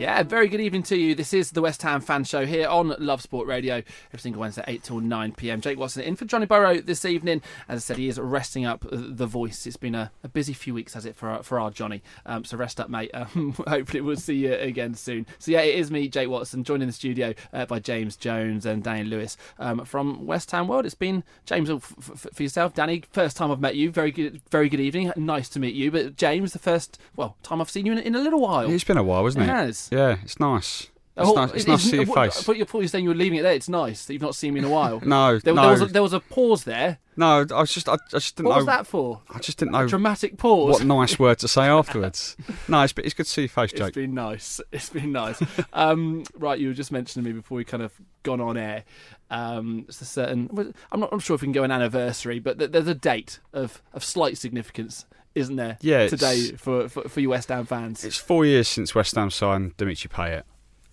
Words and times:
Yeah, 0.00 0.22
very 0.22 0.48
good 0.48 0.62
evening 0.62 0.82
to 0.84 0.96
you. 0.96 1.14
This 1.14 1.34
is 1.34 1.50
the 1.50 1.60
West 1.60 1.82
Ham 1.82 2.00
Fan 2.00 2.24
Show 2.24 2.46
here 2.46 2.66
on 2.66 2.94
Love 2.98 3.20
Sport 3.20 3.46
Radio 3.46 3.82
every 4.06 4.18
single 4.18 4.40
Wednesday, 4.40 4.64
8 4.66 4.82
till 4.82 4.98
9 5.00 5.32
pm. 5.32 5.60
Jake 5.60 5.78
Watson 5.78 6.02
in 6.02 6.16
for 6.16 6.24
Johnny 6.24 6.46
Burrow 6.46 6.80
this 6.80 7.04
evening. 7.04 7.42
As 7.68 7.76
I 7.76 7.80
said, 7.80 7.96
he 7.98 8.08
is 8.08 8.18
resting 8.18 8.64
up 8.64 8.86
the 8.90 9.26
voice. 9.26 9.66
It's 9.66 9.76
been 9.76 9.94
a, 9.94 10.10
a 10.24 10.28
busy 10.28 10.54
few 10.54 10.72
weeks, 10.72 10.94
has 10.94 11.04
it, 11.04 11.16
for 11.16 11.28
our, 11.28 11.42
for 11.42 11.60
our 11.60 11.70
Johnny? 11.70 12.02
Um, 12.24 12.46
so 12.46 12.56
rest 12.56 12.80
up, 12.80 12.88
mate. 12.88 13.10
Um, 13.12 13.52
hopefully, 13.68 14.00
we'll 14.00 14.16
see 14.16 14.36
you 14.36 14.54
again 14.54 14.94
soon. 14.94 15.26
So, 15.38 15.50
yeah, 15.50 15.60
it 15.60 15.74
is 15.74 15.90
me, 15.90 16.08
Jake 16.08 16.30
Watson, 16.30 16.64
joined 16.64 16.82
in 16.82 16.88
the 16.88 16.94
studio 16.94 17.34
uh, 17.52 17.66
by 17.66 17.78
James 17.78 18.16
Jones 18.16 18.64
and 18.64 18.82
Danny 18.82 19.04
Lewis 19.04 19.36
um, 19.58 19.84
from 19.84 20.24
West 20.24 20.50
Ham 20.52 20.66
World. 20.66 20.86
It's 20.86 20.94
been, 20.94 21.24
James, 21.44 21.68
f- 21.68 21.94
f- 21.98 22.26
for 22.32 22.42
yourself, 22.42 22.72
Danny, 22.72 23.02
first 23.12 23.36
time 23.36 23.50
I've 23.50 23.60
met 23.60 23.76
you. 23.76 23.90
Very 23.90 24.12
good, 24.12 24.40
very 24.50 24.70
good 24.70 24.80
evening. 24.80 25.12
Nice 25.14 25.50
to 25.50 25.60
meet 25.60 25.74
you. 25.74 25.90
But, 25.90 26.16
James, 26.16 26.54
the 26.54 26.58
first, 26.58 26.98
well, 27.16 27.36
time 27.42 27.60
I've 27.60 27.68
seen 27.68 27.84
you 27.84 27.92
in, 27.92 27.98
in 27.98 28.14
a 28.14 28.20
little 28.20 28.40
while. 28.40 28.70
It's 28.70 28.82
been 28.82 28.96
a 28.96 29.02
while, 29.02 29.26
hasn't 29.26 29.44
It 29.44 29.48
it? 29.48 29.52
has. 29.52 29.89
Yeah, 29.90 30.16
it's 30.22 30.38
nice. 30.40 30.88
It's 31.16 31.28
Oh, 31.28 31.34
nice. 31.34 31.50
It's 31.52 31.64
it- 31.64 31.68
nice 31.68 31.82
to 31.82 31.88
see 31.88 31.96
your 31.96 32.06
face. 32.06 32.40
thought 32.42 32.56
you 32.56 32.64
were 32.72 32.86
saying 32.88 33.04
you 33.04 33.10
were 33.10 33.16
leaving 33.16 33.40
it 33.40 33.42
there. 33.42 33.52
It's 33.52 33.68
nice 33.68 34.06
that 34.06 34.12
you've 34.14 34.22
not 34.22 34.34
seen 34.34 34.54
me 34.54 34.60
in 34.60 34.64
a 34.64 34.70
while. 34.70 35.00
No, 35.04 35.38
there, 35.38 35.52
no. 35.52 35.62
there 35.62 35.70
was 35.72 35.80
a, 35.82 35.86
there 35.86 36.02
was 36.02 36.12
a 36.12 36.20
pause 36.20 36.64
there. 36.64 36.98
No, 37.16 37.44
I 37.52 37.60
was 37.60 37.74
just, 37.74 37.88
I, 37.88 37.94
I 37.94 37.96
just 38.12 38.36
didn't 38.36 38.46
What 38.48 38.52
know. 38.52 38.56
was 38.58 38.66
that 38.66 38.86
for? 38.86 39.20
I 39.28 39.38
just 39.40 39.58
didn't 39.58 39.72
know 39.72 39.86
Dramatic 39.86 40.38
pause. 40.38 40.72
what 40.78 40.84
nice 40.86 41.18
word 41.18 41.38
to 41.40 41.48
say 41.48 41.62
afterwards. 41.66 42.36
no, 42.68 42.82
it's, 42.82 42.94
it's 42.96 43.12
good 43.12 43.26
to 43.26 43.30
see 43.30 43.42
your 43.42 43.48
face, 43.50 43.72
Jake. 43.72 43.88
It's 43.88 43.94
been 43.96 44.14
nice. 44.14 44.60
It's 44.72 44.88
been 44.88 45.12
nice. 45.12 45.42
um, 45.74 46.22
right, 46.38 46.58
you 46.58 46.68
were 46.68 46.74
just 46.74 46.92
mentioning 46.92 47.24
me 47.26 47.32
before 47.32 47.56
we 47.56 47.64
kind 47.64 47.82
of 47.82 47.92
gone 48.22 48.40
on 48.40 48.56
air. 48.56 48.84
Um, 49.30 49.84
it's 49.88 50.00
a 50.00 50.04
certain. 50.06 50.72
I'm 50.90 51.00
not. 51.00 51.10
I'm 51.12 51.18
sure 51.18 51.34
if 51.34 51.42
we 51.42 51.46
can 51.46 51.52
go 51.52 51.64
an 51.64 51.70
anniversary, 51.70 52.38
but 52.38 52.58
th- 52.58 52.70
there's 52.70 52.88
a 52.88 52.94
date 52.94 53.40
of, 53.52 53.82
of 53.92 54.02
slight 54.04 54.38
significance, 54.38 55.04
isn't 55.34 55.56
there? 55.56 55.78
Yeah, 55.80 56.08
Today 56.08 56.52
for, 56.52 56.88
for 56.88 57.08
for 57.08 57.20
you 57.20 57.30
West 57.30 57.48
Ham 57.48 57.66
fans. 57.66 58.04
It's 58.04 58.16
four 58.16 58.44
years 58.44 58.68
since 58.68 58.94
West 58.94 59.14
Ham 59.14 59.30
signed 59.30 59.76
Dimitri 59.76 60.08
Payet. 60.08 60.42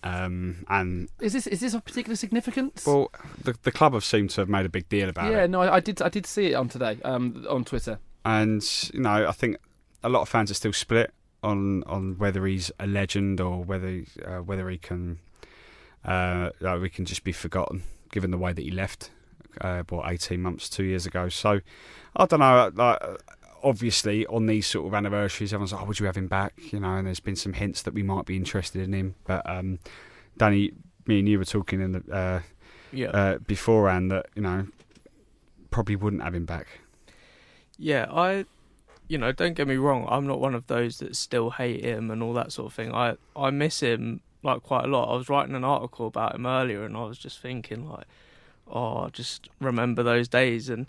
Um, 0.03 0.65
and 0.69 1.09
Is 1.19 1.33
this 1.33 1.47
is 1.47 1.59
this 1.59 1.73
of 1.73 1.83
particular 1.83 2.15
significance? 2.15 2.85
well, 2.85 3.11
the 3.43 3.55
the 3.63 3.71
club 3.71 3.93
have 3.93 4.05
seemed 4.05 4.29
to 4.31 4.41
have 4.41 4.49
made 4.49 4.65
a 4.65 4.69
big 4.69 4.87
deal 4.89 5.09
about 5.09 5.31
yeah, 5.31 5.39
it. 5.39 5.41
Yeah, 5.41 5.47
no, 5.47 5.61
I, 5.61 5.75
I 5.75 5.79
did. 5.79 6.01
I 6.01 6.09
did 6.09 6.25
see 6.25 6.47
it 6.47 6.53
on 6.53 6.69
today. 6.69 6.99
Um, 7.03 7.45
on 7.49 7.65
Twitter. 7.65 7.99
And 8.23 8.63
you 8.93 9.01
know, 9.01 9.27
I 9.27 9.31
think 9.31 9.57
a 10.03 10.09
lot 10.09 10.21
of 10.21 10.29
fans 10.29 10.51
are 10.51 10.55
still 10.55 10.73
split 10.73 11.13
on 11.43 11.83
on 11.83 12.17
whether 12.17 12.45
he's 12.45 12.71
a 12.79 12.87
legend 12.87 13.41
or 13.41 13.63
whether 13.63 14.03
uh, 14.25 14.37
whether 14.37 14.69
he 14.69 14.77
can 14.77 15.19
uh, 16.05 16.51
like 16.61 16.81
we 16.81 16.89
can 16.89 17.05
just 17.05 17.23
be 17.23 17.31
forgotten, 17.31 17.83
given 18.11 18.31
the 18.31 18.37
way 18.37 18.53
that 18.53 18.61
he 18.61 18.71
left. 18.71 19.11
Uh, 19.59 19.81
what 19.89 20.09
eighteen 20.11 20.41
months, 20.41 20.69
two 20.69 20.83
years 20.83 21.07
ago. 21.07 21.29
So 21.29 21.59
I 22.15 22.25
don't 22.27 22.39
know. 22.39 22.71
Like 22.75 23.01
obviously, 23.63 24.25
on 24.27 24.45
these 24.45 24.67
sort 24.67 24.87
of 24.87 24.93
anniversaries, 24.93 25.53
everyone's 25.53 25.73
like, 25.73 25.81
"Oh, 25.81 25.85
would 25.85 25.99
you 25.99 26.05
have 26.05 26.17
him 26.17 26.27
back?" 26.27 26.53
You 26.71 26.79
know, 26.79 26.95
and 26.95 27.07
there's 27.07 27.19
been 27.19 27.35
some 27.35 27.53
hints 27.53 27.81
that 27.83 27.93
we 27.93 28.03
might 28.03 28.25
be 28.25 28.35
interested 28.35 28.81
in 28.81 28.93
him. 28.93 29.15
But 29.25 29.47
um, 29.49 29.79
Danny, 30.37 30.71
me 31.05 31.19
and 31.19 31.27
you 31.29 31.37
were 31.39 31.45
talking 31.45 31.81
in 31.81 31.91
the 31.93 32.03
uh, 32.13 32.41
Yeah. 32.91 33.09
uh, 33.09 33.37
beforehand 33.39 34.11
that 34.11 34.27
you 34.35 34.41
know 34.41 34.67
probably 35.71 35.95
wouldn't 35.95 36.23
have 36.23 36.33
him 36.35 36.45
back. 36.45 36.67
Yeah, 37.77 38.07
I, 38.11 38.45
you 39.07 39.17
know, 39.17 39.31
don't 39.31 39.53
get 39.53 39.67
me 39.67 39.75
wrong. 39.75 40.07
I'm 40.09 40.25
not 40.25 40.39
one 40.39 40.55
of 40.55 40.67
those 40.67 40.99
that 40.99 41.15
still 41.15 41.51
hate 41.51 41.83
him 41.83 42.09
and 42.09 42.23
all 42.23 42.33
that 42.33 42.51
sort 42.51 42.67
of 42.67 42.73
thing. 42.73 42.93
I 42.93 43.17
I 43.35 43.49
miss 43.51 43.81
him 43.81 44.21
like 44.43 44.63
quite 44.63 44.85
a 44.85 44.87
lot. 44.87 45.11
I 45.11 45.17
was 45.17 45.29
writing 45.29 45.55
an 45.55 45.63
article 45.63 46.07
about 46.07 46.35
him 46.35 46.45
earlier, 46.45 46.83
and 46.83 46.95
I 46.97 47.03
was 47.03 47.17
just 47.17 47.39
thinking 47.39 47.87
like, 47.89 48.05
oh, 48.67 49.09
just 49.09 49.49
remember 49.59 50.03
those 50.03 50.27
days. 50.27 50.69
And 50.69 50.87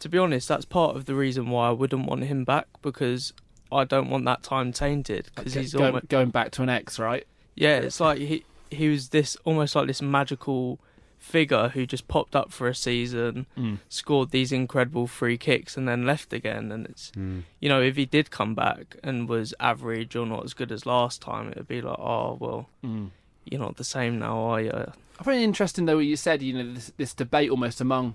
to 0.00 0.08
be 0.08 0.18
honest, 0.18 0.48
that's 0.48 0.64
part 0.64 0.96
of 0.96 1.04
the 1.06 1.14
reason 1.14 1.50
why 1.50 1.68
I 1.68 1.72
wouldn't 1.72 2.06
want 2.06 2.24
him 2.24 2.44
back 2.44 2.66
because 2.82 3.32
I 3.72 3.84
don't 3.84 4.08
want 4.10 4.24
that 4.26 4.42
time 4.42 4.72
tainted 4.72 5.28
because 5.34 5.54
Go- 5.54 5.60
he's 5.60 5.74
go- 5.74 5.86
almost 5.86 6.08
going 6.08 6.30
back 6.30 6.50
to 6.52 6.62
an 6.62 6.68
ex, 6.68 6.98
right? 6.98 7.26
yeah. 7.54 7.78
It's 7.78 8.00
like 8.00 8.18
he 8.18 8.44
he 8.70 8.88
was 8.88 9.08
this 9.10 9.36
almost 9.44 9.74
like 9.74 9.86
this 9.86 10.02
magical 10.02 10.78
figure 11.18 11.70
who 11.70 11.84
just 11.84 12.06
popped 12.06 12.36
up 12.36 12.52
for 12.52 12.68
a 12.68 12.74
season, 12.74 13.46
Mm. 13.56 13.78
scored 13.88 14.30
these 14.30 14.52
incredible 14.52 15.06
free 15.06 15.36
kicks, 15.36 15.76
and 15.76 15.88
then 15.88 16.06
left 16.06 16.32
again. 16.32 16.70
And 16.70 16.86
it's 16.86 17.10
you 17.16 17.68
know 17.68 17.82
if 17.82 17.96
he 17.96 18.06
did 18.06 18.30
come 18.30 18.54
back 18.54 18.96
and 19.02 19.28
was 19.28 19.52
average 19.58 20.14
or 20.16 20.26
not 20.26 20.44
as 20.44 20.54
good 20.54 20.70
as 20.70 20.86
last 20.86 21.20
time, 21.20 21.48
it 21.50 21.56
would 21.56 21.68
be 21.68 21.80
like 21.80 21.98
oh 21.98 22.36
well, 22.40 22.68
Mm. 22.84 23.10
you're 23.44 23.60
not 23.60 23.76
the 23.76 23.84
same 23.84 24.18
now, 24.18 24.38
are 24.38 24.60
you? 24.60 24.70
I 25.20 25.22
find 25.24 25.40
it 25.40 25.44
interesting 25.44 25.86
though 25.86 25.96
what 25.96 26.06
you 26.06 26.16
said. 26.16 26.40
You 26.42 26.52
know, 26.62 26.72
this, 26.74 26.92
this 26.96 27.12
debate 27.14 27.50
almost 27.50 27.80
among 27.80 28.14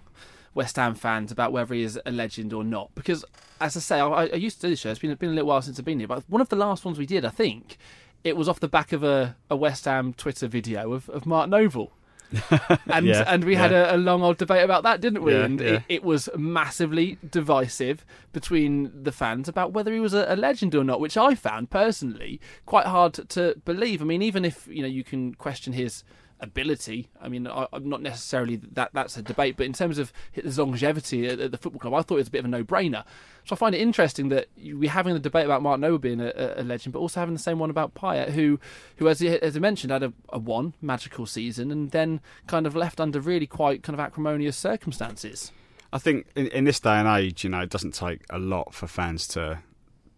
West 0.53 0.75
Ham 0.75 0.95
fans 0.95 1.31
about 1.31 1.51
whether 1.51 1.73
he 1.73 1.83
is 1.83 1.99
a 2.05 2.11
legend 2.11 2.53
or 2.53 2.63
not. 2.63 2.93
Because, 2.95 3.25
as 3.59 3.75
I 3.75 3.79
say, 3.79 3.99
I, 3.99 4.25
I 4.25 4.35
used 4.35 4.61
to 4.61 4.67
do 4.67 4.71
this 4.71 4.79
show. 4.79 4.89
It's 4.89 4.99
been, 4.99 5.13
been 5.15 5.31
a 5.31 5.33
little 5.33 5.47
while 5.47 5.61
since 5.61 5.79
I've 5.79 5.85
been 5.85 5.99
here, 5.99 6.07
but 6.07 6.23
one 6.27 6.41
of 6.41 6.49
the 6.49 6.55
last 6.55 6.85
ones 6.85 6.97
we 6.97 7.05
did, 7.05 7.25
I 7.25 7.29
think, 7.29 7.77
it 8.23 8.37
was 8.37 8.47
off 8.47 8.59
the 8.59 8.67
back 8.67 8.91
of 8.91 9.03
a, 9.03 9.35
a 9.49 9.55
West 9.55 9.85
Ham 9.85 10.13
Twitter 10.13 10.47
video 10.47 10.93
of, 10.93 11.09
of 11.09 11.25
Mark 11.25 11.49
Noble. 11.49 11.91
and 12.87 13.05
Yeah, 13.05 13.25
and 13.27 13.43
we 13.43 13.55
had 13.55 13.71
a, 13.71 13.95
a 13.95 13.97
long 13.97 14.23
old 14.23 14.37
debate 14.37 14.63
about 14.63 14.83
that, 14.83 15.01
didn't 15.01 15.21
we? 15.23 15.33
Yeah, 15.33 15.43
and 15.43 15.59
yeah. 15.59 15.67
It, 15.67 15.83
it 15.89 16.03
was 16.03 16.29
massively 16.35 17.17
divisive 17.29 18.05
between 18.31 18.91
the 19.03 19.11
fans 19.11 19.47
about 19.47 19.71
whether 19.71 19.93
he 19.93 19.99
was 19.99 20.13
a, 20.13 20.25
a 20.27 20.35
legend 20.35 20.73
or 20.73 20.83
not, 20.83 20.99
which 20.99 21.17
I 21.17 21.35
found 21.35 21.69
personally 21.69 22.39
quite 22.65 22.87
hard 22.87 23.13
to, 23.15 23.25
to 23.25 23.61
believe. 23.65 24.01
I 24.01 24.05
mean, 24.05 24.21
even 24.21 24.45
if 24.45 24.67
you 24.67 24.81
know 24.81 24.87
you 24.87 25.03
can 25.03 25.35
question 25.35 25.73
his 25.73 26.03
ability. 26.39 27.09
I 27.21 27.29
mean, 27.29 27.47
I, 27.47 27.67
I'm 27.71 27.87
not 27.87 28.01
necessarily 28.01 28.57
that 28.73 28.91
that's 28.93 29.17
a 29.17 29.21
debate, 29.21 29.57
but 29.57 29.65
in 29.65 29.73
terms 29.73 29.97
of 29.97 30.11
his 30.31 30.57
longevity 30.57 31.27
at, 31.27 31.39
at 31.39 31.51
the 31.51 31.57
football 31.57 31.79
club, 31.79 31.93
I 31.93 32.01
thought 32.01 32.15
it 32.15 32.19
was 32.19 32.27
a 32.27 32.31
bit 32.31 32.39
of 32.39 32.45
a 32.45 32.49
no-brainer. 32.49 33.03
So 33.45 33.53
I 33.53 33.55
find 33.55 33.75
it 33.75 33.81
interesting 33.81 34.29
that 34.29 34.47
we're 34.57 34.89
having 34.89 35.13
the 35.13 35.19
debate 35.19 35.45
about 35.45 35.61
Mark 35.61 35.79
Noble 35.79 35.99
being 35.99 36.21
a, 36.21 36.55
a- 36.57 36.63
legend, 36.63 36.93
but 36.93 36.99
also 36.99 37.19
having 37.19 37.33
the 37.33 37.39
same 37.39 37.59
one 37.59 37.69
about 37.69 37.93
Payet, 37.93 38.31
who, 38.31 38.59
who 38.97 39.07
as, 39.07 39.21
as 39.21 39.57
I 39.57 39.59
mentioned, 39.59 39.91
had 39.91 40.03
a, 40.03 40.13
a 40.29 40.39
one 40.39 40.73
magical 40.81 41.25
season 41.25 41.71
and 41.71 41.91
then 41.91 42.21
kind 42.47 42.65
of 42.65 42.75
left 42.75 42.99
under 42.99 43.19
really 43.19 43.47
quite 43.47 43.83
kind 43.83 43.93
of 43.93 43.99
acrimonious 43.99 44.57
circumstances. 44.57 45.51
I 45.91 45.97
think 45.99 46.25
in, 46.35 46.47
in 46.47 46.63
this 46.63 46.79
day 46.79 46.95
and 46.95 47.07
age, 47.07 47.43
you 47.43 47.49
know, 47.49 47.61
it 47.61 47.69
doesn't 47.69 47.93
take 47.93 48.21
a 48.29 48.39
lot 48.39 48.73
for 48.73 48.87
fans 48.87 49.27
to 49.29 49.59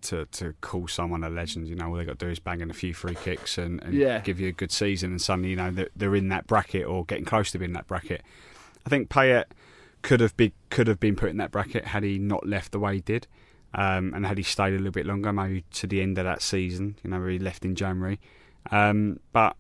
to, 0.06 0.25
to 0.25 0.54
call 0.62 0.88
someone 0.88 1.24
a 1.24 1.30
legend. 1.30 1.68
You 1.68 1.75
know, 1.75 1.88
all 1.90 1.96
they 1.96 2.06
got 2.06 2.19
to 2.19 2.25
do 2.25 2.31
is 2.31 2.40
bang 2.40 2.62
in 2.62 2.69
a 2.72 2.74
few 2.74 2.94
free 2.94 3.16
kicks 3.16 3.57
and, 3.57 3.81
and 3.84 3.94
Yeah. 3.94 4.19
give 4.19 4.40
you 4.40 4.48
a 4.48 4.52
good 4.52 4.72
season, 4.72 5.12
and 5.12 5.22
suddenly 5.22 5.50
you 5.52 5.56
know 5.56 5.72
they're, 5.72 5.90
they're 5.96 6.16
in 6.16 6.30
that 6.30 6.48
bracket 6.48 6.86
or 6.86 7.06
getting 7.06 7.25
close 7.25 7.52
to 7.52 7.60
being 7.60 7.69
in 7.69 7.74
that 7.74 7.88
bracket. 7.88 8.22
I 8.86 8.90
think 8.90 9.10
Payet 9.10 9.46
could 10.02 10.19
have 10.19 10.36
been 10.38 10.52
could 10.69 10.88
have 10.88 11.00
been 11.00 11.16
put 11.16 11.30
in 11.30 11.38
that 11.38 11.52
bracket 11.52 11.86
had 11.86 12.04
he 12.04 12.18
not 12.19 12.48
left 12.48 12.72
the 12.72 12.80
way 12.80 12.96
he 12.96 13.02
did, 13.02 13.28
um, 13.74 14.13
and 14.13 14.25
had 14.25 14.38
he 14.38 14.44
stayed 14.44 14.74
a 14.74 14.78
little 14.78 14.92
bit 14.92 15.06
longer, 15.06 15.34
maybe 15.34 15.63
to 15.74 15.88
the 15.88 16.02
end 16.02 16.18
of 16.18 16.25
that 16.25 16.42
season. 16.42 16.96
You 17.04 17.10
know, 17.10 17.19
where 17.19 17.30
he 17.30 17.40
left 17.40 17.66
in 17.66 17.75
January, 17.75 18.19
um, 18.72 19.19
but. 19.31 19.56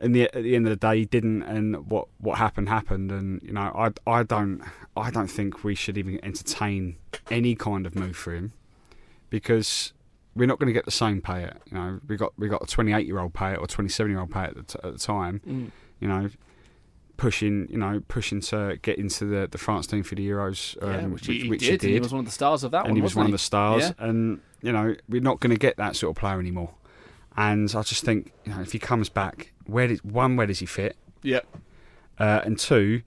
In 0.00 0.12
the, 0.12 0.26
at 0.32 0.44
the 0.44 0.54
end 0.54 0.64
of 0.64 0.70
the 0.70 0.76
day, 0.76 0.98
he 0.98 1.04
didn't, 1.06 1.42
and 1.42 1.90
what, 1.90 2.06
what 2.18 2.38
happened 2.38 2.68
happened, 2.68 3.10
and 3.10 3.42
you 3.42 3.50
know 3.52 3.72
I, 3.74 3.90
I 4.08 4.22
don't 4.22 4.62
I 4.96 5.10
don't 5.10 5.26
think 5.26 5.64
we 5.64 5.74
should 5.74 5.98
even 5.98 6.24
entertain 6.24 6.98
any 7.32 7.56
kind 7.56 7.84
of 7.84 7.96
move 7.96 8.14
for 8.16 8.32
him 8.32 8.52
because 9.30 9.92
we're 10.34 10.46
not 10.46 10.58
going 10.58 10.68
to 10.68 10.72
get 10.72 10.84
the 10.84 10.90
same 10.90 11.20
Payet. 11.20 11.56
You 11.70 11.78
know, 11.78 12.00
we 12.06 12.16
got 12.16 12.32
we 12.38 12.48
got 12.48 12.62
a 12.62 12.66
28 12.66 13.06
year 13.06 13.18
old 13.18 13.32
Payet 13.34 13.58
or 13.60 13.66
27 13.66 14.10
year 14.10 14.20
old 14.20 14.30
Payet 14.30 14.48
at 14.50 14.54
the, 14.56 14.62
t- 14.62 14.78
at 14.84 14.92
the 14.92 14.98
time. 14.98 15.40
Mm. 15.46 15.70
You 16.00 16.08
know, 16.08 16.28
pushing 17.16 17.66
you 17.68 17.76
know 17.78 18.00
pushing 18.08 18.40
to 18.40 18.78
get 18.82 18.96
into 18.98 19.24
the, 19.24 19.48
the 19.50 19.58
France 19.58 19.86
team 19.88 20.02
for 20.04 20.14
the 20.14 20.28
Euros, 20.28 20.76
Yeah, 20.80 20.98
um, 21.04 21.12
which, 21.12 21.26
he, 21.26 21.40
he 21.40 21.56
did. 21.56 21.82
and 21.82 21.92
He 21.92 22.00
was 22.00 22.12
one 22.12 22.20
of 22.20 22.26
the 22.26 22.32
stars 22.32 22.62
of 22.64 22.70
that 22.70 22.82
one. 22.82 22.86
and 22.86 22.92
one. 22.92 22.96
he 22.96 23.02
was 23.02 23.16
one 23.16 23.26
of 23.26 23.32
the 23.32 23.38
stars. 23.38 23.82
Yeah. 23.98 24.06
And 24.06 24.40
you 24.62 24.72
know, 24.72 24.94
we're 25.08 25.20
not 25.20 25.40
going 25.40 25.50
to 25.50 25.58
get 25.58 25.76
that 25.76 25.96
sort 25.96 26.16
of 26.16 26.20
player 26.20 26.38
anymore. 26.38 26.74
And 27.36 27.72
I 27.76 27.82
just 27.82 28.04
think, 28.04 28.32
you 28.44 28.52
know, 28.52 28.60
if 28.60 28.72
he 28.72 28.80
comes 28.80 29.08
back, 29.08 29.52
where 29.66 29.86
did 29.86 30.02
one, 30.02 30.34
where 30.36 30.46
does 30.48 30.58
he 30.58 30.66
fit? 30.66 30.96
Yep. 31.22 31.46
Uh, 32.18 32.40
and 32.44 32.58
two, 32.58 33.02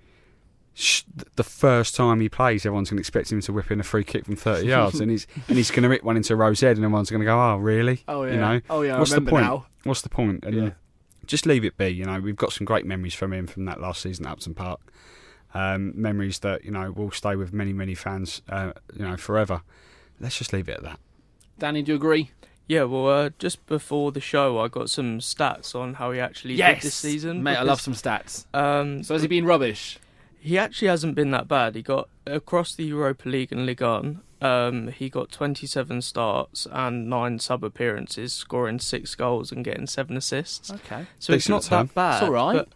the 1.36 1.44
first 1.44 1.96
time 1.96 2.22
he 2.22 2.30
plays, 2.30 2.66
everyone's 2.66 2.90
going 2.90 2.98
to 2.98 3.02
expect 3.02 3.32
him 3.32 3.42
to 3.42 3.54
whip 3.54 3.72
in 3.72 3.80
a 3.80 3.84
free 3.84 4.04
kick 4.04 4.26
from 4.26 4.36
30 4.36 4.68
yards, 4.68 5.00
and 5.00 5.12
he's 5.12 5.28
and 5.48 5.58
he's 5.58 5.70
going 5.72 5.84
to 5.84 5.90
rip 5.90 6.04
one 6.04 6.18
into 6.18 6.36
Rose 6.36 6.62
Head, 6.62 6.78
and 6.78 6.86
everyone's 6.86 7.10
going 7.10 7.22
to 7.22 7.26
go, 7.26 7.38
"Oh, 7.40 7.58
really? 7.58 8.04
Oh, 8.08 8.24
yeah. 8.24 8.32
You 8.34 8.40
know, 8.40 8.62
Oh, 8.70 8.82
yeah, 8.82 8.96
I 8.96 9.00
What's 9.00 9.14
the 9.14 9.22
point? 9.22 9.46
now. 9.46 9.66
What's 9.84 10.02
the 10.02 10.10
point? 10.10 10.44
And 10.46 10.56
Yeah. 10.56 10.70
just 11.26 11.46
leave 11.46 11.66
it 11.66 11.78
be. 11.78 11.90
You 11.90 12.06
know, 12.06 12.20
we've 12.20 12.36
got 12.36 12.54
some 12.54 12.66
great 12.66 12.86
memories 12.86 13.14
from 13.14 13.34
him 13.34 13.48
from 13.48 13.66
that 13.66 13.82
last 13.82 14.02
season 14.02 14.26
at 14.26 14.32
Upton 14.34 14.54
Park. 14.54 14.80
Um, 15.54 15.92
memories 15.96 16.40
that 16.40 16.64
you 16.64 16.72
know 16.72 16.92
will 16.92 17.12
stay 17.12 17.36
with 17.36 17.52
many 17.52 17.74
many 17.74 17.94
fans, 17.94 18.42
uh, 18.48 18.72
you 18.96 19.06
know, 19.06 19.18
forever. 19.18 19.62
Let's 20.20 20.38
just 20.38 20.54
leave 20.54 20.70
it 20.70 20.78
at 20.78 20.84
that. 20.84 21.00
Danny, 21.60 21.82
do 21.84 21.92
you 21.92 21.96
agree? 21.98 22.32
Yeah, 22.68 22.84
well, 22.84 23.08
uh, 23.10 23.30
just 23.38 23.66
before 23.66 24.14
the 24.14 24.22
show, 24.22 24.60
I 24.60 24.70
got 24.70 24.90
some 24.90 25.20
stats 25.20 25.76
on 25.76 25.96
how 25.96 26.12
he 26.12 26.22
actually 26.22 26.54
yes, 26.54 26.76
did 26.82 26.88
this 26.88 26.96
season. 26.96 27.44
mate. 27.44 27.58
I 27.58 27.64
love 27.64 27.82
some 27.82 27.94
stats. 27.94 28.46
Um, 28.54 29.04
So 29.04 29.14
has 29.14 29.22
he 29.24 29.28
been 29.28 29.44
rubbish? 29.46 30.00
He 30.44 30.58
actually 30.58 30.88
hasn't 30.88 31.14
been 31.14 31.30
that 31.32 31.48
bad. 31.48 31.76
He 31.76 31.84
got 31.84 32.10
across 32.26 32.74
the 32.74 32.84
Europa 32.84 33.30
League 33.30 33.52
and 33.52 33.68
Ligue 33.68 33.82
1. 33.82 34.22
Um, 34.42 34.88
he 34.88 35.08
got 35.08 35.32
27 35.32 36.02
starts 36.02 36.68
and 36.72 37.08
nine 37.08 37.38
sub 37.38 37.64
appearances, 37.64 38.34
scoring 38.34 38.80
six 38.80 39.14
goals 39.14 39.52
and 39.52 39.64
getting 39.64 39.86
seven 39.86 40.18
assists. 40.18 40.72
Okay. 40.72 41.06
So 41.20 41.34
it's 41.34 41.48
not 41.48 41.64
return. 41.64 41.86
that 41.86 41.94
bad. 41.94 42.14
It's 42.16 42.24
all 42.24 42.32
right. 42.32 42.54
But, 42.56 42.70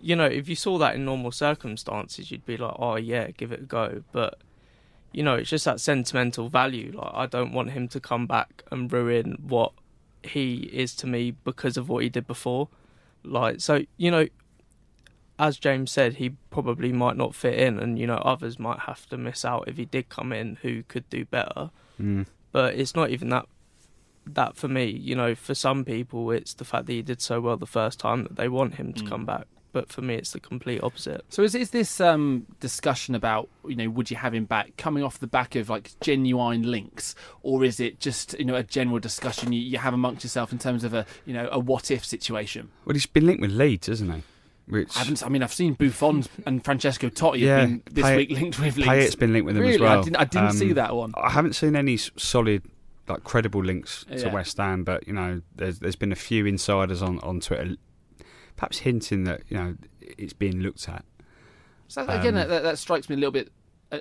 you 0.00 0.16
know, 0.16 0.24
if 0.24 0.48
you 0.48 0.56
saw 0.56 0.78
that 0.78 0.94
in 0.94 1.04
normal 1.04 1.32
circumstances, 1.32 2.30
you'd 2.30 2.46
be 2.46 2.56
like, 2.56 2.74
oh, 2.78 2.96
yeah, 2.96 3.30
give 3.32 3.52
it 3.52 3.60
a 3.60 3.64
go. 3.64 4.02
But, 4.10 4.38
you 5.12 5.22
know, 5.22 5.34
it's 5.34 5.50
just 5.50 5.66
that 5.66 5.80
sentimental 5.80 6.48
value. 6.48 6.92
Like, 6.94 7.12
I 7.12 7.26
don't 7.26 7.52
want 7.52 7.72
him 7.72 7.88
to 7.88 8.00
come 8.00 8.26
back 8.26 8.62
and 8.70 8.90
ruin 8.90 9.36
what 9.46 9.72
he 10.22 10.70
is 10.72 10.94
to 10.96 11.06
me 11.06 11.32
because 11.32 11.76
of 11.76 11.90
what 11.90 12.04
he 12.04 12.08
did 12.08 12.26
before. 12.26 12.68
Like, 13.22 13.60
so, 13.60 13.84
you 13.98 14.10
know, 14.10 14.28
as 15.46 15.56
James 15.58 15.90
said, 15.90 16.14
he 16.14 16.30
probably 16.50 16.92
might 16.92 17.16
not 17.16 17.34
fit 17.34 17.54
in, 17.58 17.78
and, 17.78 17.98
you 17.98 18.06
know, 18.06 18.16
others 18.32 18.58
might 18.58 18.80
have 18.80 19.06
to 19.08 19.16
miss 19.16 19.44
out 19.44 19.64
if 19.66 19.76
he 19.76 19.84
did 19.86 20.08
come 20.08 20.32
in 20.32 20.58
who 20.62 20.82
could 20.84 21.08
do 21.10 21.24
better 21.24 21.70
Mm. 22.00 22.26
but 22.52 22.74
it's 22.74 22.94
not 22.94 23.10
even 23.10 23.28
that 23.30 23.46
that 24.26 24.56
for 24.56 24.68
me 24.68 24.84
you 24.84 25.14
know 25.14 25.34
for 25.34 25.54
some 25.54 25.84
people 25.84 26.30
it's 26.30 26.54
the 26.54 26.64
fact 26.64 26.86
that 26.86 26.92
he 26.92 27.02
did 27.02 27.20
so 27.20 27.40
well 27.40 27.56
the 27.56 27.66
first 27.66 27.98
time 27.98 28.22
that 28.24 28.36
they 28.36 28.48
want 28.48 28.74
him 28.76 28.92
to 28.94 29.02
Mm. 29.04 29.08
come 29.08 29.24
back 29.26 29.46
but 29.72 29.90
for 29.92 30.00
me 30.02 30.14
it's 30.14 30.32
the 30.32 30.40
complete 30.40 30.82
opposite 30.82 31.22
So 31.28 31.42
is 31.42 31.54
is 31.54 31.70
this 31.70 32.00
um, 32.00 32.46
discussion 32.58 33.14
about 33.14 33.48
you 33.68 33.76
know 33.76 33.88
would 33.90 34.10
you 34.10 34.16
have 34.16 34.34
him 34.34 34.44
back 34.46 34.76
coming 34.76 35.02
off 35.04 35.18
the 35.18 35.26
back 35.26 35.54
of 35.56 35.68
like 35.68 35.90
genuine 36.00 36.62
links, 36.62 37.14
or 37.42 37.64
is 37.64 37.80
it 37.80 38.00
just 38.00 38.38
you 38.38 38.44
know 38.46 38.56
a 38.56 38.62
general 38.78 38.98
discussion 38.98 39.52
you, 39.52 39.60
you 39.60 39.78
have 39.78 39.94
amongst 39.94 40.24
yourself 40.24 40.52
in 40.52 40.58
terms 40.58 40.82
of 40.84 40.92
a 40.94 41.04
you 41.26 41.34
know 41.34 41.48
a 41.52 41.58
what 41.58 41.90
if 41.90 42.02
situation? 42.04 42.70
Well, 42.84 42.94
he's 42.94 43.06
been 43.06 43.26
linked 43.26 43.42
with 43.42 43.52
Leeds, 43.52 43.88
isn't 43.88 44.10
he? 44.12 44.22
Which 44.70 44.96
I 44.96 45.00
haven't. 45.00 45.22
I 45.24 45.28
mean, 45.28 45.42
I've 45.42 45.52
seen 45.52 45.74
Buffon 45.74 46.24
and 46.46 46.64
Francesco 46.64 47.08
Totti 47.08 47.40
Yeah, 47.40 47.58
have 47.60 47.68
been 47.68 47.82
this 47.92 48.04
Payet- 48.04 48.16
week 48.16 48.30
linked 48.30 48.58
with 48.58 48.76
links. 48.76 48.88
Payet's 48.88 49.14
been 49.16 49.32
linked 49.32 49.46
with 49.46 49.56
him 49.56 49.62
really? 49.62 49.74
as 49.74 49.80
well. 49.80 50.00
I 50.00 50.02
didn't, 50.02 50.16
I 50.16 50.24
didn't 50.24 50.48
Um, 50.48 50.52
see 50.56 50.72
that 50.74 50.94
one. 50.94 51.12
I 51.16 51.30
haven't 51.30 51.54
seen 51.54 51.76
any 51.76 51.96
solid, 51.96 52.62
like 53.08 53.24
credible 53.24 53.62
links 53.64 54.04
to 54.10 54.16
Yeah. 54.18 54.32
West 54.32 54.56
Ham, 54.58 54.84
but 54.84 55.06
you 55.06 55.12
know, 55.12 55.42
there's 55.56 55.80
there's 55.80 55.96
been 55.96 56.12
a 56.12 56.16
few 56.16 56.46
insiders 56.46 57.02
on, 57.02 57.18
on 57.20 57.40
Twitter, 57.40 57.76
perhaps 58.56 58.78
hinting 58.78 59.24
that 59.24 59.42
you 59.48 59.56
know 59.56 59.76
it's 60.00 60.32
being 60.32 60.60
looked 60.60 60.88
at. 60.88 61.04
So 61.88 62.02
again, 62.04 62.36
Um, 62.38 62.48
that, 62.48 62.62
that 62.62 62.78
strikes 62.78 63.08
me 63.08 63.16
a 63.16 63.18
little 63.18 63.32
bit 63.32 63.50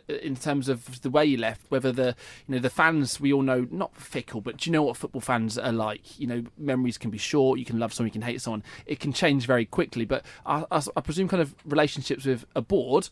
in 0.08 0.36
terms 0.36 0.70
of 0.70 1.02
the 1.02 1.10
way 1.10 1.28
he 1.28 1.38
left. 1.38 1.62
Whether 1.70 1.92
the 1.92 2.16
you 2.48 2.56
know 2.56 2.60
the 2.60 2.70
fans 2.70 3.20
we 3.20 3.34
all 3.34 3.42
know 3.42 3.68
not 3.72 3.96
fickle, 3.96 4.42
but 4.42 4.58
do 4.58 4.70
you 4.70 4.74
know 4.74 4.84
what 4.84 4.98
football 4.98 5.22
fans 5.22 5.58
are 5.58 5.72
like? 5.72 6.20
You 6.20 6.28
know, 6.28 6.44
memories 6.58 6.98
can 6.98 7.12
be 7.12 7.18
short. 7.18 7.60
You 7.60 7.66
can 7.66 7.80
love 7.80 7.94
someone, 7.94 8.08
you 8.08 8.14
can 8.14 8.22
hate 8.22 8.42
someone. 8.42 8.64
It 8.86 9.00
can 9.00 9.14
change 9.14 9.46
very 9.46 9.66
quickly. 9.66 10.06
But 10.06 10.26
I, 10.46 10.66
I, 10.72 10.82
I 10.96 11.02
presume 11.02 11.28
kind 11.28 11.42
of 11.42 11.56
relationships 11.66 12.26
with 12.26 12.46
a 12.56 12.62
board 12.62 13.10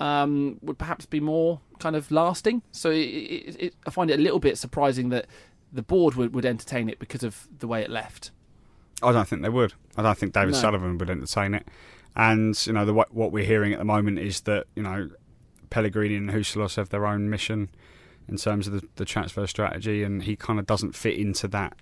um, 0.00 0.58
would 0.62 0.78
perhaps 0.78 1.06
be 1.06 1.20
more 1.20 1.60
kind 1.78 1.96
of 1.96 2.10
lasting. 2.10 2.62
So 2.72 2.90
it, 2.90 2.96
it, 2.96 3.56
it, 3.60 3.74
I 3.86 3.90
find 3.90 4.10
it 4.10 4.18
a 4.18 4.22
little 4.22 4.40
bit 4.40 4.58
surprising 4.58 5.08
that 5.10 5.26
the 5.72 5.82
board 5.82 6.14
would, 6.14 6.34
would 6.34 6.44
entertain 6.44 6.88
it 6.88 6.98
because 6.98 7.22
of 7.22 7.48
the 7.58 7.66
way 7.66 7.82
it 7.82 7.90
left. 7.90 8.30
I 9.02 9.12
don't 9.12 9.28
think 9.28 9.42
they 9.42 9.48
would. 9.48 9.74
I 9.96 10.02
don't 10.02 10.16
think 10.16 10.32
David 10.32 10.52
No. 10.52 10.60
Sullivan 10.60 10.98
would 10.98 11.10
entertain 11.10 11.54
it. 11.54 11.66
And 12.16 12.56
you 12.66 12.72
know, 12.72 12.84
the, 12.84 12.94
what 12.94 13.12
what 13.12 13.32
we're 13.32 13.44
hearing 13.44 13.72
at 13.72 13.78
the 13.80 13.84
moment 13.84 14.20
is 14.20 14.42
that 14.42 14.66
you 14.76 14.82
know, 14.84 15.10
Pellegrini 15.74 16.14
and 16.14 16.30
Husillos 16.30 16.76
have 16.76 16.90
their 16.90 17.04
own 17.04 17.28
mission 17.28 17.68
in 18.28 18.36
terms 18.36 18.68
of 18.68 18.74
the, 18.74 18.88
the 18.94 19.04
transfer 19.04 19.44
strategy, 19.44 20.04
and 20.04 20.22
he 20.22 20.36
kind 20.36 20.60
of 20.60 20.66
doesn't 20.66 20.94
fit 20.94 21.18
into 21.18 21.48
that 21.48 21.76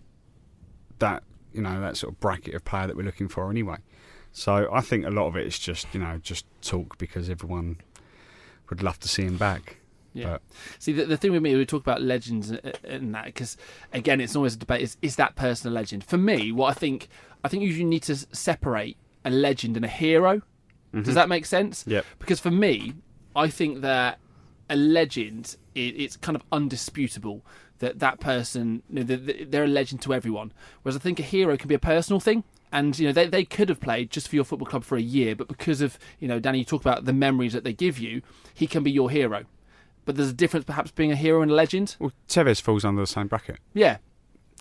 that 0.99 1.23
you 1.53 1.61
know 1.61 1.79
that 1.79 1.99
sort 1.99 2.15
of 2.15 2.19
bracket 2.19 2.55
of 2.55 2.65
player 2.65 2.87
that 2.87 2.97
we're 2.97 3.03
looking 3.03 3.29
for 3.29 3.51
anyway. 3.51 3.77
So 4.33 4.67
I 4.73 4.81
think 4.81 5.05
a 5.05 5.11
lot 5.11 5.27
of 5.27 5.37
it 5.37 5.47
is 5.47 5.59
just 5.59 5.87
you 5.93 6.01
know 6.01 6.19
just 6.23 6.47
talk 6.63 6.97
because 6.97 7.29
everyone 7.29 7.83
would 8.71 8.83
love 8.83 8.99
to 9.01 9.09
see 9.09 9.25
him 9.25 9.37
back. 9.37 9.77
Yeah. 10.15 10.25
But 10.25 10.43
See, 10.79 10.93
the, 10.93 11.05
the 11.05 11.19
thing 11.19 11.33
with 11.33 11.43
me, 11.43 11.55
we 11.55 11.67
talk 11.67 11.83
about 11.83 12.01
legends 12.01 12.51
and- 12.51 12.73
and 12.85 13.15
that 13.15 13.27
because 13.27 13.59
again, 13.93 14.23
it's 14.23 14.35
always 14.35 14.55
a 14.55 14.59
debate: 14.59 14.81
is 14.81 14.97
is 15.03 15.17
that 15.17 15.37
person 15.37 15.71
a 15.71 15.75
legend? 15.75 16.03
For 16.03 16.17
me, 16.17 16.51
what 16.51 16.71
I 16.71 16.73
think, 16.73 17.09
I 17.45 17.49
think 17.49 17.63
you 17.63 17.85
need 17.85 18.05
to 18.05 18.17
separate 18.17 18.97
a 19.23 19.29
legend 19.29 19.77
and 19.77 19.85
a 19.85 19.89
hero. 19.89 20.41
Does 20.95 21.05
mm-hmm. 21.05 21.15
that 21.15 21.29
make 21.29 21.45
sense? 21.45 21.85
Yep. 21.87 22.07
Because 22.19 22.41
for 22.41 22.51
me, 22.51 22.95
I 23.35 23.49
think 23.49 23.81
that 23.83 24.19
a 24.71 24.77
legend, 24.77 25.57
it, 25.75 25.95
it's 26.01 26.17
kind 26.17 26.37
of 26.37 26.43
undisputable 26.53 27.43
that 27.79 27.99
that 27.99 28.21
person, 28.21 28.83
you 28.89 28.97
know, 28.97 29.03
the- 29.03 29.17
the- 29.17 29.45
they're 29.45 29.65
a 29.65 29.69
legend 29.69 30.01
to 30.03 30.15
everyone. 30.15 30.53
Whereas 30.83 30.97
I 30.97 31.01
think 31.01 31.19
a 31.19 31.23
hero 31.25 31.57
can 31.57 31.69
be 31.69 31.75
a 31.75 31.79
personal 31.81 32.21
thing. 32.21 32.45
And 32.75 32.99
you 32.99 33.07
know 33.07 33.13
they, 33.13 33.27
they 33.27 33.45
could 33.45 33.69
have 33.69 33.81
played 33.81 34.11
just 34.11 34.29
for 34.29 34.35
your 34.37 34.47
football 34.47 34.67
club 34.67 34.83
for 34.83 34.97
a 34.97 35.03
year, 35.03 35.37
but 35.37 35.47
because 35.47 35.83
of 35.83 35.99
you 36.21 36.27
know 36.27 36.41
Danny, 36.41 36.61
you 36.61 36.65
talk 36.65 36.81
about 36.81 37.05
the 37.05 37.13
memories 37.13 37.53
that 37.53 37.65
they 37.65 37.75
give 37.75 37.99
you, 37.99 38.23
he 38.55 38.67
can 38.67 38.83
be 38.83 38.91
your 38.91 39.11
hero. 39.11 39.45
But 40.07 40.17
there's 40.17 40.31
a 40.31 40.33
difference, 40.33 40.65
perhaps 40.65 40.91
being 40.91 41.13
a 41.13 41.17
hero 41.17 41.43
and 41.43 41.51
a 41.51 41.55
legend. 41.55 41.97
well, 41.99 42.13
Tevez 42.29 42.63
falls 42.63 42.83
under 42.83 43.03
the 43.03 43.07
same 43.07 43.27
bracket. 43.27 43.59
Yeah. 43.75 43.99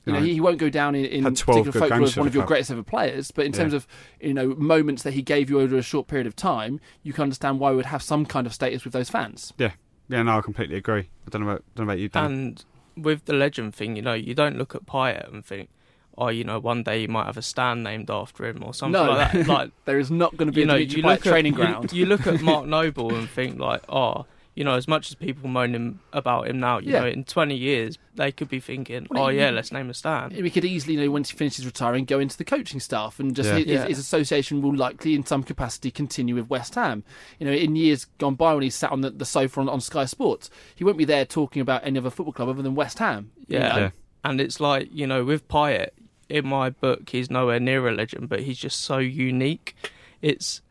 You 0.05 0.13
know, 0.13 0.19
No. 0.19 0.25
he, 0.25 0.33
he 0.33 0.41
won't 0.41 0.57
go 0.57 0.69
down 0.69 0.95
in, 0.95 1.05
in 1.05 1.23
particular 1.23 1.63
good 1.63 1.73
folklore 1.75 2.01
as 2.03 2.17
one 2.17 2.25
of 2.27 2.33
your 2.33 2.45
greatest 2.45 2.71
ever 2.71 2.81
players, 2.83 3.29
but 3.31 3.45
in 3.45 3.51
Yeah. 3.53 3.59
terms 3.59 3.73
of 3.73 3.87
you 4.19 4.33
know 4.33 4.49
moments 4.55 5.03
that 5.03 5.13
he 5.13 5.21
gave 5.21 5.49
you 5.49 5.59
over 5.59 5.77
a 5.77 5.81
short 5.83 6.07
period 6.07 6.25
of 6.27 6.35
time, 6.35 6.79
you 7.03 7.13
can 7.13 7.23
understand 7.23 7.59
why 7.59 7.69
he 7.71 7.75
would 7.75 7.85
have 7.85 8.01
some 8.01 8.25
kind 8.25 8.47
of 8.47 8.53
status 8.53 8.83
with 8.83 8.93
those 8.93 9.09
fans. 9.09 9.53
Yeah, 9.57 9.73
yeah, 10.09 10.23
no, 10.23 10.37
I 10.37 10.41
completely 10.41 10.75
agree. 10.77 11.09
I 11.27 11.29
don't 11.29 11.43
know 11.43 11.51
about 11.51 11.63
don't 11.75 11.85
know 11.85 11.91
about 11.91 11.99
you, 11.99 12.09
Dan. 12.09 12.25
and 12.25 12.65
with 12.97 13.25
the 13.25 13.33
legend 13.33 13.73
thing 13.75 13.95
you 13.95 14.01
know 14.01 14.13
you 14.13 14.33
don't 14.33 14.57
look 14.57 14.75
at 14.75 14.85
Payet 14.85 15.31
and 15.31 15.45
think 15.45 15.69
oh 16.17 16.27
you 16.27 16.43
know 16.43 16.59
one 16.59 16.83
day 16.83 17.01
you 17.01 17.07
might 17.07 17.25
have 17.25 17.37
a 17.37 17.41
stand 17.41 17.83
named 17.85 18.09
after 18.11 18.45
him 18.45 18.61
or 18.65 18.73
something 18.73 19.01
no, 19.01 19.11
like 19.11 19.31
that 19.31 19.47
like 19.47 19.71
there 19.85 19.97
is 19.97 20.11
not 20.11 20.35
going 20.35 20.47
to 20.47 20.51
be 20.51 20.59
you 20.61 20.65
a 20.65 20.67
know, 20.67 20.75
you 20.75 20.87
Payet 21.01 21.03
look 21.03 21.21
training 21.23 21.53
ground. 21.53 21.93
You, 21.93 22.01
you 22.01 22.05
look 22.07 22.27
at 22.27 22.41
Mark 22.49 22.65
Noble 22.65 23.15
and 23.15 23.29
think 23.29 23.59
like, 23.59 23.81
oh, 23.87 24.25
you 24.55 24.63
know, 24.65 24.75
as 24.75 24.85
much 24.87 25.09
as 25.09 25.15
people 25.15 25.47
moan 25.49 25.73
him 25.73 25.99
about 26.11 26.47
him 26.47 26.59
now, 26.59 26.77
you 26.79 26.91
Yeah. 26.91 26.99
know, 27.01 27.07
in 27.07 27.23
20 27.23 27.55
years 27.55 27.97
they 28.15 28.31
could 28.33 28.49
be 28.49 28.59
thinking, 28.59 29.07
Well, 29.09 29.23
oh 29.23 29.29
you- 29.29 29.39
yeah, 29.39 29.49
let's 29.51 29.71
name 29.71 29.89
a 29.89 29.93
stand. 29.93 30.33
we 30.35 30.49
could 30.49 30.65
easily, 30.65 30.95
you 30.95 31.01
know, 31.05 31.11
once 31.11 31.29
he 31.31 31.37
finishes 31.37 31.65
retiring, 31.65 32.03
go 32.03 32.19
into 32.19 32.37
the 32.37 32.43
coaching 32.43 32.81
staff, 32.81 33.19
and 33.19 33.33
just 33.33 33.47
Yeah. 33.49 33.55
his, 33.59 33.65
Yeah. 33.67 33.85
his 33.87 33.97
association 33.99 34.61
will 34.61 34.75
likely, 34.75 35.15
in 35.15 35.25
some 35.25 35.43
capacity, 35.43 35.89
continue 35.91 36.35
with 36.35 36.49
West 36.49 36.75
Ham. 36.75 37.03
You 37.39 37.47
know, 37.47 37.53
in 37.53 37.75
years 37.77 38.05
gone 38.17 38.35
by, 38.35 38.53
when 38.53 38.63
he 38.63 38.69
sat 38.69 38.91
on 38.91 38.99
the, 39.01 39.09
the 39.11 39.23
sofa 39.25 39.61
on, 39.61 39.69
on 39.69 39.79
Sky 39.79 40.03
Sports, 40.05 40.49
he 40.75 40.83
won't 40.83 40.97
be 40.97 41.05
there 41.05 41.23
talking 41.25 41.61
about 41.61 41.85
any 41.85 41.97
other 41.99 42.09
football 42.09 42.33
club 42.33 42.49
other 42.49 42.61
than 42.61 42.75
West 42.75 42.99
Ham. 42.99 43.31
you 43.47 43.57
Yeah. 43.57 43.69
know? 43.69 43.77
Yeah. 43.79 43.89
And 44.25 44.41
it's 44.41 44.59
like, 44.59 44.89
you 44.91 45.07
know, 45.07 45.23
with 45.23 45.47
Payet, 45.47 45.89
in 46.29 46.45
my 46.47 46.69
book, 46.69 47.09
he's 47.09 47.29
nowhere 47.31 47.59
near 47.59 47.87
a 47.87 47.93
legend, 47.93 48.27
but 48.29 48.41
he's 48.41 48.57
just 48.57 48.81
so 48.81 48.97
unique. 48.99 49.75
It's, 50.21 50.61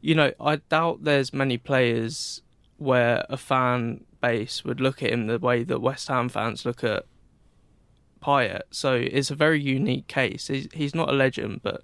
you 0.00 0.14
know, 0.14 0.32
I 0.40 0.56
doubt 0.56 1.04
there's 1.04 1.32
many 1.32 1.58
players 1.58 2.42
where 2.78 3.24
a 3.28 3.36
fan 3.36 4.04
base 4.20 4.64
would 4.64 4.80
look 4.80 5.02
at 5.02 5.10
him 5.10 5.26
the 5.26 5.38
way 5.38 5.62
that 5.64 5.80
West 5.80 6.08
Ham 6.08 6.28
fans 6.28 6.64
look 6.64 6.82
at 6.84 7.04
Payet. 8.22 8.62
So 8.70 8.94
it's 8.94 9.30
a 9.30 9.34
very 9.34 9.60
unique 9.60 10.08
case. 10.08 10.48
He's, 10.48 10.68
he's 10.72 10.94
not 10.94 11.08
a 11.08 11.12
legend, 11.12 11.60
but 11.62 11.82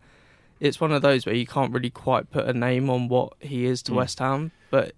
it's 0.61 0.81
one 0.81 0.93
of 0.93 1.03
those 1.03 1.27
where 1.27 1.35
you 1.35 1.47
can't 1.47 1.73
really 1.73 1.91
quite 1.91 2.31
put 2.31 2.47
a 2.47 2.53
name 2.53 2.91
on 2.91 3.09
what 3.09 3.35
he 3.41 3.67
is 3.67 3.83
to 3.85 3.93
Mm. 3.93 3.97
West 3.97 4.19
Ham, 4.19 4.53
but 4.71 4.95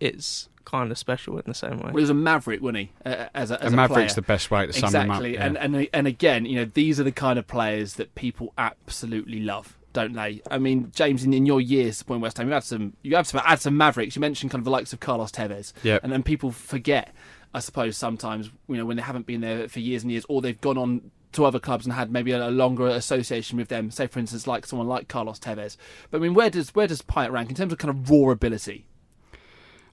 it's 0.00 0.48
kind 0.64 0.90
of 0.90 0.98
special 0.98 1.36
in 1.36 1.44
the 1.46 1.54
same 1.54 1.76
way. 1.78 1.84
Well, 1.84 1.94
he 1.96 2.00
was 2.00 2.10
a 2.10 2.14
maverick, 2.14 2.62
wasn't 2.62 2.78
he? 2.78 2.92
Uh, 3.04 3.26
as 3.34 3.50
a, 3.50 3.62
as 3.62 3.72
a 3.72 3.76
Maverick's 3.76 4.14
player. 4.14 4.22
the 4.22 4.22
best 4.22 4.50
way 4.50 4.66
to 4.66 4.72
sum 4.72 4.94
him 4.94 5.10
up. 5.10 5.20
exactly. 5.22 5.34
yeah. 5.34 5.44
And 5.46 5.58
and 5.58 5.88
and 5.92 6.06
again, 6.06 6.46
you 6.46 6.56
know, 6.56 6.70
these 6.72 6.98
are 6.98 7.04
the 7.04 7.12
kind 7.12 7.38
of 7.38 7.46
players 7.46 7.94
that 7.94 8.14
people 8.14 8.52
absolutely 8.56 9.40
love. 9.40 9.76
Don't 9.94 10.12
they? 10.12 10.42
I 10.50 10.58
mean, 10.58 10.92
James, 10.94 11.24
in, 11.24 11.32
in 11.32 11.46
your 11.46 11.60
years 11.60 11.96
supporting 11.98 12.20
West 12.20 12.36
Ham, 12.36 12.48
you 12.48 12.52
had 12.52 12.64
some, 12.64 12.92
you 13.02 13.16
have 13.16 13.26
some, 13.26 13.40
had 13.40 13.60
some 13.60 13.76
mavericks. 13.78 14.14
You 14.16 14.20
mentioned 14.20 14.50
kind 14.50 14.60
of 14.60 14.64
the 14.66 14.70
likes 14.70 14.92
of 14.92 15.00
Carlos 15.00 15.30
Tevez, 15.30 15.72
Yep. 15.84 16.02
and 16.04 16.12
then 16.12 16.22
people 16.22 16.50
forget, 16.50 17.14
I 17.54 17.60
suppose, 17.60 17.96
sometimes 17.96 18.50
you 18.68 18.76
know 18.76 18.84
when 18.84 18.96
they 18.98 19.02
haven't 19.02 19.24
been 19.24 19.40
there 19.40 19.68
for 19.68 19.80
years 19.80 20.02
and 20.02 20.12
years, 20.12 20.26
or 20.28 20.42
they've 20.42 20.60
gone 20.60 20.76
on 20.76 21.10
to 21.32 21.44
other 21.44 21.58
clubs 21.58 21.84
and 21.86 21.92
had 21.92 22.12
maybe 22.12 22.30
a, 22.32 22.48
a 22.48 22.50
longer 22.50 22.86
association 22.86 23.56
with 23.58 23.68
them. 23.68 23.90
Say, 23.90 24.06
for 24.08 24.18
instance, 24.18 24.46
like 24.46 24.66
someone 24.66 24.86
like 24.88 25.08
Carlos 25.08 25.38
Tevez. 25.38 25.76
But 26.10 26.18
I 26.18 26.20
mean, 26.20 26.34
where 26.34 26.50
does 26.50 26.74
where 26.74 26.86
does 26.86 27.00
Payet 27.00 27.30
rank 27.32 27.48
in 27.48 27.54
terms 27.56 27.72
of 27.72 27.78
kind 27.78 27.90
of 27.90 28.10
raw 28.10 28.30
ability? 28.30 28.86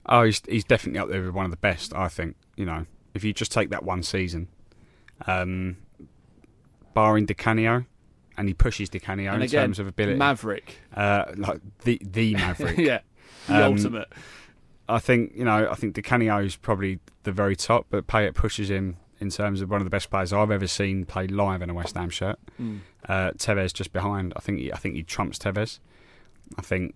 Oh, 0.08 0.24
he's 0.24 0.42
he's 0.48 0.64
definitely 0.64 1.00
up 1.00 1.10
there 1.10 1.22
with 1.22 1.34
one 1.36 1.46
of 1.46 1.52
the 1.52 1.58
best. 1.58 1.94
I 1.94 2.08
think 2.08 2.36
you 2.58 2.66
know 2.66 2.88
if 3.14 3.24
you 3.24 3.34
just 3.34 3.52
take 3.52 3.70
that 3.70 3.84
one 3.84 4.02
season, 4.02 4.48
um, 5.28 5.78
barring 6.96 7.26
Di 7.28 7.34
Canio, 7.36 7.86
and 8.38 8.48
he 8.48 8.54
pushes 8.54 8.90
Di 8.90 9.00
Canio 9.00 9.34
in 9.34 9.42
again, 9.42 9.66
terms 9.66 9.80
of 9.80 9.88
ability, 9.88 10.18
maverick. 10.18 10.78
uh, 10.96 11.26
like 11.38 11.60
the 11.84 12.00
the 12.04 12.34
Maverick. 12.36 12.78
yeah, 12.78 13.00
the 13.48 13.66
Um, 13.66 13.74
ultimate. 13.74 14.08
I 14.90 15.00
think 15.00 15.34
you 15.36 15.46
know 15.46 15.70
I 15.70 15.76
think 15.76 15.94
Di 15.96 16.02
Canio 16.02 16.40
is 16.40 16.56
probably 16.56 17.00
the 17.24 17.32
very 17.32 17.56
top, 17.56 17.88
but 17.90 18.08
Payet 18.08 18.34
pushes 18.36 18.70
him 18.70 18.98
in 19.20 19.30
terms 19.30 19.62
of 19.62 19.70
one 19.70 19.80
of 19.80 19.86
the 19.86 19.92
best 19.92 20.10
players 20.10 20.34
I've 20.34 20.50
ever 20.52 20.68
seen 20.68 21.06
play 21.06 21.28
live 21.28 21.62
in 21.62 21.70
a 21.70 21.74
West 21.74 21.96
Ham 21.96 22.10
shirt. 22.10 22.40
Mm. 22.60 22.80
Uh, 23.08 23.32
Tevez 23.32 23.72
just 23.74 23.94
behind. 23.94 24.34
I 24.36 24.40
think 24.40 24.60
he, 24.60 24.74
I 24.74 24.78
think 24.78 24.96
he 24.96 25.04
trumps 25.04 25.38
Tevez. 25.38 25.80
I 26.58 26.62
think 26.62 26.96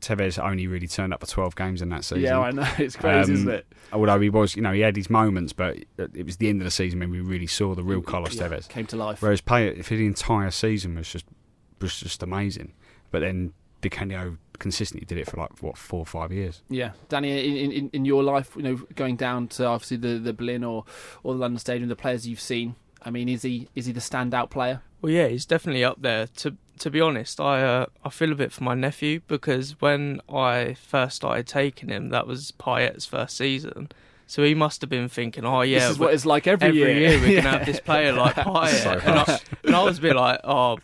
Tevez 0.00 0.42
only 0.42 0.66
really 0.66 0.86
turned 0.86 1.12
up 1.14 1.20
for 1.20 1.26
12 1.26 1.56
games 1.56 1.82
in 1.82 1.88
that 1.90 2.04
season. 2.04 2.22
Yeah, 2.24 2.40
I 2.40 2.50
know. 2.50 2.66
It's 2.78 2.96
crazy, 2.96 3.32
Um, 3.32 3.36
isn't 3.36 3.48
it? 3.50 3.66
Although 3.92 4.20
he 4.20 4.30
was, 4.30 4.56
you 4.56 4.62
know, 4.62 4.72
he 4.72 4.80
had 4.80 4.96
his 4.96 5.08
moments, 5.10 5.52
but 5.52 5.78
it 5.98 6.24
was 6.26 6.36
the 6.38 6.48
end 6.48 6.60
of 6.60 6.64
the 6.64 6.70
season 6.70 7.00
when 7.00 7.10
we 7.10 7.20
really 7.20 7.46
saw 7.46 7.74
the 7.74 7.82
real 7.82 8.02
Carlos 8.02 8.34
Yeah, 8.34 8.48
Tevez. 8.48 8.68
came 8.68 8.86
to 8.86 8.96
life. 8.96 9.22
Whereas 9.22 9.40
Payet, 9.40 9.84
for 9.84 9.94
the 9.94 10.06
entire 10.06 10.50
season, 10.50 10.94
was 10.96 11.08
just 11.10 11.26
was 11.80 11.98
just 12.00 12.22
amazing. 12.22 12.72
But 13.10 13.20
then 13.20 13.52
Di 13.82 13.88
Canio 13.90 14.38
consistently 14.58 15.04
did 15.04 15.18
it 15.18 15.28
for 15.30 15.36
like 15.36 15.62
what 15.62 15.76
four 15.76 16.00
or 16.00 16.06
five 16.06 16.32
years. 16.32 16.62
Yeah, 16.68 16.92
Danny, 17.08 17.62
in, 17.64 17.70
in, 17.72 17.90
in 17.92 18.04
your 18.06 18.22
life, 18.22 18.56
you 18.56 18.62
know, 18.62 18.76
going 18.94 19.16
down 19.16 19.48
to 19.48 19.66
obviously 19.66 19.98
the 19.98 20.18
the 20.18 20.32
Boleyn 20.32 20.64
or 20.64 20.84
or 21.22 21.34
the 21.34 21.40
London 21.40 21.58
Stadium, 21.58 21.88
the 21.88 21.96
players 21.96 22.26
you've 22.26 22.40
seen. 22.40 22.74
I 23.02 23.10
mean, 23.10 23.28
is 23.28 23.42
he 23.42 23.68
is 23.74 23.86
he 23.86 23.92
the 23.92 24.00
standout 24.00 24.50
player? 24.50 24.82
Well, 25.02 25.12
yeah, 25.12 25.28
he's 25.28 25.46
definitely 25.46 25.84
up 25.84 26.02
there. 26.02 26.26
To 26.38 26.56
to 26.78 26.90
be 26.90 27.00
honest, 27.00 27.40
I 27.40 27.62
uh, 27.62 27.86
I 28.04 28.10
feel 28.10 28.32
a 28.32 28.34
bit 28.34 28.52
for 28.52 28.64
my 28.64 28.74
nephew 28.74 29.20
because 29.28 29.80
when 29.80 30.20
I 30.32 30.74
first 30.74 31.16
started 31.16 31.46
taking 31.46 31.88
him, 31.88 32.08
that 32.10 32.26
was 32.26 32.52
Payet's 32.58 33.06
first 33.06 33.36
season. 33.36 33.90
So 34.26 34.42
he 34.42 34.54
must 34.54 34.80
have 34.80 34.90
been 34.90 35.08
thinking, 35.08 35.44
"Oh 35.44 35.62
yeah, 35.62 35.80
this 35.80 35.90
is 35.92 35.98
what 35.98 36.12
it's 36.12 36.26
like 36.26 36.46
every, 36.48 36.68
every 36.68 36.80
year, 36.98 37.20
We're 37.20 37.28
Yeah. 37.28 37.42
can 37.42 37.52
have 37.58 37.66
this 37.72 37.80
player 37.80 38.12
like 38.12 38.34
Payet." 38.34 38.82
So 38.82 38.90
and, 38.92 39.18
I, 39.20 39.40
and 39.64 39.76
I 39.76 39.82
was 39.84 39.98
a 39.98 40.00
bit 40.00 40.16
like, 40.16 40.40
"Oh, 40.42 40.78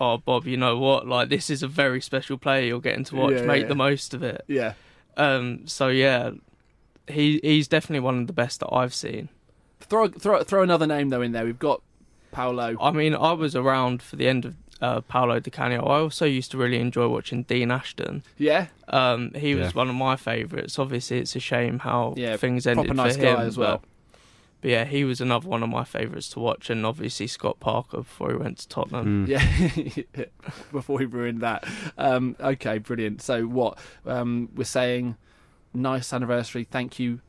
oh, 0.00 0.18
Bob, 0.18 0.46
you 0.46 0.56
know 0.56 0.76
what? 0.78 1.06
Like 1.06 1.28
this 1.28 1.48
is 1.48 1.62
a 1.62 1.68
very 1.68 2.00
special 2.00 2.38
player 2.38 2.66
you're 2.66 2.80
getting 2.80 3.04
to 3.04 3.14
watch. 3.16 3.34
Yeah, 3.34 3.42
Make 3.42 3.62
yeah. 3.62 3.68
the 3.68 3.74
most 3.76 4.14
of 4.14 4.22
it." 4.24 4.44
Yeah, 4.48 4.72
Um. 5.16 5.66
So 5.68 5.88
yeah, 5.88 6.32
he 7.06 7.38
he's 7.44 7.68
definitely 7.68 8.00
one 8.00 8.18
of 8.20 8.26
the 8.26 8.32
best 8.32 8.60
that 8.60 8.68
I've 8.72 8.94
seen. 8.94 9.28
Throw 9.80 10.08
throw 10.08 10.42
throw 10.42 10.62
another 10.62 10.86
name 10.86 11.08
though 11.10 11.22
in 11.22 11.32
there. 11.32 11.44
We've 11.44 11.58
got 11.58 11.82
Paolo. 12.32 12.76
I 12.80 12.90
mean, 12.90 13.14
I 13.14 13.32
was 13.32 13.54
around 13.56 14.02
for 14.02 14.16
the 14.16 14.28
end 14.28 14.44
of 14.44 14.56
uh, 14.80 15.00
Paolo 15.02 15.40
Di 15.40 15.50
Canio. 15.50 15.82
I 15.84 16.00
also 16.00 16.24
used 16.24 16.50
to 16.52 16.56
really 16.58 16.78
enjoy 16.78 17.08
watching 17.08 17.42
Dean 17.44 17.70
Ashton. 17.70 18.22
Yeah, 18.36 18.66
Um, 18.88 19.32
he 19.34 19.54
was 19.54 19.68
Yeah. 19.68 19.72
one 19.72 19.88
of 19.88 19.94
my 19.96 20.14
favourites. 20.16 20.78
Obviously, 20.78 21.18
it's 21.18 21.34
a 21.34 21.40
shame 21.40 21.80
how 21.80 22.14
Yeah, 22.16 22.36
things 22.36 22.66
ended 22.66 22.86
proper 22.86 22.94
nice 22.94 23.16
for 23.16 23.22
him 23.22 23.36
guy 23.36 23.44
as 23.44 23.58
well. 23.58 23.78
But, 23.78 23.88
but 24.60 24.70
yeah, 24.70 24.84
he 24.84 25.04
was 25.04 25.20
another 25.20 25.48
one 25.48 25.62
of 25.62 25.68
my 25.68 25.84
favourites 25.84 26.28
to 26.30 26.40
watch, 26.40 26.70
and 26.70 26.84
obviously 26.86 27.26
Scott 27.26 27.58
Parker 27.60 27.98
before 27.98 28.30
he 28.30 28.36
went 28.36 28.58
to 28.58 28.68
Tottenham. 28.68 29.26
Mm. 29.26 29.28
Yeah, 30.16 30.24
before 30.72 30.98
we 30.98 31.06
ruined 31.06 31.40
that. 31.40 31.66
Um, 31.96 32.36
okay, 32.38 32.78
brilliant. 32.78 33.20
So 33.22 33.46
what 33.46 33.78
um, 34.06 34.48
we're 34.54 34.64
saying? 34.64 35.16
Nice 35.74 36.12
anniversary. 36.12 36.64
Thank 36.64 36.98
you, 36.98 37.20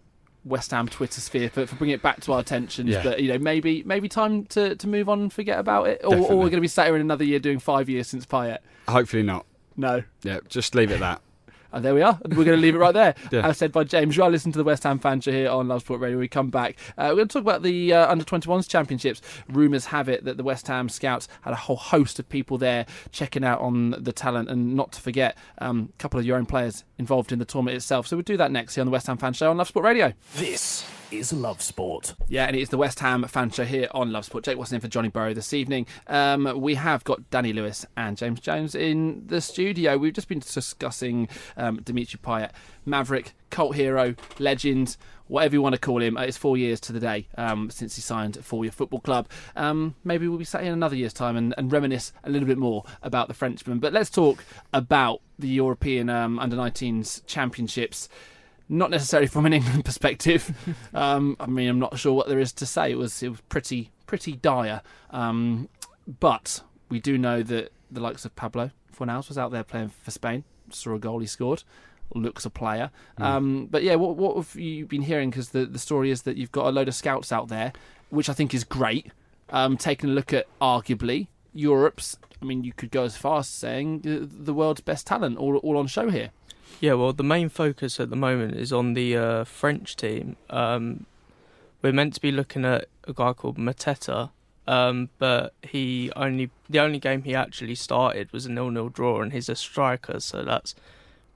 West 0.45 0.71
Ham 0.71 0.87
Twitter 0.87 1.21
sphere 1.21 1.49
for, 1.49 1.65
for 1.65 1.75
bringing 1.75 1.93
it 1.93 2.01
back 2.01 2.21
to 2.21 2.33
our 2.33 2.39
attentions. 2.39 2.89
Yeah. 2.89 3.03
But 3.03 3.21
you 3.21 3.31
know, 3.31 3.39
maybe 3.39 3.83
maybe 3.83 4.07
time 4.09 4.45
to, 4.45 4.75
to 4.75 4.87
move 4.87 5.09
on 5.09 5.21
and 5.21 5.33
forget 5.33 5.59
about 5.59 5.87
it, 5.87 6.01
or, 6.03 6.15
or 6.15 6.35
we're 6.35 6.49
going 6.49 6.51
to 6.51 6.61
be 6.61 6.67
sat 6.67 6.87
here 6.87 6.95
in 6.95 7.01
another 7.01 7.23
year 7.23 7.39
doing 7.39 7.59
five 7.59 7.89
years 7.89 8.07
since 8.07 8.25
Payet. 8.25 8.59
Hopefully 8.87 9.23
not. 9.23 9.45
No. 9.75 10.03
Yeah, 10.23 10.39
just 10.47 10.75
leave 10.75 10.91
it 10.91 10.95
at 10.95 10.99
that. 10.99 11.21
And 11.71 11.85
there 11.85 11.93
we 11.93 12.01
are. 12.01 12.19
We're 12.23 12.45
going 12.45 12.47
to 12.47 12.57
leave 12.57 12.75
it 12.75 12.79
right 12.79 12.93
there. 12.93 13.15
Yeah. 13.31 13.47
As 13.47 13.57
said 13.59 13.71
by 13.71 13.83
James, 13.83 14.17
you 14.17 14.23
are 14.23 14.31
listening 14.31 14.53
to 14.53 14.57
the 14.57 14.63
West 14.63 14.83
Ham 14.83 14.97
fan 14.97 15.21
show 15.21 15.31
here 15.31 15.49
on 15.49 15.67
Love 15.67 15.81
Sport 15.81 15.99
Radio. 15.99 16.17
We 16.17 16.27
come 16.27 16.49
back. 16.49 16.77
Uh, 16.97 17.07
we're 17.09 17.17
going 17.17 17.27
to 17.27 17.33
talk 17.33 17.43
about 17.43 17.61
the 17.61 17.93
uh, 17.93 18.11
under 18.11 18.25
21s 18.25 18.67
championships. 18.67 19.21
Rumours 19.49 19.85
have 19.85 20.09
it 20.09 20.25
that 20.25 20.37
the 20.37 20.43
West 20.43 20.67
Ham 20.67 20.89
scouts 20.89 21.27
had 21.41 21.53
a 21.53 21.57
whole 21.57 21.75
host 21.75 22.17
of 22.17 22.27
people 22.27 22.57
there 22.57 22.87
checking 23.11 23.43
out 23.43 23.59
on 23.61 23.91
the 23.99 24.11
talent, 24.11 24.49
and 24.49 24.73
not 24.75 24.93
to 24.93 25.01
forget 25.01 25.37
um, 25.59 25.89
a 25.93 25.97
couple 25.97 26.19
of 26.19 26.25
your 26.25 26.37
own 26.37 26.45
players 26.47 26.85
involved 26.97 27.31
in 27.31 27.37
the 27.37 27.45
tournament 27.45 27.75
itself. 27.75 28.07
So 28.07 28.15
we'll 28.17 28.23
do 28.23 28.37
that 28.37 28.51
next 28.51 28.73
here 28.75 28.81
on 28.81 28.87
the 28.87 28.91
West 28.91 29.05
Ham 29.07 29.17
fan 29.17 29.33
show 29.33 29.51
on 29.51 29.57
Love 29.57 29.67
Sport 29.67 29.85
Radio. 29.85 30.13
This 30.35 30.83
is 31.11 31.33
Love 31.33 31.61
Sport. 31.61 32.13
Yeah, 32.27 32.45
and 32.45 32.55
it's 32.55 32.69
the 32.69 32.77
West 32.77 32.99
Ham 32.99 33.23
fan 33.23 33.49
show 33.49 33.63
here 33.65 33.87
on 33.91 34.11
Love 34.11 34.25
Sport. 34.25 34.43
Jake 34.43 34.57
Watson 34.57 34.75
in 34.75 34.81
for 34.81 34.87
Johnny 34.87 35.09
Burrow 35.09 35.33
this 35.33 35.53
evening. 35.53 35.87
Um, 36.07 36.59
we 36.61 36.75
have 36.75 37.03
got 37.03 37.29
Danny 37.29 37.53
Lewis 37.53 37.85
and 37.97 38.15
James 38.17 38.39
Jones 38.39 38.75
in 38.75 39.23
the 39.27 39.41
studio. 39.41 39.97
We've 39.97 40.13
just 40.13 40.27
been 40.27 40.39
discussing 40.39 41.27
um, 41.57 41.77
Dimitri 41.81 42.19
Payet, 42.23 42.51
Maverick, 42.85 43.33
cult 43.49 43.75
hero, 43.75 44.15
legend, 44.37 44.97
whatever 45.27 45.55
you 45.55 45.61
want 45.61 45.73
to 45.75 45.81
call 45.81 46.01
him. 46.01 46.17
Uh, 46.17 46.21
It's 46.23 46.37
four 46.37 46.57
years 46.57 46.79
to 46.81 46.93
the 46.93 46.99
day 46.99 47.27
um, 47.37 47.69
since 47.69 47.95
he 47.95 48.01
signed 48.01 48.43
for 48.43 48.63
your 48.63 48.71
football 48.71 48.99
club. 48.99 49.27
Um, 49.55 49.95
maybe 50.03 50.27
we'll 50.27 50.37
be 50.39 50.45
sat 50.45 50.63
in 50.63 50.71
another 50.73 50.95
year's 50.95 51.13
time 51.13 51.35
and, 51.37 51.53
and 51.57 51.71
reminisce 51.71 52.13
a 52.23 52.29
little 52.29 52.47
bit 52.47 52.57
more 52.57 52.83
about 53.01 53.27
the 53.27 53.33
Frenchman. 53.33 53.79
But 53.79 53.93
let's 53.93 54.09
talk 54.09 54.43
about 54.73 55.21
the 55.37 55.47
European 55.47 56.09
um, 56.09 56.37
under 56.39 56.55
19s 56.55 57.25
championships 57.25 58.09
not 58.69 58.91
necessarily 58.91 59.27
from 59.27 59.47
an 59.47 59.53
England 59.53 59.83
perspective. 59.85 60.55
um, 60.93 61.35
I 61.39 61.47
mean, 61.47 61.67
I'm 61.67 61.79
not 61.79 61.97
sure 61.97 62.13
what 62.13 62.27
there 62.27 62.39
is 62.39 62.53
to 62.53 62.65
say. 62.65 62.91
It 62.91 62.97
was 62.97 63.21
it 63.23 63.29
was 63.29 63.41
pretty 63.41 63.91
pretty 64.05 64.33
dire. 64.33 64.81
Um, 65.09 65.67
but 66.19 66.61
we 66.89 66.99
do 66.99 67.17
know 67.17 67.43
that 67.43 67.71
the 67.91 67.99
likes 67.99 68.25
of 68.25 68.35
Pablo 68.35 68.71
Fornals 68.95 69.27
was 69.27 69.37
out 69.37 69.51
there 69.51 69.63
playing 69.63 69.89
for 69.89 70.11
Spain. 70.11 70.43
Saw 70.69 70.95
a 70.95 70.99
goal 70.99 71.19
he 71.19 71.27
scored. 71.27 71.63
Looks 72.15 72.43
a 72.45 72.49
player. 72.49 72.89
Um, 73.19 73.67
but 73.69 73.83
yeah, 73.83 73.95
what 73.95 74.15
what 74.15 74.35
have 74.35 74.55
you 74.55 74.85
been 74.85 75.03
hearing? 75.03 75.29
Because 75.29 75.49
the 75.49 75.65
the 75.65 75.79
story 75.79 76.11
is 76.11 76.23
that 76.23 76.37
you've 76.37 76.51
got 76.51 76.65
a 76.65 76.71
load 76.71 76.87
of 76.87 76.95
scouts 76.95 77.31
out 77.31 77.49
there, 77.49 77.71
which 78.09 78.29
I 78.29 78.33
think 78.33 78.53
is 78.53 78.63
great. 78.63 79.11
Um, 79.51 79.77
taking 79.77 80.11
a 80.11 80.13
look 80.13 80.33
at 80.33 80.47
arguably 80.59 81.27
Europe's. 81.53 82.17
I 82.41 82.45
mean, 82.45 82.63
you 82.63 82.73
could 82.73 82.89
go 82.89 83.03
as 83.03 83.17
far 83.17 83.39
as 83.39 83.47
saying 83.47 84.01
the, 84.01 84.19
the 84.19 84.53
world's 84.53 84.81
best 84.81 85.05
talent 85.05 85.37
all 85.37 85.57
all 85.57 85.77
on 85.77 85.87
show 85.87 86.09
here. 86.09 86.31
Yeah, 86.79 86.93
well, 86.93 87.11
the 87.11 87.23
main 87.23 87.49
focus 87.49 87.99
at 87.99 88.09
the 88.09 88.15
moment 88.15 88.55
is 88.55 88.71
on 88.71 88.93
the 88.93 89.17
uh, 89.17 89.43
French 89.43 89.97
team. 89.97 90.37
Um, 90.49 91.05
we're 91.81 91.91
meant 91.93 92.13
to 92.13 92.21
be 92.21 92.31
looking 92.31 92.63
at 92.63 92.87
a 93.05 93.13
guy 93.13 93.33
called 93.33 93.57
Mateta, 93.57 94.29
um, 94.65 95.09
but 95.17 95.53
he 95.61 96.11
only 96.15 96.51
the 96.69 96.79
only 96.79 96.99
game 96.99 97.23
he 97.23 97.35
actually 97.35 97.75
started 97.75 98.31
was 98.31 98.45
a 98.45 98.51
nil-nil 98.51 98.89
draw, 98.89 99.21
and 99.21 99.33
he's 99.33 99.49
a 99.49 99.55
striker, 99.55 100.19
so 100.19 100.43
that's 100.43 100.73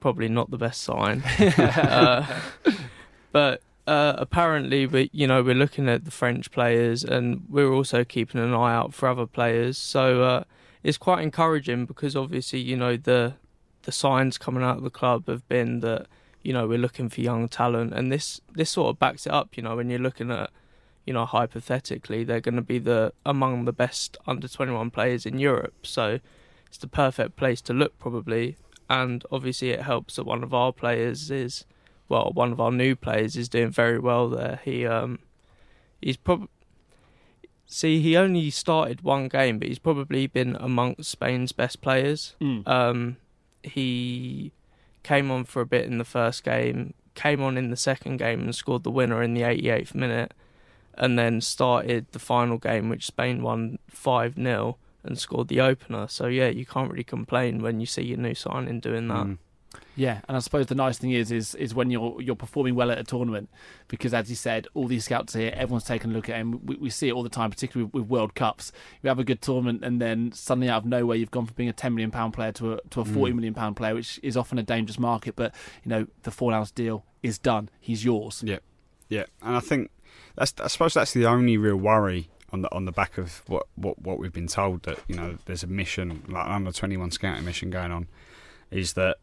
probably 0.00 0.28
not 0.28 0.50
the 0.50 0.58
best 0.58 0.82
sign. 0.82 1.22
uh, 1.58 2.40
but 3.32 3.60
uh, 3.86 4.14
apparently, 4.16 4.86
we 4.86 5.10
you 5.12 5.26
know 5.26 5.42
we're 5.42 5.54
looking 5.54 5.88
at 5.90 6.06
the 6.06 6.10
French 6.10 6.50
players, 6.50 7.04
and 7.04 7.44
we're 7.50 7.72
also 7.72 8.02
keeping 8.02 8.40
an 8.40 8.54
eye 8.54 8.74
out 8.74 8.94
for 8.94 9.08
other 9.10 9.26
players. 9.26 9.76
So 9.76 10.22
uh, 10.22 10.44
it's 10.82 10.96
quite 10.96 11.22
encouraging 11.22 11.84
because 11.84 12.16
obviously 12.16 12.60
you 12.60 12.76
know 12.76 12.96
the 12.96 13.34
the 13.84 13.92
signs 13.92 14.38
coming 14.38 14.62
out 14.62 14.78
of 14.78 14.82
the 14.82 14.90
club 14.90 15.28
have 15.28 15.46
been 15.48 15.80
that 15.80 16.06
you 16.42 16.52
know 16.52 16.66
we're 16.66 16.78
looking 16.78 17.08
for 17.08 17.20
young 17.20 17.48
talent, 17.48 17.92
and 17.92 18.12
this 18.12 18.40
this 18.52 18.70
sort 18.70 18.90
of 18.90 18.98
backs 18.98 19.26
it 19.26 19.32
up. 19.32 19.56
You 19.56 19.62
know 19.62 19.76
when 19.76 19.90
you're 19.90 19.98
looking 19.98 20.30
at 20.30 20.50
you 21.06 21.12
know 21.12 21.24
hypothetically 21.24 22.24
they're 22.24 22.40
going 22.40 22.56
to 22.56 22.62
be 22.62 22.78
the 22.78 23.12
among 23.24 23.64
the 23.64 23.72
best 23.72 24.16
under 24.26 24.48
21 24.48 24.90
players 24.90 25.26
in 25.26 25.38
Europe, 25.38 25.86
so 25.86 26.20
it's 26.66 26.78
the 26.78 26.88
perfect 26.88 27.36
place 27.36 27.60
to 27.62 27.72
look 27.72 27.98
probably. 27.98 28.56
And 28.90 29.24
obviously 29.32 29.70
it 29.70 29.80
helps 29.80 30.16
that 30.16 30.24
one 30.24 30.42
of 30.42 30.52
our 30.52 30.72
players 30.72 31.30
is 31.30 31.64
well 32.08 32.30
one 32.34 32.52
of 32.52 32.60
our 32.60 32.70
new 32.70 32.94
players 32.94 33.36
is 33.36 33.48
doing 33.48 33.70
very 33.70 33.98
well 33.98 34.28
there. 34.28 34.60
He 34.64 34.86
um 34.86 35.20
he's 36.02 36.18
probably 36.18 36.48
see 37.66 38.00
he 38.00 38.16
only 38.16 38.50
started 38.50 39.02
one 39.02 39.28
game, 39.28 39.58
but 39.58 39.68
he's 39.68 39.78
probably 39.78 40.26
been 40.26 40.56
amongst 40.56 41.10
Spain's 41.10 41.52
best 41.52 41.80
players. 41.80 42.36
Mm. 42.40 42.66
Um, 42.68 43.16
he 43.64 44.52
came 45.02 45.30
on 45.30 45.44
for 45.44 45.60
a 45.60 45.66
bit 45.66 45.84
in 45.86 45.98
the 45.98 46.04
first 46.04 46.44
game, 46.44 46.94
came 47.14 47.42
on 47.42 47.56
in 47.56 47.70
the 47.70 47.76
second 47.76 48.16
game 48.18 48.40
and 48.40 48.54
scored 48.54 48.82
the 48.82 48.90
winner 48.90 49.22
in 49.22 49.34
the 49.34 49.42
88th 49.42 49.94
minute. 49.94 50.32
and 50.96 51.18
then 51.18 51.40
started 51.40 52.06
the 52.12 52.20
final 52.20 52.56
game, 52.56 52.88
which 52.88 53.06
Spain 53.06 53.42
won 53.42 53.78
five 53.88 54.36
0 54.36 54.76
and 55.02 55.18
scored 55.18 55.48
the 55.48 55.60
opener. 55.60 56.06
So 56.08 56.26
yeah, 56.28 56.48
you 56.48 56.64
can't 56.64 56.88
really 56.88 57.02
complain 57.04 57.62
when 57.62 57.80
you 57.80 57.86
see 57.86 58.02
your 58.02 58.18
new 58.18 58.34
signing 58.34 58.78
doing 58.78 59.08
that. 59.08 59.26
Mm. 59.26 59.38
Yeah, 59.96 60.20
and 60.28 60.36
I 60.36 60.40
suppose 60.40 60.66
the 60.66 60.74
nice 60.74 60.98
thing 60.98 61.12
is, 61.12 61.30
is, 61.30 61.54
is 61.54 61.74
when 61.74 61.90
you're 61.90 62.20
you're 62.20 62.34
performing 62.34 62.74
well 62.74 62.90
at 62.90 62.98
a 62.98 63.04
tournament, 63.04 63.48
because 63.88 64.12
as 64.14 64.28
you 64.30 64.36
said, 64.36 64.66
all 64.74 64.86
these 64.86 65.04
scouts 65.04 65.34
here, 65.34 65.52
everyone's 65.54 65.84
taking 65.84 66.10
a 66.10 66.14
look 66.14 66.28
at 66.28 66.36
him. 66.36 66.64
We, 66.64 66.76
we 66.76 66.90
see 66.90 67.08
it 67.08 67.12
all 67.12 67.22
the 67.22 67.28
time, 67.28 67.50
particularly 67.50 67.90
with, 67.92 68.02
with 68.02 68.10
World 68.10 68.34
Cups. 68.34 68.72
You 69.02 69.08
have 69.08 69.18
a 69.18 69.24
good 69.24 69.40
tournament, 69.42 69.84
and 69.84 70.00
then 70.00 70.32
suddenly 70.32 70.68
out 70.68 70.82
of 70.82 70.86
nowhere, 70.86 71.16
you've 71.16 71.30
gone 71.30 71.46
from 71.46 71.54
being 71.54 71.68
a 71.68 71.72
ten 71.72 71.94
million 71.94 72.10
pound 72.10 72.34
player 72.34 72.52
to 72.52 72.74
a 72.74 72.80
to 72.90 73.00
a 73.00 73.04
forty 73.04 73.32
Mm. 73.32 73.36
million 73.36 73.54
pound 73.54 73.76
player, 73.76 73.94
which 73.94 74.18
is 74.22 74.36
often 74.36 74.58
a 74.58 74.62
dangerous 74.62 74.98
market. 74.98 75.36
But 75.36 75.54
you 75.84 75.88
know, 75.90 76.06
the 76.22 76.30
Fornals 76.30 76.74
deal 76.74 77.04
is 77.22 77.38
done. 77.38 77.70
He's 77.80 78.04
yours. 78.04 78.42
Yeah, 78.44 78.58
yeah, 79.08 79.24
and 79.42 79.56
I 79.56 79.60
think 79.60 79.90
that's 80.34 80.52
I 80.60 80.66
suppose 80.66 80.94
that's 80.94 81.12
the 81.12 81.26
only 81.26 81.56
real 81.56 81.76
worry 81.76 82.28
on 82.50 82.62
the 82.62 82.72
on 82.74 82.84
the 82.84 82.92
back 82.92 83.18
of 83.18 83.42
what 83.48 83.66
what, 83.74 84.00
what 84.00 84.18
we've 84.18 84.32
been 84.32 84.46
told 84.46 84.82
that 84.84 84.98
you 85.08 85.16
know 85.16 85.38
there's 85.46 85.62
a 85.62 85.66
mission 85.66 86.22
like 86.28 86.46
an 86.46 86.52
under 86.52 86.72
twenty 86.72 86.96
one 86.96 87.10
scouting 87.10 87.44
mission 87.44 87.70
going 87.70 87.90
on, 87.92 88.06
is 88.70 88.92
that 88.92 89.16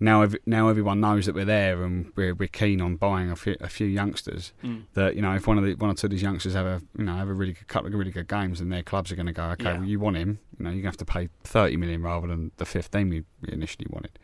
now 0.00 0.22
ev- 0.22 0.36
now 0.46 0.68
everyone 0.68 1.00
knows 1.00 1.26
that 1.26 1.34
we're 1.34 1.44
there 1.44 1.82
and 1.82 2.12
we're 2.16 2.34
we're 2.34 2.48
keen 2.48 2.80
on 2.80 2.96
buying 2.96 3.30
a 3.30 3.36
few, 3.36 3.56
a 3.60 3.68
few 3.68 3.86
youngsters. 3.86 4.52
Mm. 4.64 4.84
That 4.94 5.16
you 5.16 5.22
know 5.22 5.34
if 5.34 5.46
one 5.46 5.58
of 5.58 5.64
the 5.64 5.74
one 5.74 5.90
or 5.90 5.94
two 5.94 6.06
of 6.06 6.10
these 6.10 6.22
youngsters 6.22 6.54
have 6.54 6.66
a 6.66 6.80
you 6.96 7.04
know 7.04 7.14
have 7.14 7.28
a 7.28 7.34
really 7.34 7.52
good 7.52 7.68
couple 7.68 7.88
of 7.88 7.94
really 7.94 8.10
good 8.12 8.28
games, 8.28 8.58
then 8.60 8.68
their 8.68 8.82
clubs 8.82 9.10
are 9.12 9.16
going 9.16 9.26
to 9.26 9.32
go 9.32 9.44
okay, 9.50 9.64
Yeah. 9.64 9.78
well 9.78 9.84
you 9.88 9.98
want 10.00 10.16
him, 10.16 10.38
you 10.58 10.64
know 10.64 10.70
you're 10.70 10.82
going 10.82 10.92
to 10.92 10.98
have 10.98 10.98
to 10.98 11.04
pay 11.04 11.28
thirty 11.44 11.76
million 11.76 12.02
rather 12.02 12.26
than 12.28 12.52
the 12.58 12.64
fifteen 12.66 13.08
we 13.08 13.24
we 13.42 13.52
initially 13.52 13.86
wanted. 13.90 14.18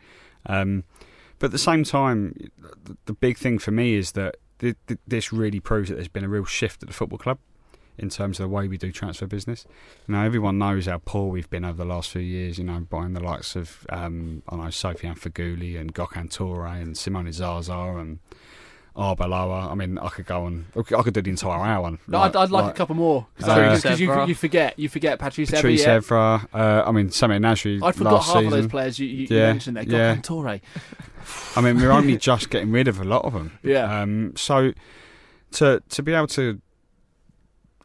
Um, 0.45 0.83
but 1.39 1.47
at 1.47 1.51
the 1.51 1.57
same 1.57 1.83
time, 1.83 2.35
the, 2.85 2.95
the 3.05 3.13
big 3.13 3.37
thing 3.37 3.57
for 3.59 3.71
me 3.71 3.95
is 3.95 4.13
that 4.13 4.37
th- 4.59 4.77
th- 4.87 4.99
this 5.05 5.33
really 5.33 5.59
proves 5.59 5.89
that 5.89 5.95
there's 5.95 6.07
been 6.07 6.23
a 6.23 6.29
real 6.29 6.45
shift 6.45 6.81
at 6.83 6.87
the 6.87 6.93
football 6.93 7.17
club 7.17 7.39
in 7.97 8.09
terms 8.09 8.39
of 8.39 8.43
the 8.49 8.49
way 8.55 8.67
we 8.67 8.77
do 8.77 8.91
transfer 8.91 9.25
business. 9.27 9.65
You 10.07 10.13
know, 10.15 10.21
everyone 10.21 10.57
knows 10.57 10.85
how 10.85 10.99
poor 11.05 11.29
we've 11.29 11.49
been 11.49 11.65
over 11.65 11.77
the 11.77 11.85
last 11.85 12.09
few 12.11 12.21
years. 12.21 12.57
You 12.57 12.65
know, 12.65 12.79
buying 12.79 13.13
the 13.13 13.23
likes 13.23 13.55
of 13.55 13.85
um, 13.89 14.43
I 14.49 14.55
know 14.55 14.63
Sofiane 14.63 15.17
Feghouli 15.19 15.79
and 15.79 15.93
Gokhan 15.93 16.29
Tore 16.31 16.65
and 16.67 16.97
Simone 16.97 17.31
Zaza 17.31 17.73
and 17.73 18.19
Arbeloa. 18.95 19.69
I 19.71 19.75
mean, 19.75 19.97
I 19.97 20.07
could 20.09 20.25
go 20.25 20.45
on. 20.45 20.67
I 20.75 21.01
could 21.01 21.13
do 21.13 21.21
the 21.21 21.29
entire 21.29 21.59
hour. 21.59 21.97
No, 22.07 22.19
I'd, 22.19 22.35
I'd 22.35 22.49
like, 22.49 22.71
a 22.71 22.73
couple 22.73 22.95
more 22.95 23.27
Uh, 23.43 23.75
because 23.75 23.99
you, 23.99 24.25
you 24.25 24.33
forget 24.35 24.79
you 24.79 24.87
forget 24.87 25.19
Patrice, 25.19 25.51
Patrice 25.51 25.85
Evra. 25.85 26.39
Evra. 26.39 26.47
Uh, 26.53 26.83
I 26.87 26.91
mean, 26.91 27.09
Samir 27.09 27.39
Nasri. 27.39 27.83
I'd 27.83 27.95
forgot 27.95 28.13
last 28.13 28.33
half 28.33 28.45
of 28.45 28.51
those 28.51 28.67
players 28.67 28.97
you, 28.97 29.07
you, 29.07 29.27
you 29.29 29.37
mentioned 29.37 29.77
there. 29.77 29.83
yeah. 29.83 30.15
Gokhan 30.15 30.23
Tore. 30.23 30.59
I 31.55 31.61
mean, 31.61 31.77
we're 31.77 31.91
only 31.91 32.17
just 32.17 32.49
getting 32.49 32.71
rid 32.71 32.87
of 32.87 32.99
a 33.01 33.03
lot 33.03 33.25
of 33.25 33.33
them. 33.33 33.57
Yeah. 33.63 34.01
Um, 34.01 34.33
so 34.35 34.73
to 35.53 35.81
to 35.89 36.03
be 36.03 36.13
able 36.13 36.27
to 36.27 36.61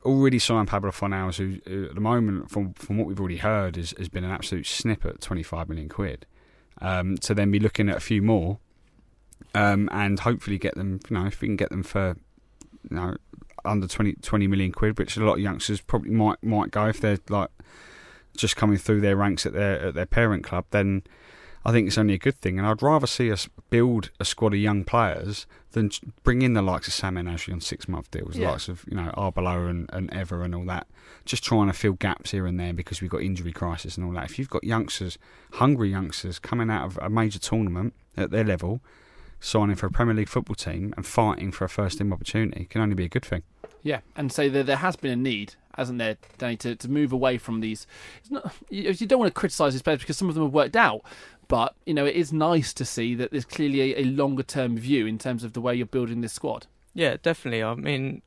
already 0.04 0.38
sign 0.38 0.66
Pablo 0.66 0.90
Fornals, 0.90 1.36
who, 1.36 1.58
who 1.70 1.86
at 1.86 1.94
the 1.94 2.00
moment, 2.00 2.50
from 2.50 2.74
from 2.74 2.98
what 2.98 3.06
we've 3.06 3.20
already 3.20 3.38
heard, 3.38 3.76
is, 3.76 3.94
has 3.98 4.08
been 4.08 4.24
an 4.24 4.30
absolute 4.30 4.66
snipper 4.66 5.08
at 5.08 5.20
25 5.20 5.68
million 5.68 5.88
quid, 5.88 6.26
um, 6.80 7.16
to 7.18 7.34
then 7.34 7.50
be 7.50 7.58
looking 7.58 7.88
at 7.88 7.96
a 7.96 8.00
few 8.00 8.22
more, 8.22 8.58
um, 9.54 9.88
and 9.92 10.20
hopefully 10.20 10.58
get 10.58 10.74
them. 10.74 11.00
You 11.08 11.18
know, 11.18 11.26
if 11.26 11.40
we 11.40 11.48
can 11.48 11.56
get 11.56 11.70
them 11.70 11.82
for, 11.82 12.16
you 12.88 12.96
know, 12.96 13.16
under 13.64 13.86
20, 13.86 14.14
20 14.14 14.46
million 14.46 14.72
quid, 14.72 14.98
which 14.98 15.16
a 15.16 15.24
lot 15.24 15.34
of 15.34 15.40
youngsters 15.40 15.80
probably 15.80 16.10
might 16.10 16.42
might 16.42 16.70
go 16.70 16.86
if 16.86 17.00
they're 17.00 17.18
like 17.28 17.50
just 18.36 18.56
coming 18.56 18.78
through 18.78 19.00
their 19.00 19.16
ranks 19.16 19.44
at 19.44 19.52
their 19.52 19.88
at 19.88 19.94
their 19.94 20.06
parent 20.06 20.44
club, 20.44 20.64
then 20.70 21.02
I 21.64 21.72
think 21.72 21.86
it's 21.86 21.98
only 21.98 22.14
a 22.14 22.18
good 22.18 22.38
thing. 22.38 22.58
And 22.58 22.66
I'd 22.66 22.82
rather 22.82 23.06
see 23.06 23.30
us 23.30 23.48
build 23.68 24.10
a 24.18 24.24
squad 24.24 24.54
of 24.54 24.60
young 24.60 24.84
players 24.84 25.46
than 25.72 25.90
bring 26.22 26.42
in 26.42 26.54
the 26.54 26.62
likes 26.62 26.88
of 26.88 26.94
Samir 26.94 27.22
Nasri 27.22 27.52
on 27.52 27.60
six 27.60 27.86
month 27.86 28.10
deals, 28.10 28.34
the 28.34 28.46
likes 28.46 28.68
of 28.68 28.84
you 28.88 28.96
know 28.96 29.12
Arbeloa 29.16 29.68
and, 29.68 29.90
and 29.92 30.10
Evra 30.10 30.44
and 30.44 30.54
all 30.54 30.64
that. 30.64 30.86
Just 31.24 31.44
trying 31.44 31.66
to 31.66 31.72
fill 31.72 31.92
gaps 31.92 32.30
here 32.30 32.46
and 32.46 32.58
there 32.58 32.72
because 32.72 33.00
we've 33.00 33.10
got 33.10 33.22
injury 33.22 33.52
crisis 33.52 33.96
and 33.96 34.06
all 34.06 34.12
that. 34.12 34.24
If 34.24 34.38
you've 34.38 34.50
got 34.50 34.64
youngsters, 34.64 35.18
hungry 35.54 35.90
youngsters 35.90 36.38
coming 36.38 36.70
out 36.70 36.86
of 36.86 36.98
a 37.02 37.10
major 37.10 37.38
tournament 37.38 37.94
at 38.16 38.30
their 38.30 38.44
level, 38.44 38.80
signing 39.38 39.76
for 39.76 39.86
a 39.86 39.90
Premier 39.90 40.14
League 40.14 40.28
football 40.28 40.56
team 40.56 40.94
and 40.96 41.06
fighting 41.06 41.52
for 41.52 41.64
a 41.64 41.68
first 41.68 41.98
team 41.98 42.12
opportunity, 42.12 42.64
can 42.64 42.80
only 42.80 42.94
be 42.94 43.04
a 43.04 43.08
good 43.08 43.24
thing. 43.24 43.42
Yeah, 43.82 44.00
and 44.16 44.32
so 44.32 44.48
there, 44.48 44.62
there 44.62 44.76
has 44.76 44.96
been 44.96 45.10
a 45.10 45.16
need, 45.16 45.54
hasn't 45.74 45.98
there, 45.98 46.16
Danny, 46.36 46.56
to, 46.58 46.76
to 46.76 46.90
move 46.90 47.12
away 47.12 47.38
from 47.38 47.60
these. 47.60 47.86
It's 48.20 48.30
not, 48.30 48.52
you, 48.68 48.90
you 48.90 49.06
don't 49.06 49.18
want 49.18 49.34
to 49.34 49.38
criticise 49.38 49.72
these 49.72 49.82
players 49.82 50.00
because 50.00 50.18
some 50.18 50.28
of 50.28 50.34
them 50.34 50.44
have 50.44 50.52
worked 50.52 50.76
out, 50.76 51.02
but 51.50 51.74
you 51.84 51.92
know 51.92 52.06
it 52.06 52.14
is 52.14 52.32
nice 52.32 52.72
to 52.72 52.84
see 52.84 53.16
that 53.16 53.32
there's 53.32 53.44
clearly 53.44 53.80
a, 53.80 54.02
a 54.02 54.04
longer 54.04 54.44
term 54.44 54.78
view 54.78 55.04
in 55.04 55.18
terms 55.18 55.42
of 55.42 55.52
the 55.52 55.60
way 55.60 55.74
you're 55.74 55.84
building 55.84 56.20
this 56.20 56.32
squad. 56.32 56.68
Yeah, 56.94 57.16
definitely. 57.20 57.64
I 57.64 57.74
mean, 57.74 58.22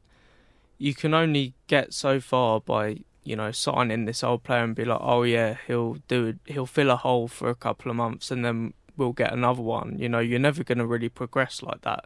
you 0.78 0.94
can 0.94 1.14
only 1.14 1.54
get 1.68 1.94
so 1.94 2.20
far 2.20 2.60
by 2.60 3.00
you 3.24 3.38
know 3.38 3.52
signing 3.52 4.04
this 4.04 4.26
old 4.26 4.44
player 4.44 4.66
and 4.66 4.76
be 4.76 4.84
like, 4.84 5.00
oh 5.02 5.24
yeah, 5.24 5.56
he'll 5.66 5.96
do. 6.10 6.38
He'll 6.46 6.66
fill 6.66 6.92
a 6.92 6.98
hole 6.98 7.30
for 7.30 7.50
a 7.50 7.56
couple 7.56 7.90
of 7.90 7.96
months 7.96 8.30
and 8.30 8.44
then 8.44 8.74
we'll 8.98 9.14
get 9.14 9.32
another 9.32 9.62
one. 9.62 9.98
You 9.98 10.10
know, 10.10 10.20
you're 10.20 10.38
never 10.38 10.64
going 10.66 10.80
to 10.80 10.86
really 10.86 11.10
progress 11.10 11.64
like 11.64 11.82
that. 11.82 12.06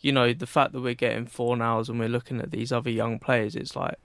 You 0.00 0.10
know, 0.10 0.32
the 0.32 0.48
fact 0.48 0.72
that 0.72 0.80
we're 0.80 0.94
getting 0.94 1.26
Fornals 1.26 1.88
and 1.88 2.00
we're 2.00 2.08
looking 2.08 2.40
at 2.40 2.50
these 2.50 2.72
other 2.72 2.90
young 2.90 3.18
players, 3.18 3.54
it's 3.54 3.76
like, 3.76 3.96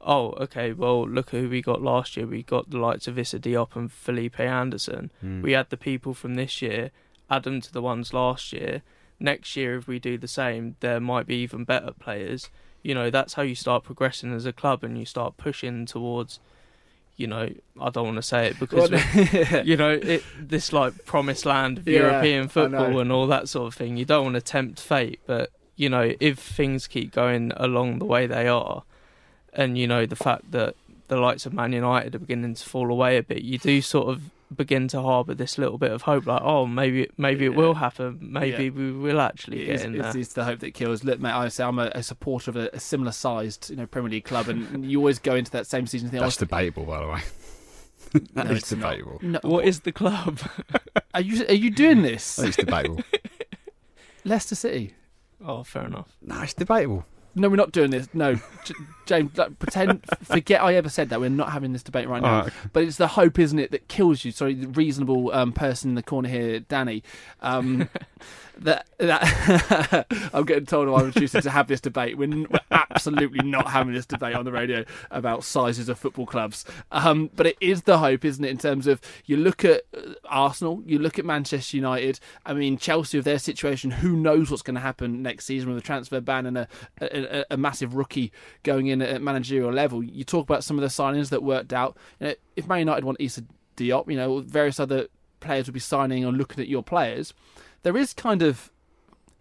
oh, 0.00 0.30
okay, 0.40 0.72
well, 0.72 1.08
look 1.08 1.32
at 1.34 1.40
who 1.40 1.48
we 1.48 1.62
got 1.62 1.80
last 1.82 2.16
year. 2.16 2.26
We 2.26 2.42
got 2.42 2.70
the 2.70 2.78
likes 2.78 3.06
of 3.08 3.18
Issa 3.18 3.38
Diop 3.38 3.74
and 3.76 3.90
Felipe 3.90 4.38
Anderson. 4.40 5.10
Hmm. 5.20 5.42
We 5.42 5.52
had 5.52 5.70
the 5.70 5.76
people 5.76 6.12
from 6.14 6.34
this 6.34 6.60
year, 6.60 6.90
add 7.30 7.44
them 7.44 7.60
to 7.62 7.72
the 7.72 7.80
ones 7.82 8.12
last 8.12 8.52
year. 8.52 8.82
Next 9.18 9.56
year, 9.56 9.76
if 9.76 9.86
we 9.86 9.98
do 9.98 10.18
the 10.18 10.28
same, 10.28 10.76
there 10.80 11.00
might 11.00 11.26
be 11.26 11.36
even 11.36 11.64
better 11.64 11.92
players. 11.92 12.50
You 12.82 12.94
know, 12.94 13.08
that's 13.08 13.34
how 13.34 13.42
you 13.42 13.54
start 13.54 13.84
progressing 13.84 14.34
as 14.34 14.44
a 14.44 14.52
club 14.52 14.84
and 14.84 14.98
you 14.98 15.06
start 15.06 15.38
pushing 15.38 15.86
towards, 15.86 16.38
you 17.16 17.26
know, 17.26 17.48
I 17.80 17.88
don't 17.90 18.04
want 18.04 18.16
to 18.16 18.22
say 18.22 18.48
it 18.48 18.58
because, 18.60 18.90
we- 18.90 19.60
you 19.64 19.76
know, 19.76 19.92
it, 19.92 20.22
this 20.38 20.72
like 20.72 21.06
promised 21.06 21.46
land 21.46 21.78
of 21.78 21.88
Yeah, 21.88 22.00
European 22.00 22.48
football 22.48 22.98
and 23.00 23.10
all 23.10 23.26
that 23.28 23.48
sort 23.48 23.68
of 23.68 23.74
thing. 23.74 23.96
You 23.96 24.04
don't 24.04 24.24
want 24.24 24.34
to 24.34 24.42
tempt 24.42 24.80
fate, 24.80 25.20
but, 25.26 25.50
you 25.76 25.88
know, 25.88 26.12
if 26.20 26.38
things 26.38 26.86
keep 26.86 27.10
going 27.12 27.52
along 27.56 28.00
the 28.00 28.04
way 28.04 28.26
they 28.26 28.46
are, 28.48 28.82
and, 29.54 29.78
you 29.78 29.86
know, 29.86 30.06
the 30.06 30.16
fact 30.16 30.50
that 30.52 30.74
the 31.08 31.16
likes 31.16 31.46
of 31.46 31.52
Man 31.52 31.72
United 31.72 32.14
are 32.14 32.18
beginning 32.18 32.54
to 32.54 32.64
fall 32.68 32.90
away 32.90 33.16
a 33.18 33.22
bit, 33.22 33.42
you 33.42 33.58
do 33.58 33.80
sort 33.82 34.08
of 34.08 34.22
begin 34.54 34.86
to 34.88 35.00
harbour 35.02 35.34
this 35.34 35.58
little 35.58 35.78
bit 35.78 35.90
of 35.90 36.02
hope, 36.02 36.26
like, 36.26 36.40
oh, 36.42 36.64
maybe 36.66 37.08
maybe 37.16 37.44
it 37.44 37.54
will 37.54 37.74
happen. 37.74 38.18
Maybe 38.20 38.64
Yeah. 38.64 38.70
we 38.70 38.92
will 38.92 39.20
actually 39.20 39.62
It 39.62 39.66
get 39.66 39.74
is, 39.76 39.82
in 39.84 39.94
it's, 39.96 40.12
there. 40.12 40.20
it's 40.20 40.32
the 40.34 40.44
hope 40.44 40.60
that 40.60 40.74
kills. 40.74 41.02
Look, 41.04 41.18
mate, 41.20 41.32
I 41.32 41.48
say 41.48 41.64
I'm 41.64 41.78
a, 41.78 41.90
a 41.94 42.02
supporter 42.02 42.50
of 42.50 42.56
a, 42.56 42.70
a 42.72 42.78
similar 42.80 43.10
sized, 43.12 43.70
you 43.70 43.76
know, 43.76 43.86
Premier 43.86 44.10
League 44.10 44.24
club, 44.24 44.48
and 44.48 44.88
you 44.90 44.98
always 44.98 45.18
go 45.18 45.34
into 45.34 45.50
that 45.52 45.66
same 45.66 45.86
season 45.86 46.08
thing. 46.10 46.20
That's 46.20 46.36
oh, 46.38 46.40
debatable, 46.40 46.84
by 46.84 47.00
the 47.00 47.06
way. 47.08 47.20
that 48.34 48.44
No, 48.46 48.50
is 48.52 48.58
it's 48.58 48.68
debatable. 48.70 49.18
No, 49.22 49.40
What 49.42 49.64
is 49.64 49.80
the 49.80 49.92
club? 49.92 50.38
are 51.14 51.20
you? 51.20 51.44
Are 51.48 51.52
you 51.54 51.70
doing 51.70 52.02
this? 52.02 52.38
I 52.38 52.42
think 52.42 52.48
it's 52.58 52.64
debatable. 52.64 53.02
Leicester 54.24 54.54
City. 54.54 54.94
oh, 55.44 55.64
fair 55.64 55.84
enough. 55.84 56.16
no, 56.22 56.40
it's 56.42 56.54
debatable. 56.54 57.04
No, 57.34 57.48
we're 57.48 57.56
not 57.56 57.72
doing 57.72 57.90
this. 57.90 58.08
No, 58.14 58.36
J- 58.64 58.74
James, 59.06 59.36
like, 59.36 59.58
pretend, 59.58 60.04
forget 60.22 60.62
I 60.62 60.74
ever 60.74 60.88
said 60.88 61.08
that. 61.10 61.20
We're 61.20 61.28
not 61.30 61.50
having 61.52 61.72
this 61.72 61.82
debate 61.82 62.08
right 62.08 62.22
now. 62.22 62.42
Okay. 62.42 62.50
But 62.72 62.84
it's 62.84 62.96
the 62.96 63.08
hope, 63.08 63.38
isn't 63.38 63.58
it, 63.58 63.70
that 63.70 63.88
kills 63.88 64.24
you? 64.24 64.32
Sorry, 64.32 64.54
the 64.54 64.68
reasonable 64.68 65.32
um, 65.32 65.52
person 65.52 65.90
in 65.90 65.94
the 65.94 66.02
corner 66.02 66.28
here, 66.28 66.60
Danny. 66.60 67.02
Um, 67.40 67.88
that 68.58 68.86
that 68.98 70.06
I'm 70.32 70.44
getting 70.44 70.66
told 70.66 70.88
I'm 70.88 71.10
choosing 71.12 71.40
to 71.42 71.50
have 71.50 71.66
this 71.66 71.80
debate. 71.80 72.16
We're, 72.16 72.28
we're 72.28 72.60
absolutely 72.70 73.44
not 73.44 73.68
having 73.68 73.92
this 73.94 74.06
debate 74.06 74.34
on 74.36 74.44
the 74.44 74.52
radio 74.52 74.84
about 75.10 75.42
sizes 75.42 75.88
of 75.88 75.98
football 75.98 76.24
clubs. 76.26 76.64
Um, 76.92 77.30
but 77.34 77.46
it 77.46 77.56
is 77.60 77.82
the 77.82 77.98
hope, 77.98 78.24
isn't 78.24 78.44
it? 78.44 78.50
In 78.50 78.58
terms 78.58 78.86
of 78.86 79.00
you 79.26 79.36
look 79.36 79.64
at 79.64 79.82
uh, 79.96 80.12
Arsenal, 80.26 80.82
you 80.86 80.98
look 80.98 81.18
at 81.18 81.24
Manchester 81.24 81.76
United. 81.76 82.20
I 82.46 82.54
mean, 82.54 82.78
Chelsea 82.78 83.18
with 83.18 83.24
their 83.24 83.38
situation. 83.40 83.90
Who 83.90 84.16
knows 84.16 84.50
what's 84.50 84.62
going 84.62 84.76
to 84.76 84.80
happen 84.80 85.22
next 85.22 85.46
season 85.46 85.68
with 85.70 85.78
a 85.78 85.82
transfer 85.86 86.20
ban 86.20 86.46
and 86.46 86.58
a, 86.58 86.68
a, 87.00 87.40
a- 87.40 87.44
a 87.50 87.56
massive 87.56 87.94
rookie 87.94 88.32
going 88.62 88.86
in 88.86 88.93
at 89.02 89.22
managerial 89.22 89.72
level? 89.72 90.02
You 90.02 90.24
talk 90.24 90.44
about 90.44 90.64
some 90.64 90.78
of 90.78 90.82
the 90.82 90.88
signings 90.88 91.30
that 91.30 91.42
worked 91.42 91.72
out. 91.72 91.96
You 92.20 92.28
know, 92.28 92.34
if 92.56 92.66
Man 92.66 92.80
United 92.80 93.04
want 93.04 93.18
Issa 93.20 93.44
Diop, 93.76 94.10
you 94.10 94.16
know, 94.16 94.40
various 94.40 94.78
other 94.80 95.08
players 95.40 95.66
will 95.66 95.74
be 95.74 95.80
signing 95.80 96.24
or 96.24 96.32
looking 96.32 96.60
at 96.60 96.68
your 96.68 96.82
players. 96.82 97.34
There 97.82 97.96
is 97.96 98.12
kind 98.12 98.42
of 98.42 98.70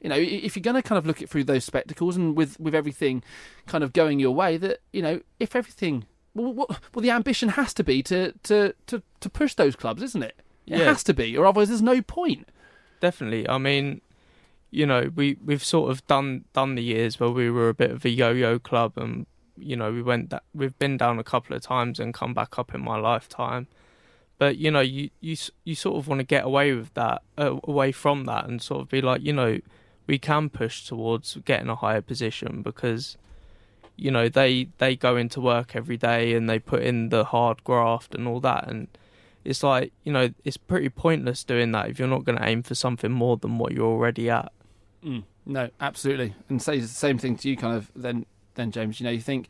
you 0.02 0.10
know, 0.10 0.18
if 0.18 0.56
you're 0.58 0.62
going 0.62 0.76
to 0.76 0.82
kind 0.82 0.98
of 0.98 1.06
look 1.06 1.22
it 1.22 1.30
through 1.30 1.46
those 1.46 1.63
spectacles 1.63 2.18
and 2.18 2.36
with, 2.36 2.60
with 2.60 2.76
everything 2.76 3.24
kind 3.68 3.86
of 3.86 3.94
going 3.94 4.20
your 4.20 4.36
way, 4.36 4.58
that 4.58 4.82
you 4.92 5.02
know, 5.02 5.22
if 5.39 5.56
everything, 5.56 6.06
well, 6.36 6.54
well, 6.54 6.68
well 6.94 7.02
the 7.02 7.10
ambition 7.10 7.50
has 7.50 7.74
to 7.76 7.86
be 7.86 8.04
to, 8.04 8.34
to, 8.44 8.76
to, 8.88 9.02
to 9.22 9.30
push 9.30 9.54
those 9.54 9.78
clubs, 9.78 10.04
isn't 10.04 10.22
it? 10.24 10.36
It 10.68 10.78
Yeah. 10.80 10.86
has 10.86 11.04
to 11.06 11.13
be, 11.13 11.38
or 11.38 11.46
otherwise 11.46 11.70
there's 11.70 11.82
no 11.82 12.02
point. 12.02 12.50
Definitely. 13.00 13.48
I 13.48 13.58
mean, 13.58 14.02
you 14.72 14.86
know, 14.86 15.10
we 15.16 15.38
we've 15.44 15.63
sort 15.63 15.92
of 15.92 16.06
done 16.08 16.46
done 16.54 16.76
the 16.76 16.84
years 16.84 17.20
where 17.20 17.30
we 17.30 17.50
were 17.50 17.70
a 17.70 17.74
bit 17.74 17.92
of 17.92 18.04
a 18.06 18.10
yo-yo 18.10 18.60
club, 18.60 18.94
and 18.98 19.26
you 19.58 19.76
know, 19.76 19.92
we 19.92 20.02
went 20.02 20.30
that 20.30 20.44
we've 20.54 20.78
been 20.80 20.98
down 20.98 21.20
a 21.20 21.24
couple 21.24 21.56
of 21.56 21.62
times 21.62 22.00
and 22.00 22.13
come 22.13 22.34
back 22.34 22.58
up 22.58 22.74
in 22.74 22.82
my 22.82 22.98
lifetime. 22.98 23.68
But 24.38 24.58
you 24.58 24.72
know, 24.72 24.82
you 24.82 25.10
you 25.22 25.38
you 25.63 25.76
sort 25.76 25.98
of 25.98 26.08
want 26.08 26.20
to 26.20 26.26
get 26.26 26.44
away 26.44 26.74
with 26.74 26.94
that, 26.96 27.22
uh, 27.38 27.58
away 27.63 27.92
from 27.92 28.26
that, 28.26 28.46
and 28.46 28.62
sort 28.62 28.82
of 28.82 28.89
be 28.89 29.02
like, 29.02 29.22
you 29.22 29.34
know, 29.34 29.60
we 30.08 30.18
can 30.18 30.50
push 30.50 30.86
towards 30.86 31.38
getting 31.46 31.70
a 31.70 31.76
higher 31.76 32.02
position 32.02 32.62
because, 32.62 33.18
you 33.96 34.10
know 34.10 34.28
they 34.28 34.68
they 34.80 34.96
go 34.96 35.16
into 35.16 35.39
work 35.39 35.76
every 35.76 35.98
day 35.98 36.34
and 36.34 36.50
they 36.50 36.58
put 36.58 36.82
in 36.82 37.10
the 37.10 37.26
hard 37.26 37.63
graft 37.63 38.16
and 38.16 38.28
all 38.28 38.39
that 38.39 38.68
and 38.68 38.88
it's 39.44 39.62
like 39.62 39.94
you 40.04 40.12
know 40.12 40.34
it's 40.44 40.58
pretty 40.58 40.89
pointless 40.89 41.44
doing 41.44 41.72
that 41.72 41.88
if 41.89 42.00
you're 42.00 42.08
not 42.08 42.24
going 42.24 42.38
to 42.38 42.44
aim 42.44 42.63
for 42.63 42.74
something 42.74 43.12
more 43.12 43.38
than 43.38 43.60
what 43.60 43.72
you're 43.72 43.86
already 43.86 44.32
at 44.32 44.52
Mm, 45.04 45.24
no, 45.46 45.70
absolutely, 45.82 46.34
and 46.50 46.62
say 46.62 46.80
the 46.80 46.88
same 46.88 47.18
thing 47.18 47.36
to 47.38 47.50
you, 47.50 47.58
kind 47.58 47.76
of. 47.76 47.92
Then, 47.96 48.26
then 48.56 48.72
James, 48.72 49.00
you 49.00 49.04
know, 49.06 49.12
you 49.12 49.22
think, 49.22 49.48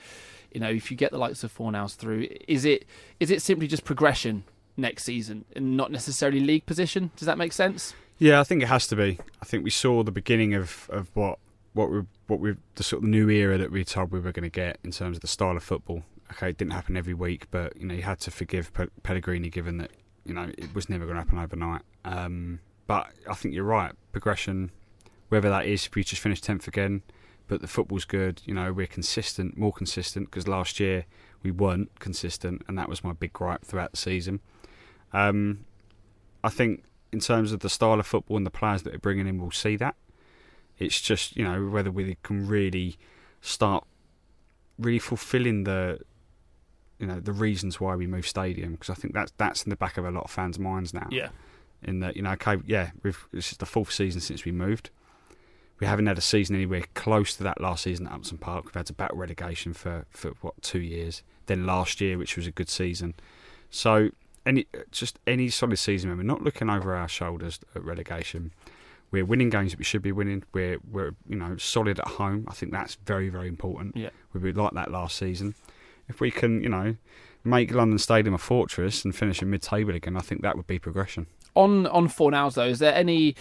you 0.52 0.60
know, 0.60 0.70
if 0.70 0.92
you 0.92 0.98
get 0.98 1.12
the 1.12 1.18
likes 1.18 1.44
of 1.44 1.56
Fornals 1.56 1.96
through, 1.96 2.28
is 2.48 2.66
it 2.66 2.86
is 3.20 3.32
it 3.32 3.42
simply 3.42 3.68
just 3.68 3.84
progression 3.84 4.44
next 4.78 5.04
season 5.04 5.46
and 5.56 5.78
not 5.78 5.92
necessarily 5.92 6.40
league 6.40 6.66
position? 6.66 7.12
Does 7.16 7.26
that 7.26 7.38
make 7.38 7.54
sense? 7.54 7.94
Yeah, 8.18 8.40
I 8.40 8.44
think 8.44 8.62
it 8.62 8.68
has 8.68 8.88
to 8.88 8.96
be. 8.96 9.20
I 9.42 9.46
think 9.46 9.64
we 9.64 9.70
saw 9.70 10.04
the 10.04 10.12
beginning 10.12 10.54
of, 10.54 10.90
of 10.92 11.10
what 11.14 11.40
what 11.74 11.90
we 11.90 12.02
what 12.28 12.40
we 12.40 12.56
the 12.76 12.84
sort 12.84 13.04
of 13.04 13.10
new 13.10 13.30
era 13.30 13.58
that 13.58 13.72
we 13.72 13.84
told 13.84 14.12
we 14.12 14.20
were 14.20 14.32
going 14.32 14.44
to 14.44 14.50
get 14.50 14.78
in 14.84 14.92
terms 14.92 15.18
of 15.18 15.22
the 15.22 15.28
style 15.28 15.58
of 15.58 15.64
football. 15.64 16.04
Okay, 16.32 16.50
it 16.50 16.58
didn't 16.58 16.74
happen 16.74 16.96
every 16.98 17.14
week, 17.14 17.48
but 17.52 17.76
you 17.80 17.86
know 17.86 17.94
you 17.94 18.04
had 18.04 18.20
to 18.22 18.32
forgive 18.32 18.74
Pe- 18.74 18.88
Pellegrini 19.04 19.50
given 19.50 19.78
that 19.78 19.92
you 20.26 20.34
know 20.34 20.52
it 20.58 20.74
was 20.74 20.90
never 20.90 21.06
going 21.06 21.16
to 21.16 21.22
happen 21.22 21.40
overnight. 21.40 21.82
Um, 22.06 22.60
but 22.88 23.08
I 23.30 23.34
think 23.34 23.54
you're 23.54 23.64
right. 23.64 23.94
Progression, 24.12 24.72
whether 25.30 25.50
that 25.50 25.66
is 25.66 25.86
if 25.86 25.96
we 25.96 26.04
just 26.04 26.22
finish 26.22 26.42
tenth 26.42 26.68
again, 26.68 27.02
but 27.48 27.62
the 27.62 27.68
football's 27.68 28.06
good. 28.06 28.42
You 28.46 28.54
know 28.54 28.72
we're 28.72 28.88
consistent, 28.88 29.58
more 29.58 29.74
consistent 29.74 30.30
because 30.30 30.48
last 30.48 30.80
year 30.80 31.06
we 31.42 31.52
weren't 31.52 32.00
consistent, 32.00 32.64
and 32.68 32.78
that 32.78 32.90
was 32.90 33.04
my 33.04 33.14
big 33.14 33.34
gripe 33.34 33.66
throughout 33.66 33.92
the 33.92 33.98
season. 33.98 34.40
Um, 35.12 35.66
I 36.44 36.50
think 36.50 36.84
in 37.12 37.20
terms 37.20 37.52
of 37.52 37.60
the 37.60 37.70
style 37.70 38.00
of 38.00 38.08
football 38.08 38.38
and 38.38 38.46
the 38.46 38.52
players 38.52 38.84
that 38.84 38.94
we're 38.94 39.00
bringing 39.00 39.28
in, 39.28 39.40
we'll 39.40 39.52
see 39.52 39.76
that. 39.78 39.96
It's 40.80 41.00
just 41.00 41.36
you 41.38 41.44
know 41.44 41.68
whether 41.70 41.92
we 41.92 42.18
can 42.24 42.48
really 42.48 42.98
start 43.42 43.86
really 44.80 45.00
fulfilling 45.00 45.66
the 45.66 46.00
you 47.00 47.06
know 47.06 47.20
the 47.20 47.32
reasons 47.32 47.80
why 47.80 47.96
we 47.96 48.08
move 48.08 48.28
stadium 48.28 48.74
because 48.74 48.90
I 48.90 48.96
think 48.96 49.14
that's 49.14 49.32
that's 49.38 49.64
in 49.64 49.70
the 49.70 49.76
back 49.76 49.98
of 49.98 50.06
a 50.06 50.12
lot 50.12 50.24
of 50.24 50.32
fans' 50.32 50.58
minds 50.58 50.94
now. 50.94 51.08
Yeah. 51.12 51.30
In 51.84 52.00
that 52.00 52.16
you 52.16 52.22
know 52.22 52.32
okay 52.32 52.58
yeah 52.66 52.92
we've 53.04 53.28
this 53.32 53.52
is 53.52 53.58
the 53.58 53.66
fourth 53.66 53.92
season 53.92 54.22
since 54.22 54.46
we 54.46 54.52
moved. 54.52 54.90
We 55.84 55.88
haven't 55.88 56.06
had 56.06 56.18
a 56.18 56.22
season 56.22 56.56
anywhere 56.56 56.86
close 56.94 57.36
to 57.36 57.44
that 57.44 57.60
last 57.60 57.84
season 57.84 58.08
at 58.08 58.14
Upton 58.14 58.38
Park. 58.38 58.64
We've 58.64 58.74
had 58.74 58.86
to 58.86 58.94
battle 58.94 59.18
relegation 59.18 59.74
for, 59.74 60.06
for 60.12 60.30
what 60.40 60.54
two 60.62 60.80
years. 60.80 61.24
Then 61.48 61.66
last 61.66 62.00
year, 62.00 62.18
which 62.18 62.38
was 62.38 62.48
a 62.48 62.52
good 62.52 62.70
season. 62.70 63.16
So 63.70 64.12
any 64.46 64.66
just 64.92 65.20
any 65.28 65.50
solid 65.50 65.76
season, 65.76 66.16
we're 66.16 66.24
not 66.24 66.42
looking 66.42 66.70
over 66.70 66.96
our 66.96 67.10
shoulders 67.10 67.60
at 67.76 67.84
relegation. 67.84 68.54
We're 69.12 69.26
winning 69.26 69.50
games 69.50 69.74
that 69.74 69.78
we 69.78 69.84
should 69.84 70.02
be 70.02 70.14
winning. 70.14 70.46
We're 70.54 70.78
we're 70.90 71.16
you 71.28 71.36
know 71.36 71.58
solid 71.58 72.00
at 72.00 72.08
home. 72.08 72.46
I 72.48 72.54
think 72.54 72.72
that's 72.72 72.96
very 73.06 73.28
very 73.28 73.50
important. 73.50 73.98
Yeah. 73.98 74.12
we 74.32 74.40
were 74.40 74.54
like 74.54 74.72
that 74.76 74.90
last 74.90 75.18
season. 75.18 75.54
If 76.08 76.22
we 76.22 76.32
can 76.32 76.64
you 76.64 76.70
know 76.70 76.96
make 77.44 77.74
London 77.74 77.98
Stadium 77.98 78.34
a 78.34 78.38
fortress 78.38 79.04
and 79.04 79.14
finish 79.14 79.42
in 79.42 79.50
mid-table 79.50 79.96
again, 79.96 80.16
I 80.16 80.22
think 80.22 80.44
that 80.44 80.56
would 80.56 80.66
be 80.66 80.80
progression. 80.80 81.28
On 81.56 81.88
on 81.88 82.08
Fornals 82.08 82.54
though, 82.54 82.68
is 82.68 82.80
there 82.80 82.96
any? 82.96 83.36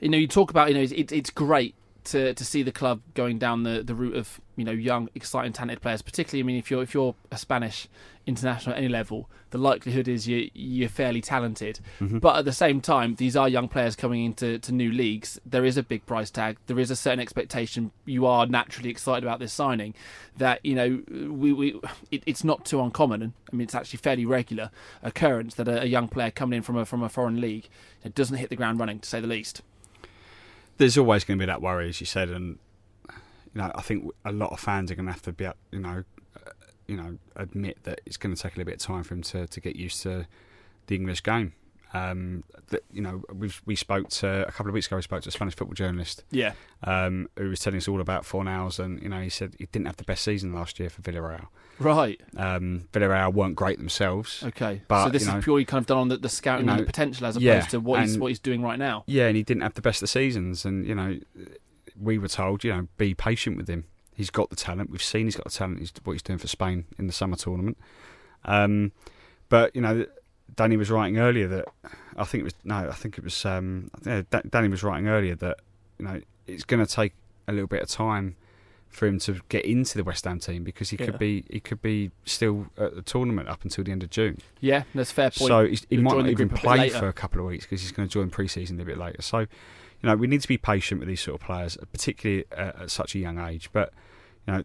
You 0.00 0.08
know, 0.08 0.18
you 0.18 0.28
talk 0.28 0.50
about 0.50 0.68
you 0.68 0.74
know 0.74 0.82
it, 0.82 1.12
it's 1.12 1.30
great 1.30 1.74
to 2.02 2.32
to 2.32 2.44
see 2.44 2.62
the 2.62 2.72
club 2.72 3.02
going 3.14 3.38
down 3.38 3.62
the, 3.62 3.82
the 3.82 3.94
route 3.94 4.16
of 4.16 4.40
you 4.56 4.64
know 4.64 4.72
young, 4.72 5.08
exciting, 5.14 5.52
talented 5.52 5.82
players. 5.82 6.02
Particularly, 6.02 6.42
I 6.42 6.46
mean, 6.46 6.56
if 6.56 6.70
you're 6.70 6.82
if 6.82 6.94
you're 6.94 7.14
a 7.30 7.36
Spanish 7.36 7.88
international 8.26 8.74
at 8.74 8.78
any 8.78 8.88
level, 8.88 9.28
the 9.50 9.58
likelihood 9.58 10.08
is 10.08 10.26
you 10.26 10.50
you're 10.54 10.88
fairly 10.88 11.20
talented. 11.20 11.80
Mhm. 12.00 12.20
But 12.20 12.36
at 12.36 12.44
the 12.46 12.52
same 12.52 12.80
time, 12.80 13.16
these 13.16 13.36
are 13.36 13.48
young 13.48 13.68
players 13.68 13.96
coming 13.96 14.24
into 14.24 14.58
to 14.60 14.72
new 14.72 14.90
leagues. 14.90 15.38
There 15.44 15.64
is 15.64 15.76
a 15.76 15.82
big 15.82 16.06
price 16.06 16.30
tag. 16.30 16.56
There 16.66 16.78
is 16.78 16.90
a 16.90 16.96
certain 16.96 17.20
expectation. 17.20 17.90
You 18.06 18.24
are 18.26 18.46
naturally 18.46 18.88
excited 18.88 19.24
about 19.24 19.38
this 19.38 19.52
signing. 19.52 19.94
That 20.38 20.64
you 20.64 20.74
know 20.74 21.02
we 21.30 21.52
we 21.52 21.80
it, 22.10 22.22
it's 22.24 22.44
not 22.44 22.64
too 22.64 22.80
uncommon. 22.80 23.22
And 23.22 23.32
I 23.52 23.56
mean, 23.56 23.64
it's 23.64 23.74
actually 23.74 23.98
fairly 23.98 24.24
regular 24.24 24.70
occurrence 25.02 25.54
that 25.56 25.68
a, 25.68 25.82
a 25.82 25.86
young 25.86 26.08
player 26.08 26.30
coming 26.30 26.58
in 26.58 26.62
from 26.62 26.78
a 26.78 26.86
from 26.86 27.02
a 27.02 27.08
foreign 27.10 27.40
league 27.40 27.68
doesn't 28.14 28.38
hit 28.38 28.48
the 28.48 28.56
ground 28.56 28.80
running, 28.80 29.00
to 29.00 29.08
say 29.08 29.20
the 29.20 29.26
least. 29.26 29.60
There's 30.80 30.98
always 30.98 31.22
going 31.24 31.38
to 31.38 31.42
be 31.42 31.46
that 31.46 31.62
worry, 31.62 31.88
as 31.88 32.00
you 32.00 32.06
said, 32.06 32.28
and 32.30 32.58
you 33.08 33.60
know 33.60 33.70
I 33.74 33.82
think 33.82 34.10
a 34.24 34.32
lot 34.32 34.50
of 34.52 34.58
fans 34.60 34.90
are 34.90 34.94
going 34.96 35.06
to 35.06 35.12
have 35.12 35.22
to 35.22 35.32
be, 35.32 35.46
you 35.70 35.78
know, 35.80 36.02
uh, 36.36 36.50
you 36.88 36.96
know, 36.96 37.18
admit 37.36 37.78
that 37.84 38.00
it's 38.06 38.16
going 38.16 38.34
to 38.34 38.40
take 38.42 38.54
a 38.54 38.58
little 38.58 38.70
bit 38.70 38.80
of 38.80 38.86
time 38.86 39.02
for 39.04 39.14
him 39.14 39.22
to, 39.22 39.46
to 39.46 39.60
get 39.60 39.76
used 39.76 40.02
to 40.02 40.26
the 40.88 40.94
English 40.96 41.22
game. 41.22 41.52
Um, 41.92 42.44
that 42.68 42.82
you 42.92 43.02
know, 43.02 43.22
we 43.32 43.50
we 43.66 43.76
spoke 43.76 44.08
to 44.20 44.46
a 44.46 44.52
couple 44.52 44.68
of 44.68 44.74
weeks 44.74 44.86
ago. 44.86 44.96
We 44.96 45.02
spoke 45.02 45.22
to 45.22 45.28
a 45.28 45.32
Spanish 45.32 45.56
football 45.56 45.74
journalist, 45.74 46.24
Yeah. 46.30 46.52
um, 46.84 47.28
who 47.36 47.48
was 47.48 47.60
telling 47.60 47.78
us 47.78 47.88
all 47.88 48.00
about 48.00 48.22
Fornals, 48.24 48.78
and 48.78 49.02
you 49.02 49.08
know, 49.08 49.20
he 49.20 49.28
said 49.28 49.54
he 49.58 49.66
didn't 49.66 49.86
have 49.86 49.96
the 49.96 50.04
best 50.04 50.22
season 50.24 50.52
last 50.54 50.78
year 50.80 50.88
for 50.88 51.02
Villarreal. 51.02 51.48
Right. 51.80 52.20
Um, 52.36 52.88
Villarreal 52.92 53.32
weren't 53.32 53.56
great 53.56 53.78
themselves. 53.78 54.44
Okay. 54.44 54.82
but 54.86 55.04
so 55.04 55.10
this 55.10 55.24
you 55.24 55.32
know, 55.32 55.38
is 55.38 55.44
purely 55.44 55.64
kind 55.64 55.82
of 55.82 55.86
done 55.86 55.98
on 55.98 56.08
the, 56.08 56.18
the 56.18 56.28
scouting 56.28 56.66
you 56.66 56.70
and 56.72 56.80
the 56.80 56.84
potential 56.84 57.26
as 57.26 57.36
opposed 57.36 57.44
yeah, 57.44 57.60
to 57.62 57.80
what 57.80 58.02
he's 58.02 58.18
what 58.18 58.28
he's 58.28 58.38
doing 58.38 58.62
right 58.62 58.78
now. 58.78 59.02
Yeah, 59.06 59.26
and 59.26 59.36
he 59.36 59.42
didn't 59.42 59.62
have 59.62 59.74
the 59.74 59.82
best 59.82 60.02
of 60.02 60.10
seasons, 60.10 60.64
and 60.64 60.86
you 60.86 60.94
know, 60.94 61.18
we 62.00 62.18
were 62.18 62.28
told, 62.28 62.64
you 62.64 62.72
know, 62.72 62.88
be 62.98 63.14
patient 63.14 63.56
with 63.56 63.68
him. 63.68 63.84
He's 64.14 64.30
got 64.30 64.50
the 64.50 64.56
talent. 64.56 64.90
We've 64.90 65.02
seen 65.02 65.26
he's 65.26 65.36
got 65.36 65.44
the 65.44 65.50
talent. 65.50 65.78
He's 65.78 65.92
what 66.04 66.12
he's 66.12 66.22
doing 66.22 66.38
for 66.38 66.48
Spain 66.48 66.84
in 66.98 67.06
the 67.06 67.12
summer 67.12 67.36
tournament. 67.36 67.78
Um, 68.44 68.92
but 69.48 69.74
you 69.74 69.80
know, 69.80 70.04
Danny 70.54 70.76
was 70.76 70.90
writing 70.90 71.18
earlier 71.18 71.48
that 71.48 71.66
I 72.16 72.24
think 72.24 72.42
it 72.42 72.44
was 72.44 72.54
no, 72.64 72.76
I 72.76 72.92
think 72.92 73.16
it 73.16 73.24
was 73.24 73.44
um, 73.46 73.90
yeah, 74.04 74.22
Danny 74.48 74.68
was 74.68 74.82
writing 74.82 75.08
earlier 75.08 75.34
that 75.36 75.60
you 75.98 76.04
know 76.04 76.20
it's 76.46 76.64
going 76.64 76.84
to 76.84 76.92
take 76.92 77.14
a 77.48 77.52
little 77.52 77.66
bit 77.66 77.82
of 77.82 77.88
time 77.88 78.36
for 78.90 79.06
him 79.06 79.18
to 79.20 79.40
get 79.48 79.64
into 79.64 79.96
the 79.96 80.04
West 80.04 80.24
Ham 80.24 80.38
team 80.40 80.64
because 80.64 80.90
he 80.90 80.96
Yeah. 80.98 81.06
could 81.06 81.18
be 81.18 81.44
he 81.48 81.60
could 81.60 81.80
be 81.80 82.10
still 82.24 82.66
at 82.76 82.94
the 82.96 83.02
tournament 83.02 83.48
up 83.48 83.62
until 83.62 83.84
the 83.84 83.92
end 83.92 84.02
of 84.02 84.10
June. 84.10 84.38
Yeah, 84.60 84.82
that's 84.94 85.10
a 85.12 85.14
fair 85.14 85.30
point. 85.30 85.48
So 85.48 85.66
he's, 85.66 85.86
he 85.88 85.96
might 85.98 86.16
not 86.18 86.28
even 86.28 86.48
play 86.48 86.88
for 86.90 87.08
a 87.08 87.12
couple 87.12 87.40
of 87.40 87.46
weeks 87.46 87.64
because 87.64 87.80
he's 87.82 87.92
going 87.92 88.08
to 88.08 88.12
join 88.12 88.30
pre-season 88.30 88.80
a 88.80 88.84
bit 88.84 88.98
later. 88.98 89.22
So, 89.22 89.38
you 89.40 89.46
know, 90.02 90.16
we 90.16 90.26
need 90.26 90.40
to 90.42 90.48
be 90.48 90.58
patient 90.58 90.98
with 91.00 91.08
these 91.08 91.20
sort 91.20 91.40
of 91.40 91.46
players, 91.46 91.78
particularly 91.92 92.44
at, 92.52 92.80
at 92.82 92.90
such 92.90 93.14
a 93.14 93.18
young 93.18 93.38
age. 93.38 93.70
But 93.72 93.92
you 94.46 94.54
know, 94.54 94.64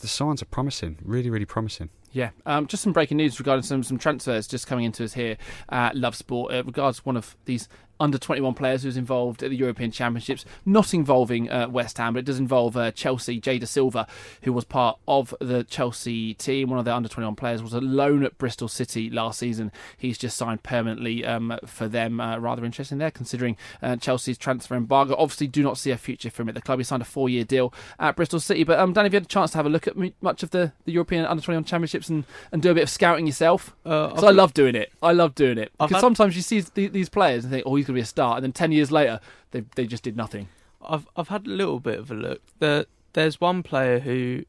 the 0.00 0.08
signs 0.08 0.42
are 0.42 0.46
promising, 0.46 0.98
really, 1.02 1.30
really 1.30 1.46
promising. 1.46 1.88
Yeah, 2.12 2.30
um, 2.46 2.68
just 2.68 2.84
some 2.84 2.92
breaking 2.92 3.16
news 3.16 3.40
regarding 3.40 3.64
some 3.64 3.82
some 3.82 3.98
transfers 3.98 4.46
just 4.46 4.68
coming 4.68 4.84
into 4.84 5.02
us 5.02 5.14
here 5.14 5.36
at 5.70 5.96
Love 5.96 6.14
Sport. 6.14 6.52
Uh, 6.54 6.62
regards 6.62 7.04
one 7.04 7.16
of 7.16 7.36
these 7.46 7.68
under 8.00 8.18
21 8.18 8.54
players 8.54 8.82
who's 8.82 8.96
involved 8.96 9.42
at 9.42 9.50
the 9.50 9.56
European 9.56 9.90
Championships, 9.90 10.44
not 10.66 10.92
involving 10.94 11.50
uh, 11.50 11.68
West 11.68 11.98
Ham, 11.98 12.14
but 12.14 12.20
it 12.20 12.24
does 12.26 12.38
involve 12.38 12.76
uh, 12.76 12.90
Chelsea. 12.90 13.40
Jay 13.40 13.58
Dasilva, 13.58 14.08
who 14.42 14.52
was 14.52 14.64
part 14.64 14.98
of 15.08 15.34
the 15.40 15.64
Chelsea 15.64 16.34
team, 16.34 16.70
one 16.70 16.78
of 16.78 16.84
their 16.84 16.94
under 16.94 17.08
21 17.08 17.36
players, 17.36 17.62
was 17.62 17.72
a 17.74 17.80
loan 17.80 18.24
at 18.24 18.36
Bristol 18.38 18.68
City 18.68 19.10
last 19.10 19.38
season. 19.38 19.70
He's 19.96 20.18
just 20.18 20.36
signed 20.36 20.62
permanently 20.62 21.24
um, 21.24 21.58
for 21.66 21.88
them. 21.88 22.20
Uh, 22.20 22.38
rather 22.38 22.64
interesting 22.64 22.98
there, 22.98 23.10
considering 23.10 23.56
uh, 23.82 23.96
Chelsea's 23.96 24.38
transfer 24.38 24.74
embargo. 24.74 25.14
Obviously, 25.18 25.46
do 25.46 25.62
not 25.62 25.78
see 25.78 25.90
a 25.90 25.96
future 25.96 26.30
for 26.30 26.42
him 26.42 26.48
at 26.48 26.54
the 26.54 26.62
club. 26.62 26.78
He 26.78 26.84
signed 26.84 27.02
a 27.02 27.06
four 27.06 27.28
year 27.28 27.44
deal 27.44 27.72
at 27.98 28.16
Bristol 28.16 28.40
City. 28.40 28.64
But 28.64 28.78
um, 28.78 28.92
Dan, 28.92 29.04
have 29.04 29.12
you 29.12 29.16
had 29.18 29.24
a 29.24 29.28
chance 29.28 29.52
to 29.52 29.58
have 29.58 29.66
a 29.66 29.70
look 29.70 29.86
at 29.86 29.94
much 30.22 30.42
of 30.42 30.50
the, 30.50 30.72
the 30.84 30.92
European 30.92 31.24
under 31.24 31.42
21 31.42 31.64
Championships 31.64 32.08
and, 32.08 32.24
and 32.52 32.62
do 32.62 32.70
a 32.70 32.74
bit 32.74 32.82
of 32.82 32.90
scouting 32.90 33.26
yourself? 33.26 33.74
Uh, 33.84 34.08
Because 34.08 34.24
I've- 34.24 34.34
I 34.34 34.36
love 34.36 34.52
doing 34.54 34.74
it. 34.74 34.90
I 35.02 35.12
love 35.12 35.34
doing 35.34 35.58
it. 35.58 35.70
Because 35.78 35.92
had- 35.92 36.00
sometimes 36.00 36.34
you 36.36 36.42
see 36.42 36.62
th- 36.62 36.92
these 36.92 37.08
players 37.08 37.44
and 37.44 37.52
think, 37.52 37.64
oh, 37.66 37.76
he's 37.84 37.88
going 37.88 37.96
to 37.96 37.98
be 37.98 38.02
a 38.02 38.06
star. 38.06 38.36
And 38.36 38.44
then 38.44 38.52
10 38.52 38.72
years 38.72 38.90
later, 38.90 39.20
they, 39.50 39.64
they 39.76 39.86
just 39.86 40.02
did 40.02 40.16
nothing. 40.16 40.48
I've 40.86 41.06
I've 41.16 41.28
had 41.28 41.46
a 41.46 41.50
little 41.50 41.80
bit 41.80 41.98
of 41.98 42.10
a 42.10 42.14
look. 42.14 42.42
There, 42.58 42.86
there's 43.12 43.40
one 43.40 43.62
player 43.62 44.00
who 44.00 44.44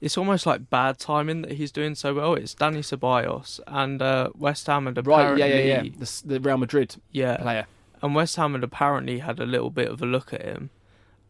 it's 0.00 0.18
almost 0.18 0.44
like 0.44 0.68
bad 0.68 0.98
timing 0.98 1.42
that 1.42 1.52
he's 1.52 1.72
doing 1.72 1.94
so 1.94 2.14
well. 2.14 2.34
It's 2.34 2.54
Dani 2.54 2.78
Ceballos 2.78 3.60
and 3.66 4.02
uh, 4.02 4.30
West 4.36 4.66
Ham 4.66 4.86
had 4.86 5.06
Right, 5.06 5.38
yeah, 5.38 5.46
yeah, 5.46 5.82
yeah. 5.82 5.90
The, 5.98 6.22
the 6.26 6.40
Real 6.40 6.58
Madrid 6.58 6.96
yeah, 7.12 7.38
player. 7.38 7.66
and 8.02 8.14
West 8.14 8.36
Ham 8.36 8.52
had 8.52 8.62
apparently 8.64 9.20
had 9.20 9.40
a 9.40 9.46
little 9.46 9.70
bit 9.70 9.88
of 9.88 10.02
a 10.02 10.06
look 10.06 10.32
at 10.32 10.42
him. 10.42 10.70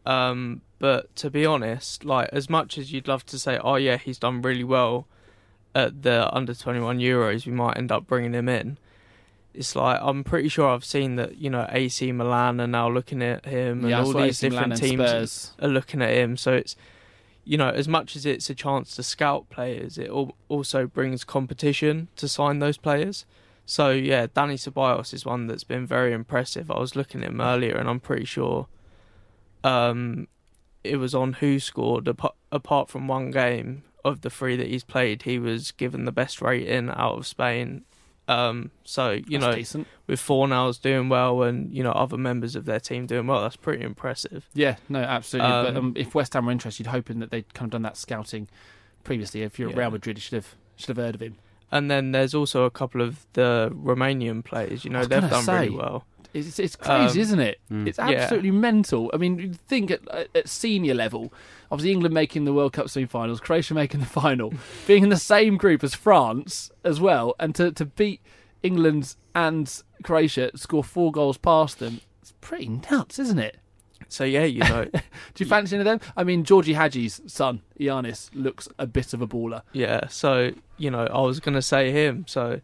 Um, 0.05 0.61
but 0.79 1.15
to 1.17 1.29
be 1.29 1.45
honest, 1.45 2.03
like 2.03 2.29
as 2.33 2.49
much 2.49 2.77
as 2.77 2.91
you'd 2.91 3.07
love 3.07 3.25
to 3.27 3.39
say, 3.39 3.57
oh 3.63 3.75
yeah, 3.75 3.97
he's 3.97 4.19
done 4.19 4.41
really 4.41 4.63
well 4.63 5.07
at 5.73 6.03
the 6.03 6.33
under 6.35 6.53
twenty 6.53 6.79
one 6.79 6.99
Euros, 6.99 7.45
we 7.45 7.51
might 7.53 7.77
end 7.77 7.91
up 7.91 8.07
bringing 8.07 8.33
him 8.33 8.49
in. 8.49 8.77
It's 9.57 9.75
like 9.75 9.99
I'm 10.01 10.23
pretty 10.23 10.49
sure 10.49 10.69
I've 10.69 10.85
seen 10.85 11.15
that 11.15 11.37
you 11.37 11.49
know 11.49 11.65
AC 11.69 12.11
Milan 12.11 12.59
are 12.59 12.67
now 12.67 12.89
looking 12.89 13.21
at 13.23 13.45
him, 13.45 13.81
and 13.81 13.89
Yeah, 13.89 14.03
all 14.03 14.13
these 14.13 14.43
AC 14.43 14.49
different 14.49 14.75
teams 14.77 15.53
are 15.61 15.67
looking 15.67 16.01
at 16.01 16.11
him. 16.11 16.37
So 16.37 16.53
it's 16.53 16.75
you 17.43 17.57
know 17.57 17.69
as 17.69 17.87
much 17.87 18.15
as 18.15 18.25
it's 18.25 18.49
a 18.49 18.55
chance 18.55 18.95
to 18.95 19.03
scout 19.03 19.49
players, 19.49 19.97
it 19.97 20.09
also 20.49 20.87
brings 20.87 21.23
competition 21.23 22.07
to 22.17 22.27
sign 22.27 22.59
those 22.59 22.77
players. 22.77 23.25
So 23.65 23.89
yeah, 23.91 24.27
Dani 24.27 24.55
Ceballos 24.55 25.13
is 25.13 25.25
one 25.25 25.47
that's 25.47 25.63
been 25.63 25.87
very 25.87 26.13
impressive. 26.13 26.69
I 26.69 26.79
was 26.79 26.95
looking 26.95 27.23
at 27.23 27.29
him 27.31 27.41
earlier, 27.41 27.75
and 27.75 27.89
I'm 27.89 27.99
pretty 27.99 28.25
sure 28.25 28.67
um, 29.63 30.27
it 30.83 30.97
was 30.97 31.15
on 31.15 31.33
who 31.33 31.59
scored. 31.59 32.07
Apart, 32.07 32.35
apart 32.51 32.89
from 32.89 33.07
one 33.07 33.31
game 33.31 33.83
of 34.03 34.21
the 34.21 34.29
three 34.29 34.55
that 34.55 34.67
he's 34.67 34.83
played, 34.83 35.23
he 35.23 35.39
was 35.39 35.71
given 35.71 36.05
the 36.05 36.11
best 36.11 36.41
rating 36.41 36.89
out 36.89 37.17
of 37.17 37.25
Spain 37.25 37.85
Um, 38.27 38.71
so 38.83 39.11
you 39.11 39.23
That's 39.39 39.41
know, 39.41 39.53
decent. 39.55 39.87
with 40.07 40.19
Fornals 40.19 40.81
doing 40.81 41.09
well 41.09 41.43
and 41.43 41.71
you 41.71 41.83
know 41.83 41.91
other 41.91 42.17
members 42.17 42.55
of 42.55 42.65
their 42.65 42.79
team 42.79 43.05
doing 43.05 43.27
well, 43.27 43.41
that's 43.43 43.55
pretty 43.55 43.83
impressive. 43.83 44.49
Yeah, 44.53 44.77
no, 44.89 44.99
absolutely. 44.99 45.51
but 45.51 45.67
Um, 45.69 45.77
um, 45.77 45.93
if 45.95 46.15
West 46.15 46.33
Ham 46.33 46.45
were 46.47 46.51
interested, 46.51 46.85
you'd 46.85 46.91
hoping 46.91 47.19
that 47.19 47.29
they'd 47.31 47.53
kind 47.53 47.67
of 47.67 47.71
done 47.71 47.83
that 47.83 47.97
scouting 47.97 48.47
previously. 49.03 49.43
If 49.43 49.59
you're 49.59 49.69
at 49.69 49.75
Yeah. 49.75 49.81
Real 49.81 49.91
Madrid, 49.91 50.17
you 50.17 50.21
should 50.21 50.35
have 50.35 50.55
should 50.75 50.89
have 50.89 50.97
heard 50.97 51.15
of 51.15 51.21
him. 51.21 51.35
And 51.71 51.89
then 51.91 52.11
there's 52.11 52.33
also 52.33 52.63
a 52.63 52.71
couple 52.71 53.01
of 53.01 53.25
the 53.33 53.71
Romanian 53.73 54.43
players. 54.43 54.83
You 54.85 54.91
know, 54.91 55.05
they've 55.05 55.21
done 55.29 55.43
say, 55.43 55.65
really 55.65 55.77
well. 55.77 56.05
It's 56.35 56.59
it's 56.59 56.75
crazy, 56.75 57.19
Um, 57.19 57.23
isn't 57.23 57.39
it? 57.39 57.59
Mm. 57.71 57.87
It's 57.87 57.97
Yeah. 57.97 58.09
absolutely 58.09 58.51
mental. 58.51 59.09
I 59.13 59.17
mean, 59.17 59.39
you 59.39 59.53
think 59.67 59.89
at, 59.91 60.01
at 60.35 60.47
senior 60.49 60.93
level, 60.93 61.33
obviously 61.71 61.91
England 61.93 62.13
making 62.13 62.45
the 62.45 62.53
World 62.53 62.73
Cup 62.73 62.89
semi-finals, 62.89 63.39
Croatia 63.39 63.73
making 63.73 64.01
the 64.01 64.05
final, 64.05 64.53
being 64.87 65.03
in 65.03 65.09
the 65.09 65.17
same 65.17 65.55
group 65.57 65.83
as 65.83 65.95
France 65.95 66.69
as 66.83 66.99
well, 66.99 67.35
and 67.39 67.55
to 67.55 67.71
to 67.71 67.85
beat 67.85 68.21
England 68.63 69.15
and 69.33 69.81
Croatia, 70.03 70.51
score 70.57 70.83
four 70.83 71.11
goals 71.11 71.37
past 71.37 71.79
them. 71.79 72.01
It's 72.21 72.33
pretty 72.41 72.67
nuts, 72.91 73.17
isn't 73.19 73.39
it? 73.39 73.57
So 74.07 74.23
yeah, 74.23 74.43
you 74.43 74.59
know, 74.59 74.85
Do 75.33 75.43
you 75.43 75.45
fancy 75.45 75.75
any 75.75 75.81
of 75.81 75.85
them? 75.85 75.99
I 76.17 76.23
mean, 76.23 76.43
Georgie 76.43 76.73
Hagi's 76.73 77.21
son, 77.27 77.61
Ianis, 77.79 78.29
looks 78.33 78.67
a 78.77 78.85
bit 78.85 79.13
of 79.13 79.21
a 79.21 79.27
baller. 79.27 79.61
yeah. 79.73 80.07
So 80.07 80.51
you 80.77 80.91
know, 80.91 81.05
I 81.07 81.21
was 81.21 81.39
gonna 81.39 81.61
say 81.61 81.91
him. 81.91 82.25
So 82.27 82.59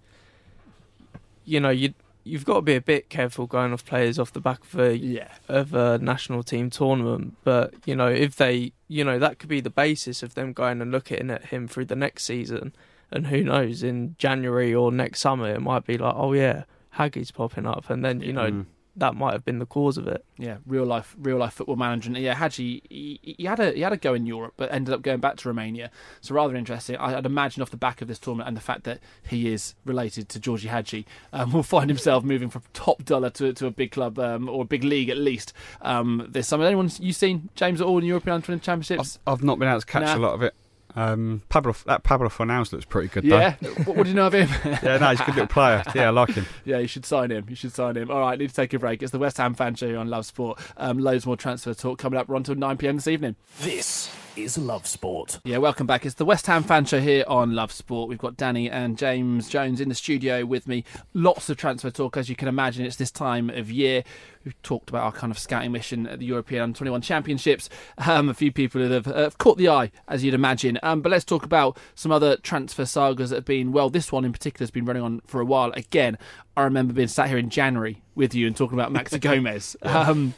you 1.45 1.59
know, 1.59 1.69
you 1.69 1.93
you've 2.23 2.45
got 2.45 2.55
to 2.55 2.61
be 2.61 2.75
a 2.75 2.81
bit 2.81 3.09
careful 3.09 3.47
going 3.47 3.73
off 3.73 3.83
players 3.85 4.19
off 4.19 4.31
the 4.33 4.39
back 4.41 4.59
of 4.63 4.79
a 4.79 4.95
Yeah. 4.97 5.29
of 5.47 5.73
a 5.73 5.97
national 5.99 6.43
team 6.43 6.69
tournament. 6.69 7.35
But 7.43 7.73
you 7.85 7.95
know, 7.95 8.07
if 8.07 8.35
they, 8.35 8.73
you 8.87 9.03
know, 9.03 9.17
that 9.19 9.39
could 9.39 9.49
be 9.49 9.61
the 9.61 9.69
basis 9.69 10.21
of 10.23 10.33
them 10.35 10.53
going 10.53 10.81
and 10.81 10.91
looking 10.91 11.29
at 11.31 11.45
him 11.45 11.67
through 11.67 11.85
the 11.85 11.95
next 11.95 12.23
season. 12.25 12.73
And 13.13 13.27
who 13.27 13.43
knows, 13.43 13.83
in 13.83 14.15
January 14.17 14.73
or 14.73 14.89
next 14.91 15.19
summer, 15.19 15.49
it 15.53 15.59
might 15.61 15.85
be 15.85 15.97
like, 15.97 16.13
oh 16.15 16.31
yeah, 16.33 16.63
Hagi's 16.91 17.31
popping 17.31 17.65
up, 17.65 17.89
and 17.89 18.05
then 18.05 18.21
you 18.21 18.31
know 18.33 18.49
Mm. 18.51 18.65
That 18.97 19.15
might 19.15 19.31
have 19.31 19.45
been 19.45 19.59
the 19.59 19.65
cause 19.65 19.97
of 19.97 20.05
it. 20.07 20.25
Yeah, 20.37 20.57
real 20.67 20.85
life, 20.85 21.15
real 21.17 21.37
life 21.37 21.53
football 21.53 21.77
management. 21.77 22.21
Yeah, 22.21 22.33
Hagi, 22.35 22.83
he, 22.89 23.19
he 23.37 23.45
had 23.45 23.59
a 23.61 23.71
he 23.71 23.81
had 23.81 23.93
a 23.93 23.97
go 23.97 24.13
in 24.13 24.25
Europe, 24.25 24.53
but 24.57 24.69
ended 24.73 24.93
up 24.93 25.01
going 25.01 25.21
back 25.21 25.37
to 25.37 25.47
Romania. 25.47 25.89
So 26.19 26.35
rather 26.35 26.55
interesting. 26.57 26.97
I, 26.97 27.17
I'd 27.17 27.25
imagine 27.25 27.61
off 27.61 27.69
the 27.71 27.77
back 27.77 28.01
of 28.01 28.09
this 28.09 28.19
tournament 28.19 28.49
and 28.49 28.57
the 28.57 28.61
fact 28.61 28.83
that 28.83 28.99
he 29.27 29.47
is 29.51 29.75
related 29.85 30.27
to 30.29 30.39
Georgie 30.41 30.67
Hagi, 30.67 31.05
um, 31.31 31.51
will 31.53 31.63
find 31.63 31.89
himself 31.89 32.23
moving 32.25 32.49
from 32.49 32.63
top 32.73 33.05
dollar 33.05 33.29
to 33.29 33.53
to 33.53 33.65
a 33.65 33.71
big 33.71 33.91
club 33.91 34.19
um, 34.19 34.49
or 34.49 34.63
a 34.63 34.65
big 34.65 34.83
league 34.83 35.09
at 35.09 35.17
least 35.17 35.53
um, 35.81 36.27
this 36.29 36.49
summer. 36.49 36.65
Anyone 36.65 36.89
you 36.99 37.13
seen 37.13 37.49
James 37.55 37.79
at 37.79 37.87
all 37.87 37.97
in 37.99 38.03
European 38.03 38.33
Under 38.35 38.45
Twenty 38.45 38.59
Championships? 38.61 39.19
I've, 39.25 39.33
I've 39.35 39.43
not 39.43 39.57
been 39.57 39.69
able 39.69 39.79
to 39.79 39.85
catch 39.85 40.03
Nah. 40.03 40.17
a 40.17 40.19
lot 40.19 40.33
of 40.33 40.41
it. 40.41 40.53
Um, 40.95 41.41
Pablo, 41.49 41.75
that 41.85 42.03
Pablo 42.03 42.29
Fornals 42.29 42.71
looks 42.71 42.85
pretty 42.85 43.07
good 43.07 43.23
though. 43.23 43.37
yeah. 43.37 43.55
what, 43.85 43.97
what 43.97 44.03
do 44.03 44.09
you 44.09 44.15
know 44.15 44.27
of 44.27 44.33
him? 44.33 44.49
Yeah, 44.83 44.97
no, 44.97 45.09
he's 45.09 45.21
a 45.21 45.25
good 45.25 45.35
little 45.35 45.47
player. 45.47 45.83
Yeah, 45.93 46.07
I 46.07 46.09
like 46.09 46.31
him. 46.31 46.45
Yeah, 46.65 46.79
you 46.79 46.87
should 46.87 47.05
sign 47.05 47.31
him. 47.31 47.45
You 47.49 47.55
should 47.55 47.73
sign 47.73 47.95
him. 47.97 48.09
All 48.11 48.19
right, 48.19 48.37
need 48.37 48.49
to 48.49 48.55
take 48.55 48.73
a 48.73 48.79
break. 48.79 49.01
It's 49.01 49.11
the 49.11 49.19
West 49.19 49.37
Ham 49.37 49.53
fan 49.53 49.75
show 49.75 49.87
here 49.87 49.97
on 49.97 50.09
Love 50.09 50.25
Sport. 50.25 50.59
Um, 50.77 50.99
loads 50.99 51.25
more 51.25 51.37
transfer 51.37 51.73
talk 51.73 51.97
coming 51.99 52.19
up. 52.19 52.27
We're 52.27 52.35
on 52.35 52.43
till 52.43 52.55
9 52.55 52.77
pm 52.77 52.95
this 52.97 53.07
evening. 53.07 53.35
This 53.59 54.13
is 54.35 54.57
Love 54.57 54.87
Sport. 54.87 55.39
Yeah, 55.43 55.57
welcome 55.57 55.87
back. 55.87 56.05
It's 56.05 56.15
the 56.15 56.25
West 56.25 56.47
Ham 56.47 56.63
fan 56.63 56.85
show 56.85 56.99
here 56.99 57.23
on 57.27 57.53
Love 57.53 57.71
Sport. 57.71 58.09
We've 58.09 58.17
got 58.17 58.37
Danny 58.37 58.69
and 58.69 58.97
James 58.97 59.49
Jones 59.49 59.81
in 59.81 59.89
the 59.89 59.95
studio 59.95 60.45
with 60.45 60.67
me. 60.67 60.83
Lots 61.13 61.49
of 61.49 61.57
transfer 61.57 61.91
talk, 61.91 62.17
as 62.17 62.29
you 62.29 62.35
can 62.35 62.47
imagine. 62.47 62.85
It's 62.85 62.95
this 62.95 63.11
time 63.11 63.49
of 63.49 63.69
year. 63.69 64.03
We've 64.43 64.59
talked 64.61 64.89
about 64.89 65.03
our 65.03 65.11
kind 65.11 65.31
of 65.31 65.37
scouting 65.37 65.71
mission 65.71 66.07
at 66.07 66.19
the 66.19 66.25
European 66.25 66.73
21 66.73 67.01
Championships. 67.01 67.69
Um, 67.97 68.29
a 68.29 68.33
few 68.33 68.51
people 68.51 68.81
that 68.81 68.91
have, 68.91 69.07
uh, 69.07 69.29
caught 69.37 69.57
the 69.57 69.69
eye, 69.69 69.91
as 70.07 70.23
you'd 70.23 70.33
imagine. 70.33 70.79
Um, 70.81 71.01
but 71.01 71.11
let's 71.11 71.25
talk 71.25 71.43
about 71.43 71.77
some 71.95 72.11
other 72.11 72.37
transfer 72.37 72.85
sagas 72.85 73.29
that 73.31 73.37
have 73.37 73.45
been, 73.45 73.71
well, 73.71 73.89
this 73.89 74.11
one 74.11 74.25
in 74.25 74.31
particular 74.31 74.63
has 74.63 74.71
been 74.71 74.85
running 74.85 75.03
on 75.03 75.21
for 75.25 75.41
a 75.41 75.45
while. 75.45 75.71
Again, 75.73 76.17
I 76.55 76.63
remember 76.63 76.93
being 76.93 77.07
sat 77.07 77.27
here 77.27 77.37
in 77.37 77.49
January 77.49 78.01
with 78.15 78.33
you 78.33 78.47
and 78.47 78.55
talking 78.55 78.79
about 78.79 78.93
Maxi 78.93 79.19
Gomez. 79.21 79.75
Um, 79.81 80.33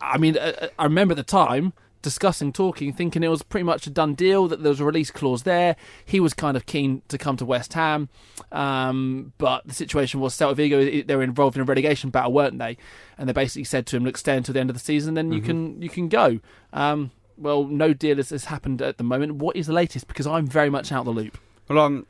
I 0.00 0.18
mean, 0.18 0.36
uh, 0.36 0.68
I 0.78 0.84
remember 0.84 1.12
at 1.12 1.16
the 1.16 1.22
time 1.22 1.72
discussing, 2.02 2.52
talking, 2.52 2.92
thinking 2.92 3.22
it 3.22 3.28
was 3.28 3.42
pretty 3.42 3.64
much 3.64 3.86
a 3.86 3.90
done 3.90 4.14
deal, 4.14 4.48
that 4.48 4.62
there 4.62 4.70
was 4.70 4.80
a 4.80 4.84
release 4.84 5.10
clause 5.10 5.44
there. 5.44 5.76
He 6.04 6.20
was 6.20 6.34
kind 6.34 6.56
of 6.56 6.66
keen 6.66 7.02
to 7.08 7.16
come 7.16 7.36
to 7.38 7.44
West 7.44 7.72
Ham. 7.72 8.08
Um, 8.50 9.32
but 9.38 9.66
the 9.66 9.74
situation 9.74 10.20
was 10.20 10.34
Celta 10.34 10.56
Vigo, 10.56 11.02
they 11.02 11.16
were 11.16 11.22
involved 11.22 11.56
in 11.56 11.62
a 11.62 11.64
relegation 11.64 12.10
battle, 12.10 12.32
weren't 12.32 12.58
they? 12.58 12.76
And 13.16 13.28
they 13.28 13.32
basically 13.32 13.64
said 13.64 13.86
to 13.86 13.96
him, 13.96 14.04
look, 14.04 14.18
stay 14.18 14.36
until 14.36 14.52
the 14.52 14.60
end 14.60 14.70
of 14.70 14.74
the 14.74 14.80
season, 14.80 15.14
then 15.14 15.32
you 15.32 15.40
can 15.40 15.80
you 15.80 15.88
can 15.88 16.08
go. 16.08 16.40
Um, 16.72 17.12
well, 17.38 17.64
no 17.64 17.92
deal 17.92 18.16
has, 18.16 18.30
has 18.30 18.46
happened 18.46 18.82
at 18.82 18.98
the 18.98 19.04
moment. 19.04 19.36
What 19.36 19.56
is 19.56 19.66
the 19.66 19.72
latest? 19.72 20.06
Because 20.08 20.26
I'm 20.26 20.46
very 20.46 20.70
much 20.70 20.92
out 20.92 21.00
of 21.00 21.06
the 21.06 21.12
loop. 21.12 21.38
Well, 21.68 21.78
I'm, 21.78 22.06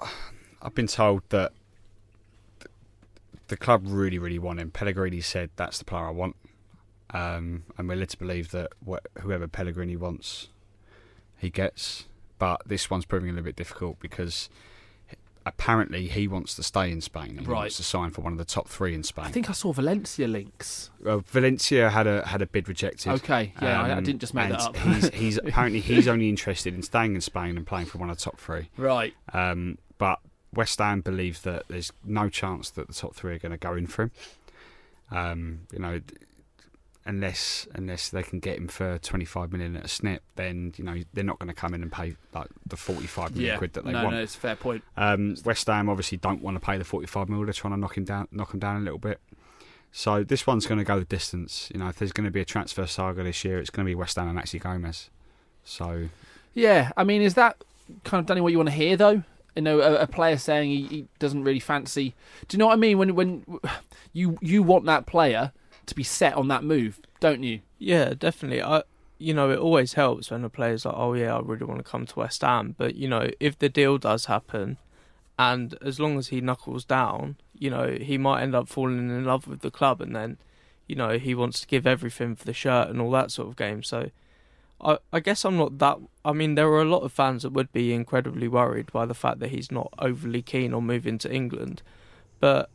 I've 0.60 0.74
been 0.74 0.86
told 0.86 1.22
that 1.28 1.52
the 3.48 3.56
club 3.56 3.82
really, 3.84 4.18
really 4.18 4.38
want 4.38 4.60
him. 4.60 4.70
Pellegrini 4.70 5.20
said 5.20 5.50
that's 5.56 5.78
the 5.78 5.84
player 5.84 6.06
I 6.06 6.10
want, 6.10 6.36
um, 7.12 7.64
and 7.78 7.88
we're 7.88 7.96
led 7.96 8.10
to 8.10 8.18
believe 8.18 8.50
that 8.52 8.70
wh- 8.88 9.20
whoever 9.22 9.46
Pellegrini 9.48 9.96
wants, 9.96 10.48
he 11.38 11.50
gets. 11.50 12.06
But 12.38 12.62
this 12.66 12.90
one's 12.90 13.04
proving 13.04 13.30
a 13.30 13.32
little 13.32 13.44
bit 13.44 13.56
difficult 13.56 14.00
because 14.00 14.48
apparently 15.44 16.06
he 16.06 16.28
wants 16.28 16.54
to 16.54 16.62
stay 16.62 16.90
in 16.90 17.00
Spain. 17.00 17.36
He 17.38 17.44
Right. 17.44 17.58
wants 17.58 17.76
to 17.78 17.82
sign 17.82 18.10
for 18.10 18.20
one 18.20 18.32
of 18.32 18.38
the 18.38 18.44
top 18.44 18.68
three 18.68 18.94
in 18.94 19.02
Spain. 19.02 19.24
I 19.24 19.30
think 19.30 19.50
I 19.50 19.52
saw 19.52 19.72
Valencia 19.72 20.28
links. 20.28 20.90
Well, 21.00 21.24
Valencia 21.26 21.90
had 21.90 22.06
a 22.06 22.24
had 22.26 22.42
a 22.42 22.46
bid 22.46 22.68
rejected. 22.68 23.08
Um, 23.08 23.14
Okay, 23.16 23.52
yeah, 23.60 23.82
I- 23.82 23.96
I 23.96 24.00
didn't 24.00 24.20
just 24.20 24.34
make 24.34 24.50
that 24.50 24.60
up. 24.60 24.76
he's, 24.76 25.08
he's 25.10 25.36
apparently 25.44 25.80
he's 25.80 26.06
only 26.06 26.28
interested 26.28 26.74
in 26.74 26.82
staying 26.82 27.14
in 27.16 27.20
Spain 27.20 27.56
and 27.56 27.66
playing 27.66 27.86
for 27.86 27.98
one 27.98 28.08
of 28.08 28.16
the 28.18 28.22
top 28.22 28.38
three. 28.38 28.70
Right. 28.76 29.14
Um, 29.32 29.78
but 29.98 30.20
West 30.54 30.78
Ham 30.78 31.00
believe 31.00 31.42
that 31.42 31.64
there's 31.68 31.92
no 32.04 32.28
chance 32.28 32.70
that 32.70 32.86
the 32.86 32.94
top 32.94 33.14
three 33.16 33.34
are 33.34 33.38
going 33.38 33.52
to 33.52 33.58
go 33.58 33.74
in 33.74 33.86
for 33.88 34.02
him. 34.04 34.10
Um, 35.10 35.60
you 35.72 35.78
know, 35.80 36.00
unless 37.04 37.66
unless 37.74 38.08
they 38.10 38.22
can 38.22 38.38
get 38.38 38.56
him 38.58 38.68
for 38.68 38.98
25 38.98 39.52
million 39.52 39.76
at 39.76 39.84
a 39.84 39.88
snip, 39.88 40.22
then 40.36 40.72
you 40.76 40.84
know 40.84 40.96
they're 41.12 41.24
not 41.24 41.38
going 41.38 41.48
to 41.48 41.54
come 41.54 41.74
in 41.74 41.82
and 41.82 41.90
pay 41.90 42.16
like 42.34 42.48
the 42.66 42.76
45 42.76 43.32
million 43.32 43.52
Yeah. 43.52 43.58
quid 43.58 43.72
that 43.74 43.84
they 43.84 43.92
no, 43.92 44.02
want. 44.04 44.10
no, 44.12 44.16
no, 44.18 44.22
it's 44.22 44.34
a 44.36 44.38
fair 44.38 44.56
point. 44.56 44.84
Um, 44.96 45.34
West 45.44 45.66
Ham 45.66 45.88
obviously 45.88 46.18
don't 46.18 46.42
want 46.42 46.56
to 46.56 46.60
pay 46.60 46.78
the 46.78 46.84
45 46.84 47.28
million. 47.28 47.46
They're 47.46 47.52
trying 47.52 47.74
to 47.74 47.80
knock 47.80 47.96
him 47.96 48.04
down, 48.04 48.28
knock 48.30 48.54
him 48.54 48.60
down 48.60 48.76
a 48.76 48.80
little 48.80 48.98
bit. 48.98 49.20
So 49.90 50.24
this 50.24 50.46
one's 50.46 50.66
going 50.66 50.78
to 50.78 50.84
go 50.84 50.98
the 50.98 51.04
distance. 51.04 51.70
You 51.74 51.80
know, 51.80 51.88
if 51.88 51.96
there's 51.96 52.12
going 52.12 52.24
to 52.24 52.30
be 52.30 52.40
a 52.40 52.44
transfer 52.46 52.86
saga 52.86 53.22
this 53.22 53.44
year, 53.44 53.58
it's 53.58 53.68
going 53.70 53.84
to 53.84 53.90
be 53.90 53.94
West 53.94 54.16
Ham 54.16 54.28
and 54.28 54.38
Maxi 54.38 54.58
Gomez. 54.60 55.10
So 55.64 56.08
Yeah, 56.54 56.92
I 56.96 57.04
mean, 57.04 57.20
is 57.22 57.34
that 57.34 57.56
kind 58.04 58.20
of 58.20 58.26
Danny 58.26 58.40
what 58.40 58.52
you 58.52 58.58
want 58.58 58.70
to 58.70 58.74
hear 58.74 58.96
though? 58.96 59.22
You 59.54 59.60
know, 59.62 59.80
a, 59.80 59.96
a 59.96 60.06
player 60.06 60.38
saying 60.38 60.70
he, 60.70 60.82
he 60.86 61.06
doesn't 61.18 61.44
really 61.44 61.60
fancy. 61.60 62.14
Do 62.48 62.54
you 62.54 62.58
know 62.58 62.68
what 62.68 62.72
I 62.72 62.76
mean? 62.76 62.96
When 62.96 63.14
when 63.14 63.44
you 64.14 64.38
you 64.40 64.62
want 64.62 64.86
that 64.86 65.04
player 65.04 65.52
to 65.86 65.94
be 65.94 66.02
set 66.02 66.34
on 66.34 66.48
that 66.48 66.64
move, 66.64 67.00
don't 67.20 67.42
you? 67.42 67.60
Yeah, 67.78 68.14
definitely. 68.14 68.62
I, 68.62 68.82
you 69.18 69.34
know, 69.34 69.50
it 69.50 69.58
always 69.58 69.94
helps 69.94 70.30
when 70.30 70.44
a 70.44 70.48
player's 70.48 70.84
like, 70.84 70.94
"Oh 70.96 71.14
yeah, 71.14 71.36
I 71.36 71.40
really 71.40 71.64
want 71.64 71.78
to 71.78 71.90
come 71.90 72.06
to 72.06 72.18
West 72.18 72.42
Ham." 72.42 72.74
But 72.76 72.96
you 72.96 73.08
know, 73.08 73.30
if 73.40 73.58
the 73.58 73.68
deal 73.68 73.98
does 73.98 74.26
happen, 74.26 74.78
and 75.38 75.76
as 75.80 76.00
long 76.00 76.18
as 76.18 76.28
he 76.28 76.40
knuckles 76.40 76.84
down, 76.84 77.36
you 77.54 77.70
know, 77.70 77.96
he 78.00 78.18
might 78.18 78.42
end 78.42 78.54
up 78.54 78.68
falling 78.68 78.98
in 78.98 79.24
love 79.24 79.46
with 79.46 79.60
the 79.60 79.70
club, 79.70 80.00
and 80.00 80.14
then, 80.14 80.38
you 80.86 80.96
know, 80.96 81.18
he 81.18 81.34
wants 81.34 81.60
to 81.60 81.66
give 81.66 81.86
everything 81.86 82.34
for 82.34 82.44
the 82.44 82.52
shirt 82.52 82.88
and 82.88 83.00
all 83.00 83.10
that 83.12 83.30
sort 83.30 83.48
of 83.48 83.56
game. 83.56 83.82
So, 83.82 84.10
I, 84.80 84.98
I 85.12 85.20
guess 85.20 85.44
I'm 85.44 85.56
not 85.56 85.78
that. 85.78 85.98
I 86.24 86.32
mean, 86.32 86.54
there 86.54 86.68
are 86.68 86.82
a 86.82 86.84
lot 86.84 87.02
of 87.02 87.12
fans 87.12 87.42
that 87.42 87.52
would 87.52 87.72
be 87.72 87.92
incredibly 87.92 88.48
worried 88.48 88.90
by 88.92 89.06
the 89.06 89.14
fact 89.14 89.38
that 89.40 89.50
he's 89.50 89.70
not 89.70 89.92
overly 89.98 90.42
keen 90.42 90.74
on 90.74 90.84
moving 90.84 91.18
to 91.18 91.32
England, 91.32 91.82
but 92.40 92.68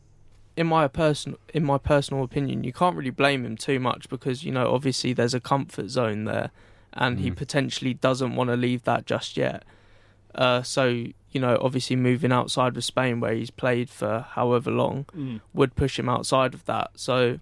in 0.60 0.66
my 0.66 0.88
person 0.88 1.36
in 1.54 1.64
my 1.64 1.78
personal 1.78 2.22
opinion, 2.24 2.64
you 2.64 2.72
can't 2.80 2.96
really 2.96 3.10
blame 3.22 3.44
him 3.46 3.56
too 3.56 3.78
much 3.88 4.08
because 4.08 4.44
you 4.46 4.52
know 4.56 4.66
obviously 4.76 5.12
there's 5.12 5.34
a 5.34 5.40
comfort 5.52 5.88
zone 5.88 6.24
there, 6.24 6.50
and 6.92 7.20
he 7.20 7.30
Mm. 7.30 7.36
potentially 7.36 7.94
doesn't 7.94 8.34
want 8.38 8.48
to 8.50 8.56
leave 8.56 8.82
that 8.90 9.06
just 9.06 9.36
yet. 9.36 9.60
Uh, 10.34 10.62
so 10.62 10.84
you 11.30 11.40
know, 11.44 11.58
obviously 11.60 11.94
moving 11.94 12.32
outside 12.32 12.74
of 12.76 12.82
Spain 12.84 13.20
where 13.20 13.34
he's 13.34 13.50
played 13.50 13.90
for 13.90 14.12
however 14.36 14.70
long 14.70 15.04
Mm. 15.16 15.40
would 15.52 15.76
push 15.76 15.98
him 15.98 16.08
outside 16.08 16.54
of 16.54 16.64
that. 16.64 16.90
So 16.94 17.38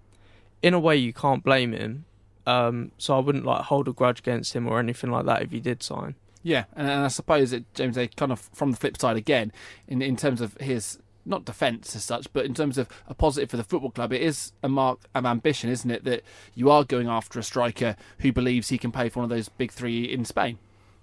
in 0.61 0.73
a 0.73 0.79
way, 0.79 0.97
you 0.97 1.13
can't 1.13 1.41
blame 1.43 1.71
him. 1.71 2.03
Um, 2.45 2.91
so 2.97 3.15
I 3.17 3.19
wouldn't 3.19 3.45
like 3.45 3.61
hold 3.71 3.87
a 3.87 3.93
grudge 3.93 4.19
against 4.19 4.53
him 4.55 4.67
or 4.67 4.79
anything 4.79 5.09
like 5.11 5.25
that 5.25 5.41
if 5.41 5.51
he 5.51 5.59
did 5.59 5.81
sign. 5.83 6.15
Yeah, 6.43 6.65
and, 6.75 6.87
and 6.89 7.03
I 7.05 7.07
suppose 7.09 7.51
that 7.51 7.63
James, 7.73 7.95
they 7.95 8.07
kind 8.07 8.31
of 8.31 8.39
from 8.53 8.71
the 8.71 8.77
flip 8.77 8.97
side 8.99 9.17
again, 9.17 9.51
in 9.87 10.01
in 10.01 10.15
terms 10.17 10.39
of 10.41 10.55
his 10.59 10.99
not 11.27 11.45
defence 11.45 11.95
as 11.95 12.03
such, 12.03 12.31
but 12.33 12.45
in 12.45 12.53
terms 12.53 12.77
of 12.77 12.87
a 13.07 13.13
positive 13.13 13.49
for 13.49 13.57
the 13.57 13.63
football 13.63 13.91
club, 13.91 14.13
it 14.13 14.21
is 14.21 14.51
a 14.63 14.69
mark 14.69 14.99
of 15.13 15.25
ambition, 15.25 15.69
isn't 15.69 15.89
it? 15.91 16.03
That 16.05 16.23
you 16.55 16.69
are 16.71 16.83
going 16.83 17.07
after 17.07 17.37
a 17.39 17.43
striker 17.43 17.95
who 18.19 18.31
believes 18.31 18.69
he 18.69 18.77
can 18.77 18.91
play 18.91 19.09
for 19.09 19.19
one 19.19 19.25
of 19.25 19.29
those 19.29 19.49
big 19.49 19.71
three 19.71 20.03
in 20.05 20.25
Spain. 20.25 20.57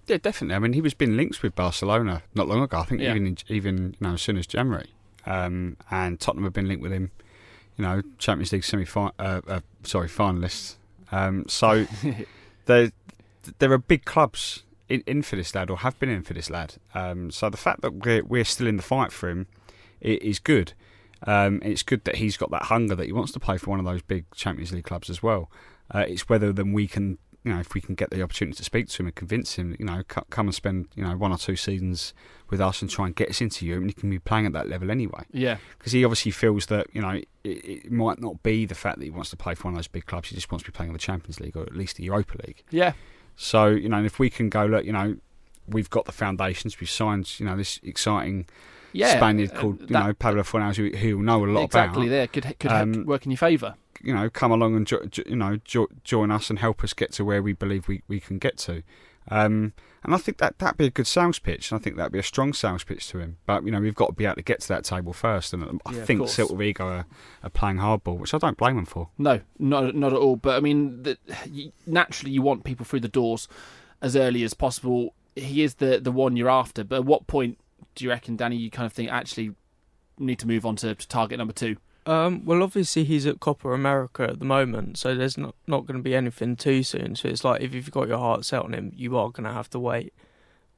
yeah, 0.07 0.19
definitely. 0.19 0.55
I 0.55 0.59
mean, 0.59 0.73
he 0.75 0.81
was 0.81 0.95
being 0.95 1.17
linked 1.17 1.43
with 1.43 1.55
Barcelona 1.55 2.23
not 2.35 2.49
long 2.49 2.63
ago. 2.63 2.79
I 2.79 2.85
think 2.85 3.01
Yeah. 3.01 3.11
even 3.11 3.27
in, 3.27 3.37
even 3.49 3.97
you 4.01 4.07
know 4.07 4.15
as 4.15 4.23
soon 4.23 4.37
as 4.37 4.47
January, 4.47 4.91
um, 5.27 5.77
and 5.91 6.19
Tottenham 6.21 6.45
have 6.45 6.53
been 6.53 6.69
linked 6.69 6.83
with 6.83 6.93
him. 6.93 7.11
You 7.77 7.85
know, 7.85 8.03
Champions 8.19 8.53
League 8.53 8.65
semi 8.65 8.87
uh, 8.97 9.11
uh, 9.19 9.61
sorry 9.83 10.09
finalists. 10.09 10.77
Um, 11.11 11.45
so 11.49 11.87
there 12.67 12.93
there 13.59 13.73
are 13.73 13.79
big 13.79 14.05
clubs 14.05 14.63
in, 14.89 15.03
in 15.07 15.23
for 15.23 15.37
this 15.37 15.55
lad 15.55 15.71
or 15.71 15.79
have 15.79 15.99
been 15.99 16.09
in 16.09 16.23
for 16.23 16.35
this 16.35 16.51
lad. 16.51 16.75
Um, 16.95 17.31
so 17.31 17.51
the 17.51 17.57
fact 17.57 17.81
that 17.83 17.95
we're, 18.05 18.23
we're 18.25 18.45
still 18.45 18.67
in 18.67 18.77
the 18.77 18.83
fight 18.83 19.13
for 19.13 19.29
him 19.29 19.47
i- 20.05 20.19
is 20.21 20.39
good. 20.39 20.73
Um, 21.27 21.61
it's 21.63 21.83
good 21.83 22.05
that 22.05 22.17
he's 22.17 22.37
got 22.37 22.51
that 22.51 22.65
hunger 22.65 22.95
that 22.95 23.07
he 23.07 23.13
wants 23.13 23.33
to 23.33 23.41
play 23.41 23.57
for 23.57 23.71
one 23.71 23.79
of 23.79 23.85
those 23.87 24.03
big 24.03 24.25
Champions 24.35 24.73
League 24.73 24.85
clubs 24.85 25.09
as 25.09 25.23
well. 25.23 25.51
Uh, 25.95 26.05
it's 26.09 26.29
whether 26.29 26.53
then 26.53 26.73
we 26.73 26.87
can, 26.87 27.19
you 27.45 27.53
know, 27.53 27.61
if 27.61 27.73
we 27.75 27.81
can 27.81 27.95
get 27.95 28.11
the 28.11 28.21
opportunity 28.23 28.57
to 28.57 28.65
speak 28.65 28.89
to 28.89 29.03
him 29.03 29.07
and 29.07 29.15
convince 29.15 29.55
him, 29.55 29.75
you 29.79 29.87
know, 29.87 30.03
c- 30.13 30.21
come 30.31 30.47
and 30.49 30.55
spend, 30.55 30.89
you 30.95 31.03
know, 31.03 31.17
one 31.17 31.31
or 31.33 31.39
two 31.39 31.57
seasons 31.57 32.13
with 32.51 32.61
us 32.61 32.83
and 32.83 32.91
try 32.91 33.07
and 33.07 33.17
get 33.17 33.31
us 33.31 33.41
into 33.41 33.65
Europe, 33.67 33.83
and 33.83 33.91
he 33.91 33.95
can 33.95 34.11
be 34.11 34.19
playing 34.19 34.45
at 34.47 34.53
that 34.53 34.69
level 34.69 34.91
anyway. 34.91 35.25
Yeah. 35.33 35.57
Because 35.79 35.93
he 35.93 36.05
obviously 36.05 36.31
feels 36.31 36.67
that, 36.67 36.87
you 36.93 37.01
know, 37.01 37.11
it, 37.11 37.27
it 37.45 37.93
might 37.93 38.21
not 38.21 38.43
be 38.43 38.67
the 38.67 38.75
fact 38.75 38.99
that 38.99 39.05
he 39.05 39.11
wants 39.11 39.31
to 39.31 39.37
play 39.37 39.55
for 39.55 39.65
one 39.69 39.75
of 39.75 39.79
those 39.79 39.89
big 39.89 40.05
clubs. 40.07 40.29
He 40.29 40.35
just 40.35 40.51
wants 40.53 40.65
to 40.65 40.71
be 40.73 40.77
playing 40.77 40.91
in 40.91 40.95
the 40.95 40.99
Champions 40.99 41.41
League 41.41 41.57
or 41.57 41.63
at 41.63 41.75
least 41.77 41.97
the 41.97 42.05
Europa 42.05 42.39
League. 42.47 42.63
Yeah. 42.71 42.93
So, 43.37 43.69
you 43.69 43.89
know, 43.89 43.97
and 43.99 44.07
if 44.07 44.19
we 44.19 44.29
can 44.31 44.49
go, 44.51 44.65
look, 44.67 44.85
you 44.85 44.93
know, 44.93 45.17
we've 45.67 45.91
got 45.91 46.05
the 46.05 46.13
foundations, 46.13 46.79
we've 46.81 46.91
signed, 46.91 47.39
you 47.41 47.47
know, 47.47 47.57
this 47.57 47.81
exciting 47.83 48.47
Yeah, 48.95 49.17
Spaniard 49.17 49.53
uh, 49.53 49.61
called, 49.61 49.81
you 49.83 49.87
know, 49.89 50.13
Pablo 50.15 50.43
Fornals, 50.43 50.77
who, 50.77 50.97
who 50.97 51.23
know 51.23 51.45
a 51.45 51.47
lot 51.47 51.65
exactly 51.65 52.07
about. 52.07 52.07
Exactly, 52.07 52.09
there 52.09 52.27
could 52.27 52.59
could 52.61 52.71
Um, 52.71 53.05
work 53.07 53.25
in 53.27 53.33
your 53.33 53.39
favour. 53.39 53.75
You 54.03 54.15
know, 54.15 54.29
come 54.31 54.53
along 54.53 54.77
and, 54.77 54.87
jo- 54.87 55.07
you 55.27 55.37
know, 55.37 55.59
jo- 55.65 55.89
join 56.05 56.31
us 56.31 56.51
and 56.51 56.59
help 56.59 56.85
us 56.85 56.93
get 56.93 57.13
to 57.13 57.25
where 57.25 57.43
we 57.43 57.53
believe 57.55 57.89
we, 57.89 58.03
we 58.09 58.21
can 58.21 58.39
get 58.39 58.57
to. 58.59 58.83
Um, 59.31 59.73
and 60.03 60.15
I 60.15 60.19
think 60.19 60.37
that 60.39 60.59
that'd 60.59 60.77
be 60.77 60.85
a 60.85 60.91
good 60.91 61.07
sales 61.07 61.39
pitch. 61.39 61.73
And 61.73 61.81
I 61.81 61.83
think 61.83 61.97
that'd 61.97 62.13
be 62.13 62.19
a 62.19 62.23
strong 62.23 62.53
sales 62.53 62.85
pitch 62.85 63.09
to 63.09 63.19
him. 63.19 63.39
But, 63.47 63.65
you 63.65 63.71
know, 63.71 63.81
we've 63.81 63.95
got 63.95 64.09
to 64.09 64.13
be 64.13 64.27
able 64.27 64.35
to 64.37 64.43
get 64.43 64.61
to 64.61 64.69
that 64.69 64.85
table 64.85 65.15
first. 65.15 65.55
And 65.55 65.63
um, 65.63 65.81
I 65.87 65.95
Yeah, 65.95 66.05
think. 66.05 66.21
Celta 66.23 66.55
Vigo 66.59 66.85
are, 66.87 67.07
are 67.43 67.49
playing 67.51 67.79
hardball, 67.79 68.19
which 68.19 68.35
I 68.35 68.39
don't 68.39 68.59
blame 68.59 68.77
them 68.77 68.85
for. 68.85 69.09
No, 69.17 69.41
not 69.59 69.95
not 69.95 70.13
at 70.13 70.19
all. 70.19 70.37
But 70.37 70.57
I 70.57 70.61
mean, 70.61 71.03
the, 71.05 71.17
you, 71.51 71.73
naturally, 71.87 72.33
you 72.33 72.43
want 72.43 72.65
people 72.65 72.85
through 72.85 73.01
the 73.01 73.09
doors 73.09 73.49
as 74.03 74.15
early 74.15 74.45
as 74.45 74.53
possible. 74.53 75.15
He 75.35 75.63
is 75.63 75.77
the 75.77 75.99
the 75.99 76.13
one 76.13 76.37
you're 76.37 76.51
after. 76.51 76.85
But 76.85 76.97
at 76.97 77.05
what 77.07 77.27
point 77.27 77.57
do 77.95 78.05
you 78.05 78.11
reckon, 78.11 78.37
Danny? 78.37 78.57
You 78.57 78.71
kind 78.71 78.87
of 78.87 78.93
think 78.93 79.11
actually 79.11 79.53
need 80.19 80.39
to 80.41 80.47
move 80.47 80.65
on 80.67 80.77
to, 80.77 80.95
to 80.95 81.09
target 81.09 81.39
number 81.39 81.53
two. 81.53 81.77
Um, 82.07 82.45
well, 82.45 82.63
obviously 82.63 83.05
he's 83.05 83.25
at 83.27 83.41
Copa 83.41 83.73
America 83.73 84.25
at 84.25 84.39
the 84.39 84.45
moment, 84.45 84.99
so 84.99 85.15
there's 85.15 85.39
not 85.39 85.55
not 85.67 85.87
going 85.87 85.97
to 85.97 86.03
be 86.03 86.15
anything 86.15 86.55
too 86.57 86.83
soon. 86.83 87.17
So 87.17 87.29
it's 87.29 87.45
like 87.45 87.63
if 87.63 87.73
you've 87.75 87.91
got 87.91 88.09
your 88.09 88.19
heart 88.19 88.45
set 88.45 88.63
on 88.63 88.75
him, 88.75 88.93
you 88.95 89.17
are 89.17 89.31
going 89.31 89.45
to 89.45 89.53
have 89.53 89.71
to 89.71 89.79
wait. 89.79 90.13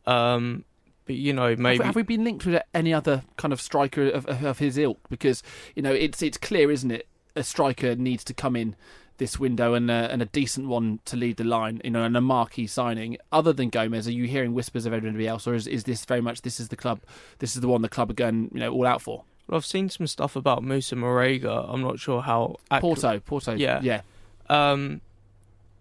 Um, 0.06 0.64
but 1.04 1.16
you 1.16 1.32
know, 1.32 1.50
Have 1.50 1.58
we- 1.58 1.62
maybe 1.62 1.84
Have, 1.84 1.96
we 1.96 2.02
been 2.02 2.24
linked 2.24 2.46
with 2.46 2.62
any 2.72 2.94
other 2.94 3.22
kind 3.36 3.52
of 3.52 3.60
striker 3.60 4.08
of, 4.08 4.26
of, 4.26 4.44
of 4.44 4.58
his 4.58 4.78
ilk? 4.78 5.00
Because 5.08 5.42
you 5.74 5.82
know, 5.82 5.92
it's 5.92 6.22
it's 6.22 6.38
clear, 6.38 6.70
isn't 6.70 6.90
it? 6.90 7.08
A 7.34 7.42
striker 7.42 7.96
needs 7.96 8.22
to 8.24 8.34
come 8.34 8.54
in 8.56 8.76
this 9.18 9.38
window 9.38 9.74
and 9.74 9.90
a, 9.90 10.10
and 10.12 10.20
a 10.22 10.26
decent 10.26 10.68
one 10.68 11.00
to 11.06 11.16
lead 11.16 11.36
the 11.36 11.44
line. 11.44 11.80
You 11.84 11.90
know, 11.90 12.02
and 12.04 12.16
a 12.16 12.20
marquee 12.20 12.66
signing. 12.66 13.16
Other 13.32 13.52
than 13.52 13.70
Gomez, 13.70 14.06
are 14.08 14.12
you 14.12 14.24
hearing 14.26 14.54
whispers 14.54 14.86
of 14.86 14.92
anybody 14.92 15.26
else, 15.26 15.46
or 15.46 15.54
is, 15.54 15.66
is 15.66 15.84
this 15.84 16.04
very 16.04 16.20
much 16.20 16.42
this 16.42 16.60
is 16.60 16.68
the 16.68 16.76
club? 16.76 17.00
This 17.38 17.54
is 17.54 17.62
the 17.62 17.68
one 17.68 17.82
the 17.82 17.88
club 17.88 18.10
are 18.10 18.14
going 18.14 18.50
you 18.52 18.60
know 18.60 18.72
all 18.72 18.86
out 18.86 19.02
for. 19.02 19.24
Well, 19.48 19.56
I've 19.56 19.66
seen 19.66 19.88
some 19.88 20.06
stuff 20.08 20.34
about 20.34 20.62
Moussa 20.64 20.96
Marega. 20.96 21.72
I'm 21.72 21.80
not 21.80 21.98
sure 22.00 22.20
how 22.22 22.56
accurate- 22.70 22.80
Porto, 23.00 23.20
Porto, 23.20 23.54
Yeah, 23.54 23.80
yeah. 23.82 24.00
Um, 24.48 25.00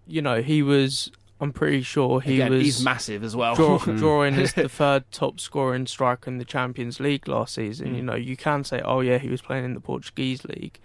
you 0.07 0.21
know, 0.21 0.41
he 0.41 0.61
was. 0.61 1.11
I'm 1.41 1.51
pretty 1.51 1.81
sure 1.81 2.21
he 2.21 2.35
Again, 2.35 2.53
was. 2.53 2.61
he's 2.63 2.83
massive 2.83 3.21
as 3.23 3.35
well. 3.35 3.55
Draw, 3.55 3.77
drawing 3.97 4.35
as 4.35 4.53
the 4.53 4.69
third 4.81 5.03
top 5.11 5.39
scoring 5.41 5.85
striker 5.85 6.29
in 6.31 6.37
the 6.37 6.45
Champions 6.45 6.99
League 7.01 7.27
last 7.27 7.55
season. 7.55 7.89
Mm. 7.91 7.95
You 7.97 8.01
know, 8.03 8.15
you 8.15 8.37
can 8.37 8.63
say, 8.63 8.81
oh 8.85 9.01
yeah, 9.01 9.17
he 9.17 9.27
was 9.29 9.41
playing 9.41 9.65
in 9.65 9.73
the 9.73 9.81
Portuguese 9.81 10.45
league, 10.45 10.79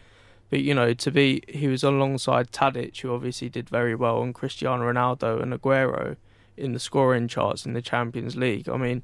but 0.51 0.61
you 0.61 0.75
know, 0.75 0.93
to 0.93 1.11
be 1.11 1.43
he 1.49 1.69
was 1.69 1.83
alongside 1.83 2.51
Tadic, 2.53 3.01
who 3.01 3.15
obviously 3.15 3.49
did 3.49 3.69
very 3.71 3.95
well, 3.95 4.23
and 4.23 4.35
Cristiano 4.35 4.91
Ronaldo 4.93 5.41
and 5.43 5.53
Aguero 5.53 6.17
in 6.57 6.73
the 6.73 6.81
scoring 6.81 7.29
charts 7.29 7.65
in 7.65 7.73
the 7.73 7.81
Champions 7.83 8.37
League. 8.37 8.69
I 8.69 8.77
mean, 8.77 9.03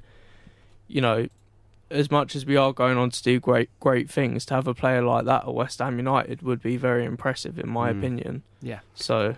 you 0.88 1.00
know, 1.00 1.28
as 1.90 2.10
much 2.10 2.34
as 2.36 2.44
we 2.44 2.56
are 2.56 2.72
going 2.72 2.98
on 2.98 3.10
to 3.10 3.22
do 3.22 3.38
great 3.40 3.70
great 3.80 4.10
things, 4.10 4.44
to 4.46 4.54
have 4.54 4.66
a 4.66 4.74
player 4.74 5.02
like 5.02 5.24
that 5.26 5.44
at 5.44 5.54
West 5.54 5.78
Ham 5.78 5.96
United 5.98 6.42
would 6.42 6.62
be 6.62 6.76
very 6.76 7.04
impressive, 7.04 7.58
in 7.58 7.68
my 7.68 7.92
Mm. 7.92 7.98
opinion. 7.98 8.42
Yeah. 8.60 8.80
So 8.94 9.36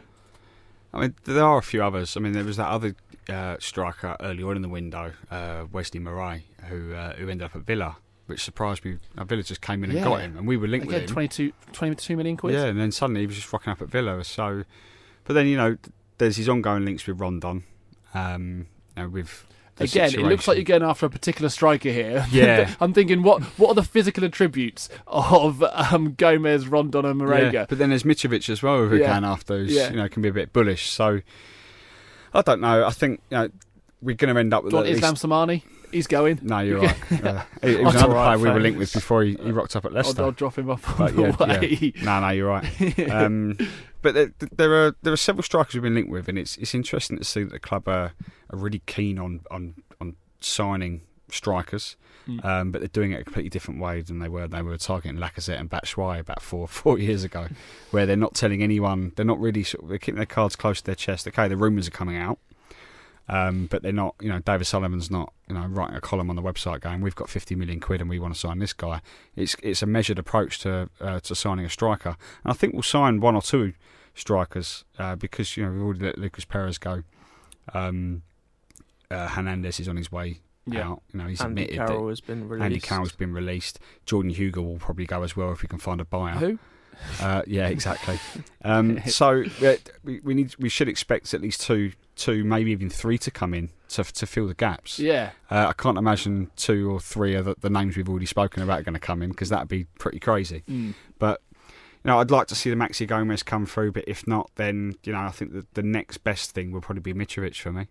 I 0.93 1.01
mean, 1.01 1.15
there 1.25 1.45
are 1.45 1.59
a 1.59 1.63
few 1.63 1.83
others. 1.85 2.17
I 2.17 2.21
mean, 2.21 2.33
there 2.33 2.45
was 2.45 2.57
that 2.57 2.69
other 2.69 2.95
uh, 3.29 3.57
striker 3.61 4.17
early 4.21 4.43
on 4.43 4.57
in 4.57 4.63
the 4.63 4.71
window, 4.71 5.13
uh, 5.31 5.67
Wesley 5.71 6.01
Moraes, 6.01 6.43
who 6.69 6.95
uh, 6.95 7.13
who 7.17 7.29
ended 7.29 7.45
up 7.45 7.55
at 7.55 7.63
Villa, 7.63 7.97
which 8.29 8.45
surprised 8.45 8.85
me. 8.85 8.99
Uh, 9.17 9.25
Villa 9.25 9.43
just 9.43 9.61
came 9.61 9.83
in 9.83 9.91
and 9.91 9.99
Yeah. 9.99 10.05
got 10.05 10.21
him, 10.21 10.37
and 10.39 10.47
we 10.47 10.57
were 10.57 10.69
linked 10.69 10.87
Again, 10.87 11.01
with 11.03 11.11
him. 11.11 11.15
22, 11.15 11.53
22 11.73 12.17
million 12.17 12.37
quid. 12.37 12.55
Yeah, 12.55 12.67
and 12.67 12.79
then 12.79 12.93
suddenly 12.93 13.23
he 13.23 13.27
was 13.27 13.37
just 13.37 13.53
rocking 13.53 13.73
up 13.73 13.83
at 13.83 13.89
Villa. 13.89 14.23
So, 14.25 14.65
but 15.25 15.33
then 15.35 15.47
you 15.47 15.57
know, 15.57 15.77
there's 16.19 16.37
his 16.37 16.49
ongoing 16.49 16.85
links 16.85 17.07
with 17.07 17.21
Rondon. 17.21 17.65
Um, 18.15 18.67
you 18.97 19.03
know, 19.03 19.09
with 19.09 19.45
Again, 19.81 20.13
it 20.13 20.19
looks 20.23 20.49
like 20.49 20.57
you're 20.57 20.65
situation. 20.65 20.65
going 20.65 20.83
after 20.83 21.07
a 21.07 21.11
particular 21.11 21.49
striker 21.49 21.91
here. 21.91 22.27
Yeah. 22.33 22.75
I'm 22.81 22.93
thinking, 22.93 23.23
what 23.23 23.43
what 23.59 23.69
are 23.71 23.75
the 23.75 23.85
physical 23.85 24.25
attributes 24.25 24.89
of 25.07 25.63
um, 25.63 26.15
Gomez, 26.15 26.67
Rondon, 26.67 27.05
and 27.05 27.21
Marega? 27.21 27.53
Yeah, 27.53 27.67
but 27.69 27.79
then 27.79 27.91
there's 27.91 28.03
Mitrovic 28.03 28.49
as 28.51 28.61
well, 28.63 28.89
who 28.89 28.97
Yeah. 28.97 29.07
can 29.15 29.25
after, 29.25 29.59
who's, 29.59 29.73
Yeah. 29.73 29.91
you 29.91 29.97
know, 29.97 30.09
can 30.09 30.21
be 30.23 30.29
a 30.31 30.33
bit 30.33 30.53
bullish. 30.53 30.91
So, 30.91 31.21
I 32.35 32.43
don't 32.43 32.61
know. 32.61 32.85
I 32.85 32.91
think 32.91 33.21
you 33.31 33.37
know, 33.37 33.49
we're 34.03 34.17
going 34.17 34.35
to 34.35 34.41
end 34.41 34.53
up 34.53 34.65
with 34.65 34.73
Do 34.73 34.79
you 34.79 34.83
want 34.85 34.97
Islam 34.97 35.13
least- 35.13 35.63
Samani? 35.63 35.63
He's 35.93 36.07
going. 36.07 36.39
No, 36.43 36.61
you're 36.61 36.81
right. 36.83 37.25
Uh, 37.25 37.43
he, 37.63 37.77
he 37.77 37.85
was 37.85 37.95
another 37.95 38.15
right, 38.15 38.37
player 38.37 38.39
we 38.39 38.51
were 38.51 38.61
linked 38.61 38.79
with 38.79 38.93
before 38.93 39.23
he, 39.23 39.35
he 39.43 39.51
rocked 39.53 39.77
up 39.77 39.85
at 39.85 39.93
Leicester. 39.93 40.21
I'll, 40.21 40.27
I'll 40.27 40.33
drop 40.33 40.57
him 40.59 40.71
off 40.71 40.89
on 40.89 40.97
But 40.99 41.17
the 41.17 41.23
yeah, 41.23 41.61
way. 41.61 41.93
yeah. 41.95 42.05
No, 42.05 42.21
no, 42.21 42.29
you're 42.31 42.49
right. 42.49 43.11
Um, 43.11 43.57
but 44.01 44.15
there, 44.15 44.33
there 44.53 44.87
are 44.87 44.97
there 45.03 45.13
are 45.13 45.17
several 45.17 45.43
strikers 45.43 45.75
we've 45.75 45.83
been 45.83 45.95
linked 45.95 46.11
with, 46.11 46.29
and 46.29 46.39
it's 46.39 46.57
it's 46.59 46.75
interesting 46.75 47.19
to 47.19 47.25
see 47.25 47.43
that 47.43 47.51
the 47.51 47.59
club 47.59 47.89
are, 47.89 48.13
are 48.51 48.59
really 48.59 48.83
keen 48.87 49.19
on 49.19 49.41
on 49.51 49.75
on 50.01 50.15
signing 50.41 51.03
strikers. 51.31 51.97
Mm. 52.29 52.45
Um, 52.45 52.73
but 52.73 52.81
they're 52.83 52.89
doing 52.89 53.13
it 53.13 53.21
a 53.21 53.25
completely 53.25 53.49
different 53.49 53.81
way 53.81 54.03
than 54.03 54.19
they 54.19 54.29
were. 54.29 54.47
They 54.47 54.61
were 54.61 54.77
targeting 54.77 55.17
Lacazette 55.19 55.59
and 55.59 55.71
Batshuayi 55.71 56.21
about 56.21 56.43
four 56.43 56.69
four 56.69 56.99
years 56.99 57.25
ago, 57.25 57.49
where 57.91 58.05
they're 58.07 58.17
not 58.17 58.35
telling 58.35 58.63
anyone. 58.63 59.13
They're 59.17 59.25
not 59.25 59.41
really 59.41 59.63
sort 59.65 59.85
of, 59.85 59.89
they're 59.89 59.99
keeping 59.99 60.17
their 60.17 60.27
cards 60.27 60.55
close 60.55 60.81
to 60.81 60.85
their 60.87 60.95
chest. 60.95 61.27
Okay, 61.27 61.49
the 61.49 61.57
rumours 61.57 61.89
are 61.89 61.93
coming 61.93 62.17
out, 62.19 62.39
um, 63.29 63.67
but 63.71 63.83
they're 63.83 63.93
not. 63.93 64.15
You 64.21 64.29
know, 64.31 64.39
David 64.41 64.65
Sullivan's 64.67 65.11
not. 65.11 65.33
You 65.49 65.55
know, 65.55 65.67
writing 65.67 65.97
a 65.97 66.01
column 66.01 66.29
on 66.31 66.37
the 66.37 66.43
website 66.43 66.81
going, 66.81 67.01
"We've 67.01 67.15
got 67.15 67.29
50 67.31 67.55
million 67.55 67.81
quid 67.81 68.01
and 68.01 68.09
we 68.11 68.19
want 68.19 68.35
to 68.35 68.41
sign 68.41 68.59
this 68.59 68.73
guy." 68.73 69.01
It's 69.37 69.57
it's 69.63 69.83
a 69.83 69.87
measured 69.87 70.19
approach 70.19 70.59
to 70.61 70.89
uh, 71.01 71.21
to 71.21 71.35
signing 71.35 71.65
a 71.65 71.71
striker, 71.71 72.17
and 72.45 72.51
I 72.51 72.55
think 72.55 72.75
we'll 72.75 72.83
sign 72.83 73.21
one 73.21 73.35
or 73.35 73.43
two 73.43 73.73
strikers 74.15 74.85
uh, 74.99 75.15
because 75.17 75.57
you 75.57 75.65
know 75.65 75.73
we've 75.73 75.83
already 75.83 76.01
let 76.01 76.19
Lucas 76.19 76.45
Perez 76.45 76.79
go. 76.79 77.03
Um, 77.75 78.23
uh, 79.11 79.29
Hernandez 79.29 79.81
is 79.81 79.89
on 79.89 79.97
his 79.97 80.11
way 80.13 80.41
Yeah. 80.67 80.89
out. 80.91 81.03
You 81.13 81.21
know, 81.21 81.27
he's 81.29 81.41
Andy 81.41 81.63
admitted 81.63 81.87
Carroll 81.87 82.05
that 82.07 82.11
has 82.11 82.21
been 82.21 82.49
released. 82.49 82.65
Andy 82.65 82.81
Carroll's 82.81 83.13
been 83.13 83.33
released. 83.33 83.79
Jordan 84.07 84.33
Hugill 84.35 84.65
will 84.65 84.79
probably 84.79 85.07
go 85.07 85.23
as 85.23 85.37
well 85.37 85.53
if 85.53 85.63
we 85.63 85.69
can 85.69 85.79
find 85.79 86.01
a 86.01 86.05
buyer. 86.05 86.35
Who? 86.35 86.59
Uh, 87.21 87.43
yeah, 87.47 87.69
exactly. 87.69 88.19
Um, 88.65 89.01
so 89.07 89.45
uh, 89.65 89.77
we, 90.05 90.21
we 90.21 90.35
need 90.35 90.55
we 90.59 90.69
should 90.69 90.89
expect 90.89 91.33
at 91.33 91.41
least 91.41 91.63
two, 91.63 91.93
two, 92.17 92.45
maybe 92.45 92.73
even 92.73 92.91
three 92.91 93.17
to 93.19 93.31
come 93.31 93.55
in 93.55 93.71
to 93.91 94.03
to 94.05 94.27
fill 94.27 94.49
the 94.49 94.55
gaps. 94.55 94.99
Yeah. 94.99 95.31
Uh, 95.51 95.69
I 95.69 95.73
can't 95.73 95.97
imagine 95.97 96.51
two 96.57 96.91
or 96.91 97.01
three 97.01 97.35
of 97.35 97.47
the, 97.47 97.55
the 97.61 97.71
names 97.71 97.97
we've 97.97 98.09
already 98.09 98.27
spoken 98.27 98.63
about 98.63 98.81
are 98.81 98.83
going 98.83 98.95
to 98.95 99.01
come 99.01 99.23
in 99.23 99.31
because 99.31 99.49
that'd 99.49 99.69
be 99.69 99.85
pretty 99.99 100.19
crazy. 100.19 100.65
Mm. 100.69 100.95
But 101.19 101.41
you 102.05 102.11
know, 102.11 102.19
I'd 102.19 102.31
like 102.31 102.49
to 102.49 102.55
see 102.55 102.69
the 102.69 102.77
Maxi 102.77 103.07
Gomez 103.07 103.43
come 103.43 103.65
through, 103.65 103.93
but 103.93 104.05
if 104.07 104.27
not, 104.27 104.51
then 104.57 104.97
you 105.05 105.13
know, 105.13 105.21
I 105.21 105.31
think 105.31 105.53
that 105.53 105.73
the 105.75 105.83
next 105.83 106.19
best 106.19 106.51
thing 106.51 106.73
will 106.73 106.81
probably 106.81 107.13
be 107.13 107.15
Mitrovic 107.15 107.57
for 107.57 107.73
me. 107.73 107.87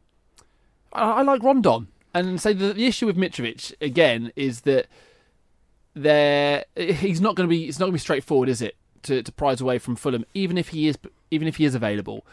I, 0.93 1.11
I 1.11 1.21
like 1.21 1.41
Rondon, 1.41 1.87
and 2.13 2.39
so 2.39 2.53
the, 2.53 2.73
the 2.73 2.85
issue 2.85 3.05
with 3.05 3.17
Mitrovic 3.17 3.73
again 3.81 4.31
is 4.35 4.61
that 4.61 4.87
there 5.93 6.65
he's 6.75 7.21
not 7.21 7.35
going 7.35 7.47
to 7.47 7.49
be 7.49 7.67
it's 7.67 7.79
not 7.79 7.85
going 7.85 7.93
to 7.93 7.95
be 7.95 7.99
straightforward, 7.99 8.49
is 8.49 8.61
it? 8.61 8.75
To, 9.03 9.21
to 9.23 9.31
prize 9.31 9.61
away 9.61 9.77
from 9.79 9.95
Fulham, 9.95 10.25
even 10.33 10.57
if 10.57 10.69
he 10.69 10.87
is 10.87 10.97
even 11.31 11.47
if 11.47 11.57
he 11.57 11.65
is 11.65 11.75
available, 11.75 12.25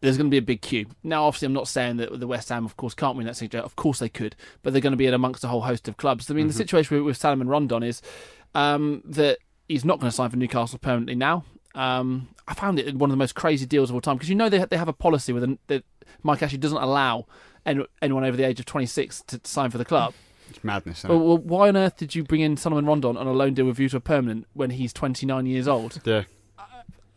there's 0.00 0.16
going 0.16 0.28
to 0.28 0.30
be 0.30 0.38
a 0.38 0.42
big 0.42 0.62
queue. 0.62 0.86
Now, 1.02 1.24
obviously, 1.24 1.46
I'm 1.46 1.52
not 1.52 1.68
saying 1.68 1.96
that 1.98 2.18
the 2.20 2.26
West 2.26 2.48
Ham, 2.50 2.64
of 2.64 2.76
course, 2.76 2.94
can't 2.94 3.16
win 3.16 3.26
that 3.26 3.36
signature. 3.36 3.58
Of 3.64 3.76
course, 3.76 3.98
they 3.98 4.08
could, 4.08 4.36
but 4.62 4.72
they're 4.72 4.80
going 4.82 4.92
to 4.92 4.96
be 4.96 5.06
in 5.06 5.14
amongst 5.14 5.42
a 5.44 5.48
whole 5.48 5.62
host 5.62 5.88
of 5.88 5.96
clubs. 5.96 6.30
I 6.30 6.34
mean, 6.34 6.46
the 6.48 6.54
Mhm. 6.54 6.56
situation 6.56 6.96
with, 6.96 7.04
with 7.06 7.16
Salomon 7.16 7.48
Rondon 7.48 7.82
is 7.82 8.00
um, 8.54 9.02
that 9.04 9.38
he's 9.68 9.84
not 9.84 9.98
going 10.00 10.10
to 10.10 10.14
sign 10.14 10.30
for 10.30 10.36
Newcastle 10.36 10.78
permanently 10.78 11.14
now. 11.16 11.44
Um, 11.74 12.28
I 12.46 12.54
found 12.54 12.78
it 12.78 12.94
one 12.96 13.10
of 13.10 13.12
the 13.12 13.18
most 13.18 13.34
crazy 13.34 13.66
deals 13.66 13.90
of 13.90 13.94
all 13.94 14.00
time 14.00 14.16
because 14.16 14.28
you 14.30 14.34
know 14.34 14.48
they 14.48 14.64
they 14.64 14.76
have 14.78 14.88
a 14.88 14.92
policy 14.92 15.32
with 15.32 15.58
that 15.66 15.84
Mike 16.22 16.42
Ashley 16.42 16.58
doesn't 16.58 16.78
allow 16.78 17.26
any, 17.66 17.84
anyone 18.00 18.24
over 18.24 18.36
the 18.36 18.44
age 18.44 18.58
of 18.58 18.66
26 18.66 19.22
to 19.26 19.40
sign 19.44 19.70
for 19.70 19.78
the 19.78 19.84
club. 19.84 20.14
It's 20.58 20.64
madness. 20.64 21.04
Well, 21.04 21.18
well, 21.20 21.38
why 21.38 21.68
on 21.68 21.76
earth 21.76 21.96
did 21.96 22.14
you 22.14 22.24
bring 22.24 22.40
in 22.40 22.56
Salomon 22.56 22.86
Rondon 22.86 23.16
on 23.16 23.26
a 23.26 23.32
loan 23.32 23.54
deal 23.54 23.66
with 23.66 23.78
you 23.78 23.88
to 23.90 23.96
a 23.98 24.00
permanent 24.00 24.46
when 24.54 24.70
he's 24.70 24.92
29 24.92 25.46
years 25.46 25.68
old? 25.68 26.00
yeah. 26.04 26.24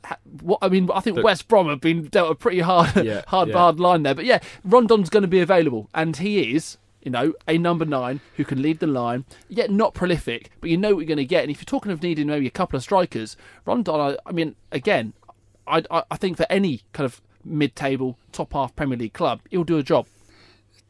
Ha- 0.05 0.17
What 0.41 0.59
I 0.63 0.69
mean, 0.69 0.89
I 0.93 0.99
think 0.99 1.15
But- 1.17 1.25
West 1.25 1.47
Brom 1.47 1.67
have 1.69 1.81
been 1.81 2.05
dealt 2.07 2.31
a 2.31 2.35
pretty 2.35 2.59
hard, 2.61 2.95
Yeah, 3.05 3.21
hard, 3.27 3.49
yeah. 3.49 3.57
hard 3.57 3.79
line 3.79 4.03
there. 4.03 4.15
But 4.15 4.25
yeah, 4.25 4.39
Rondon's 4.63 5.09
going 5.09 5.21
to 5.21 5.27
be 5.27 5.39
available, 5.41 5.89
and 5.93 6.17
he 6.17 6.55
is, 6.55 6.77
you 7.03 7.11
know, 7.11 7.33
a 7.47 7.57
number 7.57 7.85
nine 7.85 8.19
who 8.35 8.43
can 8.45 8.61
lead 8.61 8.79
the 8.79 8.87
line, 8.87 9.25
yet 9.47 9.69
not 9.69 9.93
prolific. 9.93 10.49
But 10.59 10.69
you 10.71 10.77
know 10.77 10.89
what 10.95 10.99
you're 11.01 11.07
going 11.07 11.17
to 11.17 11.25
get. 11.25 11.43
And 11.43 11.51
if 11.51 11.57
you're 11.59 11.65
talking 11.65 11.91
of 11.91 12.01
needing 12.01 12.27
maybe 12.27 12.47
a 12.47 12.51
couple 12.51 12.77
of 12.77 12.83
strikers, 12.83 13.37
Rondon, 13.65 13.93
I, 13.95 14.17
I 14.25 14.31
mean, 14.31 14.55
again, 14.71 15.13
I, 15.67 15.83
I, 15.91 16.03
I 16.11 16.17
think 16.17 16.37
for 16.37 16.45
any 16.49 16.81
kind 16.93 17.05
of 17.05 17.21
mid-table, 17.45 18.17
top 18.31 18.53
half 18.53 18.75
Premier 18.75 18.97
League 18.97 19.13
club, 19.13 19.41
he'll 19.51 19.63
do 19.63 19.77
a 19.77 19.83
job. 19.83 20.07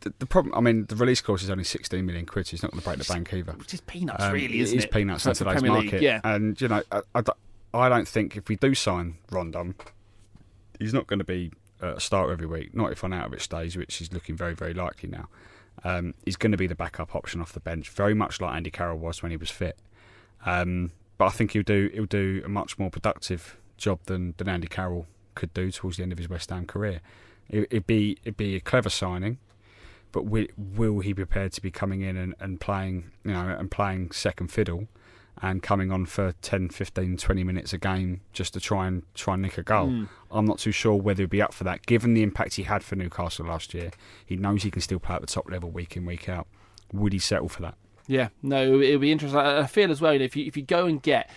The, 0.02 0.14
the 0.20 0.26
problem, 0.26 0.54
I 0.56 0.62
mean, 0.62 0.86
the 0.86 0.96
release 0.96 1.22
clause 1.22 1.42
is 1.44 1.50
only 1.50 1.64
16 1.64 2.06
million 2.06 2.26
quid. 2.26 2.46
So 2.48 2.52
he's 2.52 2.62
not 2.64 2.72
going 2.72 2.82
to 2.82 2.88
break 2.88 3.00
the 3.00 3.12
bank 3.14 3.34
either. 3.34 3.54
Which 3.54 3.74
is 3.74 3.82
peanuts, 3.82 4.24
Um, 4.24 4.34
really, 4.34 4.60
it 4.60 4.62
isn't 4.64 4.78
is 4.80 4.84
it? 4.86 4.92
peanuts 4.92 5.24
For- 5.24 5.30
in 5.30 5.36
today's 5.36 5.62
Premier 5.62 5.80
League, 5.82 6.02
yeah. 6.02 6.20
And 6.24 6.60
you 6.60 6.68
know, 6.68 6.84
I, 6.92 7.02
I, 7.16 7.22
don't- 7.22 7.38
I 7.74 7.90
don't 7.90 8.08
think 8.08 8.36
if 8.38 8.50
we 8.50 8.56
do 8.58 8.76
sign 8.76 9.16
Rondon, 9.32 9.76
he's 10.80 10.94
not 10.94 11.08
going 11.08 11.20
to 11.20 11.26
be 11.26 11.52
a 11.80 12.00
starter 12.00 12.32
every 12.32 12.46
week. 12.48 12.76
Not 12.76 12.92
if 12.92 13.02
Arnautovic 13.02 13.42
stays, 13.42 13.78
which 13.78 14.02
is 14.02 14.12
looking 14.14 14.36
very, 14.36 14.54
very 14.54 14.74
likely 14.74 15.10
now. 15.10 15.28
Um, 15.84 16.14
he's 16.26 16.36
going 16.36 16.52
to 16.52 16.58
be 16.58 16.68
the 16.68 16.76
backup 16.76 17.16
option 17.16 17.42
off 17.42 17.54
the 17.54 17.60
bench, 17.60 17.90
very 17.90 18.14
much 18.14 18.42
like 18.42 18.54
Andy 18.56 18.70
Carroll 18.72 18.98
was 19.00 19.24
when 19.24 19.32
he 19.32 19.38
was 19.38 19.50
fit. 19.50 19.78
Um, 20.46 20.92
but 21.18 21.26
I 21.26 21.30
think 21.30 21.52
he'll 21.52 21.64
do 21.64 21.90
he'll 21.94 22.06
do 22.06 22.42
a 22.46 22.50
much 22.50 22.78
more 22.78 22.90
productive 22.90 23.58
job 23.78 24.00
than, 24.06 24.34
than 24.38 24.50
Andy 24.50 24.68
Carroll 24.68 25.08
could 25.36 25.54
do 25.54 25.72
towards 25.72 25.98
the 25.98 26.04
end 26.04 26.12
of 26.12 26.18
his 26.18 26.28
West 26.30 26.50
Ham 26.50 26.66
career. 26.66 27.00
It, 27.50 27.68
it'd 27.72 27.88
be 27.88 28.18
it'd 28.24 28.38
be 28.38 28.56
a 28.56 28.60
clever 28.60 28.90
signing, 28.90 29.38
but 30.12 30.26
will, 30.26 30.46
will 30.58 31.00
he 31.00 31.14
be 31.14 31.24
prepared 31.26 31.52
to 31.54 31.62
be 31.62 31.72
coming 31.72 32.02
in 32.02 32.18
and, 32.18 32.36
and 32.40 32.60
playing 32.60 33.12
you 33.24 33.32
know 33.32 33.48
and 33.60 33.70
playing 33.72 34.12
second 34.12 34.50
fiddle 34.52 34.88
and 35.42 35.64
coming 35.64 35.92
on 35.92 36.06
for 36.06 36.34
10 36.42 36.70
15 36.70 37.18
20 37.18 37.44
minutes 37.44 37.74
a 37.74 37.78
game 37.78 38.22
just 38.34 38.54
to 38.54 38.60
try 38.60 38.86
and 38.88 39.04
try 39.16 39.34
and 39.34 39.42
nick 39.44 39.58
a 39.58 39.64
goal 39.64 39.88
Mm. 39.88 40.10
i'm 40.30 40.46
not 40.46 40.60
too 40.60 40.72
sure 40.72 40.96
whether 40.96 41.24
he'd 41.24 41.30
be 41.30 41.42
up 41.42 41.54
for 41.54 41.64
that 41.64 41.86
given 41.86 42.14
the 42.14 42.22
impact 42.22 42.56
he 42.56 42.64
had 42.64 42.84
for 42.84 42.96
newcastle 42.96 43.46
last 43.48 43.74
year 43.74 43.92
he 44.26 44.36
knows 44.36 44.64
he 44.64 44.72
can 44.72 44.82
still 44.82 45.00
play 45.00 45.16
at 45.16 45.22
the 45.22 45.28
top 45.28 45.50
level 45.50 45.70
week 45.72 45.96
in 45.98 46.06
week 46.06 46.28
out 46.30 46.48
would 46.94 47.14
he 47.14 47.20
settle 47.20 47.48
for 47.50 47.62
that 47.62 47.76
Yeah, 48.08 48.30
no, 48.44 48.82
it'll 48.82 49.00
be 49.00 49.12
interesting. 49.12 49.40
I 49.40 49.62
I 49.62 49.68
feel 49.68 49.90
as 49.92 50.02
well 50.02 50.20
if 50.20 50.36
you 50.36 50.46
if 50.46 50.58
you 50.58 50.64
go 50.64 50.86
and 50.86 51.02
get 51.02 51.30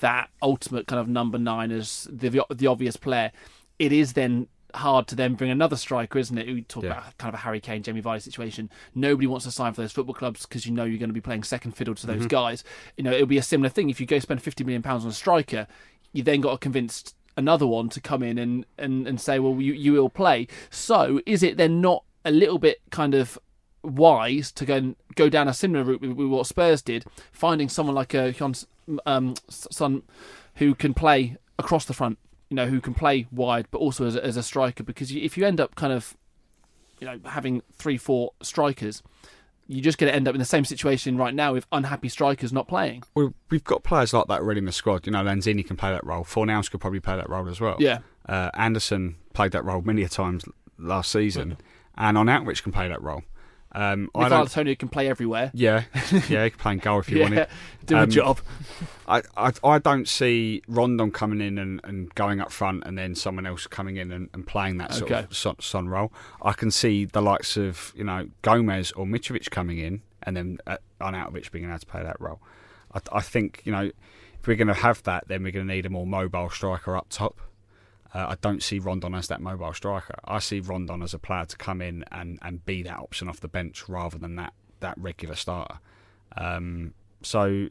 that 0.00 0.28
ultimate 0.42 0.86
kind 0.88 0.98
of 1.00 1.08
number 1.08 1.38
nine 1.38 1.70
as 1.70 2.08
the 2.10 2.42
the 2.50 2.66
obvious 2.66 2.96
player, 2.96 3.30
it 3.78 3.92
is 3.92 4.14
then 4.14 4.48
hard 4.76 5.06
to 5.08 5.14
then 5.14 5.34
bring 5.34 5.50
another 5.50 5.76
striker, 5.76 6.18
isn't 6.18 6.36
it? 6.38 6.46
We 6.46 6.62
talk 6.62 6.84
Yeah. 6.84 6.90
about 6.92 7.18
kind 7.18 7.28
of 7.34 7.40
a 7.40 7.42
Harry 7.42 7.60
Kane, 7.60 7.82
Jamie 7.82 8.02
Vardy 8.02 8.22
situation. 8.22 8.70
Nobody 8.94 9.26
wants 9.26 9.44
to 9.46 9.50
sign 9.50 9.72
for 9.72 9.80
those 9.82 9.92
football 9.92 10.14
clubs 10.14 10.46
because 10.46 10.66
you 10.66 10.72
know 10.72 10.84
you're 10.84 10.98
going 10.98 11.08
to 11.10 11.14
be 11.14 11.20
playing 11.20 11.42
second 11.44 11.72
fiddle 11.72 11.94
to 11.94 12.06
those 12.06 12.24
Mhm. 12.26 12.28
guys. 12.28 12.64
You 12.96 13.04
know, 13.04 13.12
it'll 13.12 13.26
be 13.26 13.38
a 13.38 13.42
similar 13.42 13.68
thing 13.68 13.90
if 13.90 14.00
you 14.00 14.06
go 14.06 14.18
spend 14.18 14.42
fifty 14.42 14.64
million 14.64 14.82
pounds 14.82 15.04
on 15.04 15.10
a 15.10 15.14
striker. 15.14 15.66
You 16.12 16.22
then 16.22 16.40
got 16.40 16.52
to 16.52 16.58
convince 16.58 17.14
another 17.36 17.66
one 17.66 17.88
to 17.90 18.00
come 18.00 18.22
in 18.22 18.38
and 18.38 18.64
and 18.78 19.06
and 19.06 19.20
say, 19.20 19.38
well, 19.38 19.60
you 19.60 19.72
you 19.72 19.92
will 19.92 20.08
play. 20.10 20.46
So 20.70 21.20
is 21.26 21.42
it 21.42 21.56
then 21.56 21.80
not 21.80 22.04
a 22.24 22.30
little 22.30 22.58
bit 22.58 22.80
kind 22.90 23.14
of 23.14 23.38
wise 23.82 24.50
to 24.52 24.64
go 24.64 24.76
and 24.76 24.96
go 25.14 25.28
down 25.28 25.46
a 25.48 25.54
similar 25.54 25.84
route 25.84 26.00
with, 26.00 26.12
with 26.12 26.26
what 26.28 26.46
Spurs 26.46 26.82
did, 26.82 27.04
finding 27.32 27.68
someone 27.68 27.94
like 27.94 28.14
a 28.14 28.34
um, 29.06 29.34
Son 29.48 30.02
who 30.56 30.74
can 30.74 30.94
play 30.94 31.36
across 31.58 31.84
the 31.84 31.94
front, 31.94 32.18
you 32.48 32.54
know, 32.54 32.66
who 32.66 32.80
can 32.80 32.94
play 32.94 33.26
wide, 33.30 33.66
but 33.70 33.78
also 33.78 34.06
as 34.06 34.16
a, 34.16 34.24
as 34.24 34.36
a 34.36 34.42
striker. 34.42 34.84
Because 34.84 35.10
if 35.10 35.36
you 35.36 35.46
end 35.46 35.60
up 35.60 35.74
kind 35.74 35.92
of, 35.92 36.16
you 37.00 37.06
know, 37.06 37.18
having 37.24 37.62
three, 37.72 37.96
four 37.96 38.32
strikers, 38.42 39.02
you're 39.66 39.82
just 39.82 39.98
going 39.98 40.10
to 40.10 40.14
end 40.14 40.28
up 40.28 40.34
in 40.34 40.38
the 40.38 40.44
same 40.44 40.64
situation 40.64 41.16
right 41.16 41.34
now 41.34 41.52
with 41.52 41.66
unhappy 41.72 42.08
strikers 42.08 42.52
not 42.52 42.68
playing. 42.68 43.02
we 43.14 43.30
we've 43.50 43.64
got 43.64 43.82
players 43.82 44.12
like 44.12 44.26
that 44.28 44.40
already 44.40 44.58
in 44.58 44.64
the 44.64 44.72
squad. 44.72 45.06
You 45.06 45.12
know, 45.12 45.24
Lanzini 45.24 45.66
can 45.66 45.76
play 45.76 45.90
that 45.90 46.04
role. 46.06 46.24
Fornals 46.24 46.70
could 46.70 46.80
probably 46.80 47.00
play 47.00 47.16
that 47.16 47.28
role 47.28 47.48
as 47.48 47.60
well. 47.60 47.76
Yeah. 47.78 47.98
Uh, 48.28 48.50
Anderson 48.54 49.16
played 49.32 49.52
that 49.52 49.64
role 49.64 49.82
many 49.82 50.02
a 50.02 50.08
times 50.08 50.44
last 50.78 51.10
season, 51.10 51.56
and 51.96 52.16
Arnautovic 52.16 52.62
can 52.62 52.72
play 52.72 52.88
that 52.88 53.02
role. 53.02 53.22
Um, 53.76 54.10
I 54.14 54.20
Michael 54.22 54.38
don't. 54.38 54.44
Antonio 54.46 54.74
can 54.74 54.88
play 54.88 55.06
everywhere. 55.08 55.50
Yeah, 55.52 55.84
yeah, 56.28 56.44
he 56.44 56.50
can 56.50 56.58
play 56.58 56.72
in 56.72 56.78
goal 56.78 57.00
if 57.00 57.10
you 57.10 57.18
Yeah, 57.18 57.22
wanted. 57.24 57.48
do 57.84 57.98
a 57.98 58.06
job. 58.06 58.40
I, 59.06 59.22
I, 59.36 59.52
I 59.62 59.78
don't 59.78 60.08
see 60.08 60.62
Rondon 60.66 61.12
coming 61.12 61.40
in 61.42 61.58
and, 61.58 61.80
and 61.84 62.12
going 62.14 62.40
up 62.40 62.50
front 62.50 62.84
and 62.86 62.96
then 62.96 63.14
someone 63.14 63.46
else 63.46 63.66
coming 63.66 63.96
in 63.96 64.10
and, 64.12 64.30
and 64.32 64.46
playing 64.46 64.78
that 64.78 64.94
sort 64.94 65.10
Okay. 65.12 65.24
of 65.24 65.36
son, 65.36 65.56
son 65.60 65.88
role. 65.88 66.10
I 66.42 66.52
can 66.54 66.70
see 66.70 67.04
the 67.04 67.20
likes 67.20 67.56
of 67.58 67.92
you 67.94 68.04
know 68.04 68.28
Gomez 68.42 68.92
or 68.92 69.04
Mitrovic 69.04 69.50
coming 69.50 69.78
in 69.78 70.00
and 70.22 70.34
then 70.36 70.58
uh, 70.66 70.78
Arnautovic 71.00 71.50
being 71.52 71.66
able 71.68 71.78
to 71.78 71.86
play 71.86 72.02
that 72.02 72.18
role. 72.20 72.40
I, 72.94 73.00
I 73.12 73.20
think 73.20 73.60
you 73.64 73.72
know 73.72 73.90
if 74.40 74.46
we're 74.46 74.56
going 74.56 74.68
to 74.68 74.74
have 74.74 75.02
that, 75.02 75.28
then 75.28 75.42
we're 75.42 75.52
going 75.52 75.68
to 75.68 75.74
need 75.74 75.84
a 75.84 75.90
more 75.90 76.06
mobile 76.06 76.48
striker 76.48 76.96
up 76.96 77.08
top. 77.10 77.38
Uh, 78.16 78.28
I 78.30 78.36
don't 78.40 78.62
see 78.62 78.78
Rondon 78.78 79.14
as 79.14 79.28
that 79.28 79.42
mobile 79.42 79.74
striker. 79.74 80.14
I 80.24 80.38
see 80.38 80.60
Rondon 80.60 81.02
as 81.02 81.12
a 81.12 81.18
player 81.18 81.44
to 81.44 81.56
come 81.58 81.82
in 81.82 82.02
and, 82.10 82.38
and 82.40 82.64
be 82.64 82.82
that 82.84 82.96
option 82.96 83.28
off 83.28 83.40
the 83.40 83.48
bench 83.48 83.90
rather 83.90 84.16
than 84.16 84.36
that 84.36 84.54
that 84.80 84.96
regular 84.96 85.34
starter. 85.34 85.80
Um, 86.34 86.94
so 87.22 87.68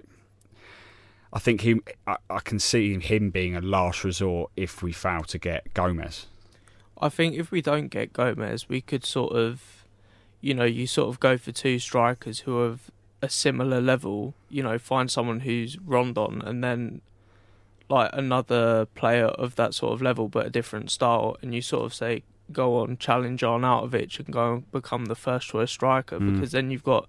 I 1.33 1.39
think 1.39 1.61
he, 1.61 1.81
I, 2.05 2.17
I 2.29 2.41
can 2.41 2.59
see 2.59 2.99
him 2.99 3.31
being 3.31 3.55
a 3.55 3.61
last 3.61 4.03
resort 4.03 4.51
if 4.55 4.83
we 4.83 4.91
fail 4.91 5.23
to 5.23 5.39
get 5.39 5.73
Gomez. 5.73 6.27
I 7.01 7.09
think 7.09 7.35
if 7.35 7.49
we 7.49 7.63
don't 7.63 7.87
get 7.87 8.13
Gomez, 8.13 8.69
we 8.69 8.81
could 8.81 9.03
sort 9.03 9.33
of, 9.33 9.85
you 10.41 10.53
know, 10.53 10.63
you 10.63 10.85
sort 10.85 11.09
of 11.09 11.19
go 11.19 11.37
for 11.37 11.51
two 11.51 11.79
strikers 11.79 12.41
who 12.41 12.61
have 12.61 12.91
a 13.19 13.29
similar 13.29 13.81
level. 13.81 14.35
You 14.49 14.61
know, 14.61 14.77
find 14.77 15.09
someone 15.09 15.39
who's 15.39 15.79
Rondon, 15.79 16.43
and 16.43 16.63
then 16.63 17.01
like 17.89 18.09
another 18.13 18.85
player 18.87 19.25
of 19.25 19.55
that 19.55 19.73
sort 19.73 19.93
of 19.93 20.01
level 20.01 20.27
but 20.27 20.45
a 20.45 20.49
different 20.49 20.89
style, 20.91 21.37
and 21.41 21.53
you 21.53 21.61
sort 21.61 21.85
of 21.85 21.93
say 21.93 22.23
go 22.51 22.77
on 22.79 22.97
challenge 22.97 23.43
on 23.43 23.61
Arnautovic 23.61 24.19
and 24.19 24.31
go 24.31 24.53
and 24.53 24.71
become 24.71 25.05
the 25.05 25.15
first 25.15 25.47
choice 25.47 25.71
striker 25.71 26.19
Mm. 26.19 26.33
because 26.33 26.51
then 26.51 26.69
you've 26.71 26.83
got 26.83 27.07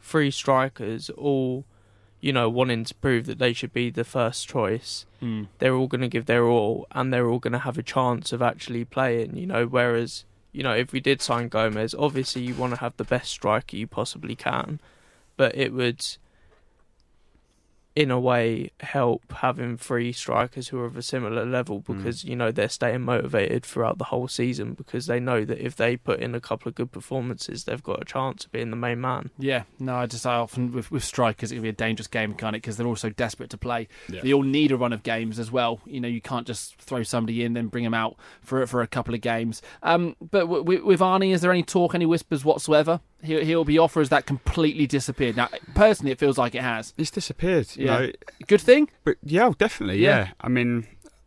three 0.00 0.30
strikers 0.30 1.10
all, 1.10 1.64
you 2.20 2.32
know, 2.32 2.48
wanting 2.48 2.84
to 2.84 2.94
prove 2.94 3.26
that 3.26 3.38
they 3.38 3.52
should 3.52 3.72
be 3.72 3.90
the 3.90 4.04
first 4.04 4.48
choice 4.48 5.04
Mm. 5.22 5.48
they're 5.58 5.74
all 5.74 5.88
going 5.88 6.02
to 6.02 6.08
give 6.08 6.26
their 6.26 6.44
all 6.44 6.86
and 6.92 7.12
they're 7.12 7.28
all 7.28 7.38
going 7.40 7.52
to 7.52 7.58
have 7.60 7.78
a 7.78 7.82
chance 7.82 8.32
of 8.32 8.40
actually 8.42 8.84
playing, 8.84 9.36
you 9.36 9.46
know. 9.46 9.66
Whereas, 9.66 10.24
you 10.52 10.62
know, 10.62 10.74
if 10.74 10.92
we 10.92 11.00
did 11.00 11.20
sign 11.20 11.48
Gomez, 11.48 11.94
obviously 11.98 12.42
you 12.42 12.54
want 12.54 12.74
to 12.74 12.80
have 12.80 12.96
the 12.96 13.04
best 13.04 13.30
striker 13.30 13.76
you 13.76 13.86
possibly 13.86 14.36
can, 14.36 14.78
but 15.36 15.56
it 15.56 15.72
would, 15.72 16.04
in 17.96 18.10
a 18.10 18.20
way, 18.20 18.70
help 18.80 19.32
having 19.32 19.78
three 19.78 20.12
strikers 20.12 20.68
who 20.68 20.78
are 20.78 20.84
of 20.84 20.98
a 20.98 21.02
similar 21.02 21.46
level 21.46 21.80
because, 21.80 22.24
you 22.24 22.36
know, 22.36 22.52
they're 22.52 22.68
staying 22.68 23.00
motivated 23.00 23.64
throughout 23.64 23.96
the 23.96 24.04
whole 24.04 24.28
season 24.28 24.74
because 24.74 25.06
they 25.06 25.18
know 25.18 25.46
that 25.46 25.58
if 25.58 25.76
they 25.76 25.96
put 25.96 26.20
in 26.20 26.34
a 26.34 26.40
couple 26.40 26.68
of 26.68 26.74
good 26.74 26.92
performances, 26.92 27.64
they've 27.64 27.82
got 27.82 28.02
a 28.02 28.04
chance 28.04 28.44
of 28.44 28.52
being 28.52 28.68
the 28.68 28.76
main 28.76 29.00
man. 29.00 29.30
Yeah, 29.38 29.62
no, 29.78 29.96
I 29.96 30.04
just 30.04 30.26
I 30.26 30.34
often 30.34 30.72
with, 30.72 30.90
with 30.90 31.02
strikers 31.04 31.50
it 31.50 31.54
can 31.54 31.62
be 31.62 31.70
a 31.70 31.72
dangerous 31.72 32.06
game, 32.06 32.34
can't 32.34 32.54
it? 32.54 32.60
Because 32.60 32.76
they're 32.76 32.86
all 32.86 32.96
so 32.96 33.08
desperate 33.08 33.48
to 33.50 33.56
play. 33.58 33.88
Yeah. 34.10 34.20
They 34.20 34.34
all 34.34 34.42
need 34.42 34.72
a 34.72 34.76
run 34.76 34.92
of 34.92 35.02
games 35.02 35.38
as 35.38 35.50
well. 35.50 35.80
You 35.86 36.02
know, 36.02 36.08
you 36.08 36.20
can't 36.20 36.46
just 36.46 36.76
throw 36.76 37.02
somebody 37.02 37.44
in 37.44 37.54
then 37.54 37.68
bring 37.68 37.84
them 37.84 37.94
out 37.94 38.16
for 38.42 38.66
for 38.66 38.82
a 38.82 38.86
couple 38.86 39.14
of 39.14 39.22
games. 39.22 39.62
Um, 39.82 40.16
but 40.20 40.40
w- 40.40 40.62
w- 40.62 40.84
with 40.84 41.00
Arnie, 41.00 41.32
is 41.32 41.40
there 41.40 41.50
any 41.50 41.62
talk, 41.62 41.94
any 41.94 42.04
whispers 42.04 42.44
whatsoever? 42.44 43.00
He'll, 43.22 43.42
he'll 43.42 43.64
be 43.64 43.78
off, 43.78 43.96
or 43.96 44.00
has 44.00 44.10
that 44.10 44.26
completely 44.26 44.86
disappeared? 44.86 45.36
Now, 45.36 45.48
personally, 45.74 46.12
it 46.12 46.18
feels 46.18 46.36
like 46.36 46.54
it 46.54 46.60
has. 46.60 46.92
It's 46.98 47.10
disappeared. 47.10 47.66
You 47.74 47.85
Yeah. 47.86 47.98
know, 48.00 48.12
Good 48.46 48.60
thing. 48.60 48.88
But 49.04 49.16
yeah, 49.22 49.46
oh, 49.46 49.52
definitely. 49.52 49.98
Yeah. 49.98 50.18
Yeah. 50.18 50.30
I 50.40 50.48
mean, 50.48 50.86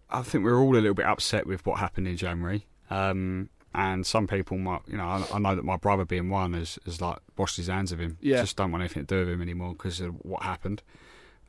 I 0.10 0.22
think 0.22 0.43
we're 0.43 0.60
all 0.60 0.72
a 0.74 0.78
little 0.78 0.93
bit 0.93 1.05
upset 1.05 1.47
with 1.47 1.66
what 1.66 1.80
happened 1.80 2.07
in 2.07 2.18
January. 2.18 2.66
Um, 2.89 3.49
and 3.74 4.05
some 4.05 4.26
people 4.28 4.57
might, 4.57 4.82
you 4.88 4.97
know, 4.97 5.03
I, 5.05 5.26
I 5.34 5.39
know 5.39 5.55
that 5.55 5.64
my 5.64 5.78
brother 5.78 6.03
being 6.05 6.30
one 6.30 6.53
has, 6.53 6.80
has 6.86 7.01
like 7.01 7.20
washed 7.38 7.57
his 7.57 7.68
hands 7.68 7.91
of 7.91 7.99
him. 7.99 8.18
Yeah. 8.20 8.41
Just 8.41 8.55
don't 8.57 8.72
want 8.72 8.82
anything 8.82 9.05
to 9.05 9.16
do 9.16 9.20
with 9.20 9.30
him 9.30 9.41
anymore 9.41 9.74
because 9.74 9.99
of 10.01 10.16
what 10.26 10.43
happened. 10.43 10.82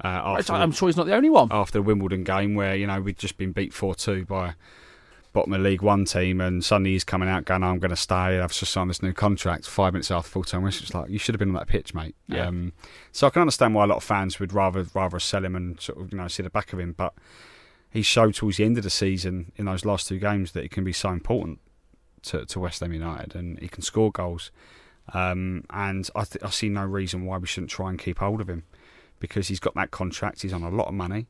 Uh, 0.03 0.09
after, 0.39 0.55
I'm 0.55 0.73
sure 0.73 0.89
he's 0.89 0.97
not 0.97 1.07
the 1.07 1.15
only 1.15 1.31
one. 1.31 1.49
after 1.51 1.79
the 1.79 1.83
Wimbledon 1.83 2.25
game 2.25 2.55
where 2.55 2.75
you 2.75 2.87
know 2.87 3.01
we'd 3.03 3.19
just 3.19 3.37
been 3.37 3.53
beat 3.53 3.75
four 3.75 3.95
two 3.95 4.25
by 4.25 4.55
bottom 5.33 5.53
of 5.53 5.61
League 5.61 5.83
One 5.83 6.05
team, 6.05 6.41
and 6.41 6.65
suddenly 6.65 6.93
he's 6.93 7.05
coming 7.05 7.29
out 7.29 7.45
going, 7.45 7.63
"I'm 7.63 7.79
going 7.79 7.91
to 7.91 7.97
stay. 7.97 8.41
I've 8.41 8.53
just 8.53 8.73
signed 8.73 8.91
this 8.91 9.03
new 9.03 9.13
contract." 9.13 9.69
Five 9.69 9.93
minutes 9.93 10.11
after 10.11 10.31
full 10.31 10.45
time 10.45 10.67
it's 10.67 10.95
like 10.95 11.11
you 11.11 11.19
should 11.19 11.35
have 11.35 11.39
been 11.39 11.51
on 11.51 11.55
that 11.55 11.69
pitch, 11.69 11.95
mate. 11.95 12.15
Yeah. 12.29 12.47
Um, 12.47 12.73
so 13.13 13.27
I 13.27 13.31
can 13.31 13.43
understand 13.43 13.75
why 13.75 13.85
a 13.85 13.87
lot 13.87 13.97
of 13.97 14.05
fans 14.05 14.41
would 14.41 14.53
rather 14.53 14.87
rather 14.95 15.19
sell 15.19 15.45
him 15.45 15.57
and 15.57 15.81
sort 15.81 16.01
of 16.01 16.13
you 16.13 16.19
know 16.19 16.29
see 16.29 16.43
the 16.43 16.51
back 16.51 16.73
of 16.73 16.81
him, 16.81 16.95
but 16.97 17.15
he 17.91 18.03
showed 18.03 18.35
towards 18.35 18.57
the 18.57 18.65
end 18.65 18.79
of 18.79 18.85
the 18.85 18.91
season 18.91 19.53
in 19.57 19.65
those 19.65 19.85
last 19.85 20.09
two 20.09 20.19
games 20.19 20.53
that 20.53 20.63
he 20.63 20.69
can 20.69 20.85
be 20.85 20.93
so 20.93 21.11
important 21.11 21.59
to, 22.23 22.45
to 22.47 22.61
West 22.61 22.81
Ham 22.81 22.93
United, 22.93 23.35
and 23.35 23.59
he 23.59 23.69
can 23.69 23.83
score 23.83 24.13
goals. 24.13 24.51
Um, 25.13 25.65
and 25.71 26.09
I, 26.15 26.25
th- 26.25 26.45
I 26.45 26.51
see 26.51 26.69
no 26.69 26.85
reason 26.85 27.25
why 27.25 27.39
we 27.39 27.49
shouldn't 27.49 27.71
try 27.71 27.91
and 27.91 27.99
keep 27.99 28.19
hold 28.19 28.41
of 28.41 28.49
him 28.49 28.65
because 29.19 29.49
he's 29.49 29.59
got 29.59 29.75
that 29.75 29.91
contract. 29.91 30.43
He's 30.43 30.53
on 30.53 30.63
a 30.63 30.71
lot 30.71 30.87
of 30.87 30.95
money. 30.95 31.27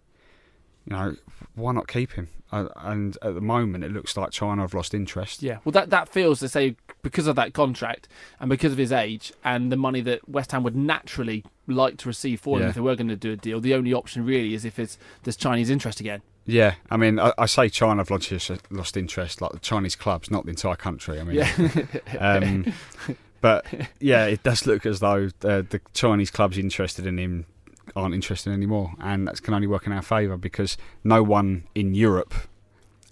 You 0.87 0.93
know, 0.97 1.17
why 1.55 1.73
not 1.73 1.89
keep 1.89 2.13
him? 2.13 2.29
Uh, 2.53 2.67
and 2.77 3.17
at 3.23 3.35
the 3.35 3.41
moment, 3.41 3.85
it 3.85 3.93
looks 3.93 4.17
like 4.17 4.33
China 4.33 4.63
have 4.63 4.75
lost 4.75 4.93
interest. 4.93 5.41
Yeah, 5.43 5.59
well, 5.65 5.73
that 5.73 5.91
that 5.91 6.09
feels 6.09 6.41
to 6.41 6.49
say 6.49 6.75
because 7.03 7.27
of 7.29 7.37
that 7.37 7.55
contract 7.55 8.09
and 8.41 8.51
because 8.51 8.73
of 8.73 8.79
his 8.79 8.91
age 8.93 9.33
and 9.45 9.71
the 9.71 9.77
money 9.77 10.01
that 10.03 10.29
West 10.29 10.51
Ham 10.53 10.63
would 10.65 10.75
naturally 10.77 11.45
like 11.67 11.97
to 11.99 12.09
receive 12.09 12.41
for 12.41 12.57
him 12.57 12.65
Yeah. 12.65 12.69
if 12.71 12.75
they 12.75 12.81
were 12.81 12.97
going 12.97 13.09
to 13.09 13.17
do 13.17 13.33
a 13.33 13.37
deal. 13.37 13.61
The 13.61 13.75
only 13.75 13.93
option 13.95 14.25
really 14.27 14.53
is 14.55 14.65
if 14.65 14.79
it's 14.79 14.99
there's 15.23 15.37
Chinese 15.37 15.71
interest 15.71 16.01
again. 16.01 16.23
Yeah, 16.47 16.75
I 16.91 16.97
mean, 16.97 17.21
I, 17.21 17.33
I 17.39 17.47
say 17.47 17.69
China 17.69 18.01
have 18.01 18.11
lost, 18.11 18.33
lost 18.71 18.97
interest, 18.97 19.41
like 19.41 19.53
the 19.53 19.59
Chinese 19.61 19.95
clubs, 19.95 20.31
not 20.31 20.45
the 20.45 20.51
entire 20.51 20.75
country. 20.75 21.21
I 21.21 21.23
mean, 21.25 21.37
Yeah. 21.37 21.93
um, 22.19 22.73
but 23.41 23.65
yeah, 24.01 24.25
it 24.27 24.43
does 24.43 24.67
look 24.67 24.85
as 24.85 24.99
though 25.01 25.29
the, 25.41 25.65
the 25.69 25.81
Chinese 25.95 26.31
clubs 26.33 26.59
interested 26.59 27.07
in 27.07 27.19
him 27.19 27.47
aren't 27.97 28.15
interested 28.15 28.53
anymore, 28.53 28.93
and 29.01 29.27
that 29.27 29.43
can 29.43 29.55
only 29.55 29.67
work 29.67 29.87
in 29.87 29.93
our 29.93 30.03
favour 30.03 30.37
because 30.37 30.77
no 31.05 31.23
one 31.23 31.65
in 31.75 31.95
Europe 31.95 32.35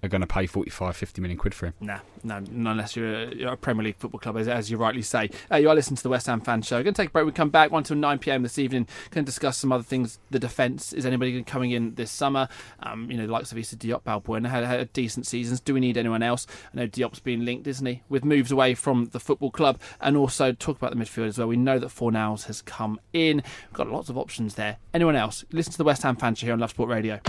are 0.02 0.08
going 0.08 0.20
to 0.20 0.26
pay 0.26 0.46
45, 0.46 0.96
50 0.96 1.20
million 1.20 1.38
quid 1.38 1.54
for 1.54 1.66
him. 1.66 1.74
Nah, 1.80 2.00
no, 2.22 2.40
not 2.50 2.72
unless 2.72 2.96
you're 2.96 3.14
a, 3.14 3.34
you're 3.34 3.52
a 3.52 3.56
Premier 3.56 3.84
League 3.84 3.96
football 3.96 4.20
club, 4.20 4.36
as, 4.36 4.48
as 4.48 4.70
you 4.70 4.76
rightly 4.76 5.02
say. 5.02 5.30
Uh, 5.50 5.56
you 5.56 5.68
are 5.68 5.74
listening 5.74 5.96
to 5.96 6.02
the 6.02 6.08
West 6.08 6.26
Ham 6.26 6.40
Fan 6.40 6.62
Show. 6.62 6.76
We're 6.76 6.84
Going 6.84 6.94
to 6.94 7.02
take 7.02 7.10
a 7.10 7.12
break. 7.12 7.26
We 7.26 7.32
come 7.32 7.50
back 7.50 7.70
1 7.70 7.84
till 7.84 7.96
9 7.96 8.18
pm 8.18 8.42
this 8.42 8.58
evening. 8.58 8.86
Going 9.10 9.24
to 9.24 9.28
discuss 9.28 9.56
some 9.56 9.72
other 9.72 9.82
things. 9.82 10.18
The 10.30 10.38
defence. 10.38 10.92
Is 10.92 11.06
anybody 11.06 11.42
coming 11.42 11.70
in 11.70 11.94
this 11.94 12.10
summer? 12.10 12.48
Um, 12.80 13.10
you 13.10 13.16
know, 13.16 13.26
the 13.26 13.32
likes 13.32 13.52
of 13.52 13.58
Issa 13.58 13.76
Diop, 13.76 14.02
Balbuena 14.02 14.48
had, 14.48 14.64
had 14.64 14.92
decent 14.92 15.26
seasons. 15.26 15.60
Do 15.60 15.74
we 15.74 15.80
need 15.80 15.96
anyone 15.96 16.22
else? 16.22 16.46
I 16.72 16.78
know 16.78 16.86
Diop's 16.86 17.20
been 17.20 17.44
linked, 17.44 17.66
isn't 17.66 17.86
he, 17.86 18.02
with 18.08 18.24
moves 18.24 18.50
away 18.50 18.74
from 18.74 19.06
the 19.06 19.20
football 19.20 19.50
club. 19.50 19.80
And 20.00 20.16
also 20.16 20.52
talk 20.52 20.76
about 20.76 20.96
the 20.96 21.02
midfield 21.02 21.28
as 21.28 21.38
well. 21.38 21.48
We 21.48 21.56
know 21.56 21.78
that 21.78 21.88
Fornals 21.88 22.44
has 22.46 22.62
come 22.62 23.00
in. 23.12 23.42
We've 23.68 23.74
got 23.74 23.88
lots 23.88 24.08
of 24.08 24.18
options 24.18 24.54
there. 24.54 24.78
Anyone 24.94 25.16
else? 25.16 25.44
Listen 25.52 25.72
to 25.72 25.78
the 25.78 25.84
West 25.84 26.02
Ham 26.02 26.16
Fan 26.16 26.34
Show 26.34 26.46
here 26.46 26.54
on 26.54 26.60
Love 26.60 26.70
Sport 26.70 26.90
Radio. 26.90 27.20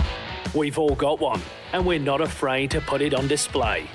We've 0.54 0.78
all 0.78 0.94
got 0.94 1.20
one, 1.20 1.40
and 1.72 1.86
we're 1.86 2.00
not 2.00 2.20
afraid 2.20 2.70
to 2.72 2.80
put 2.80 3.02
it 3.02 3.14
on 3.14 3.28
display. 3.28 3.86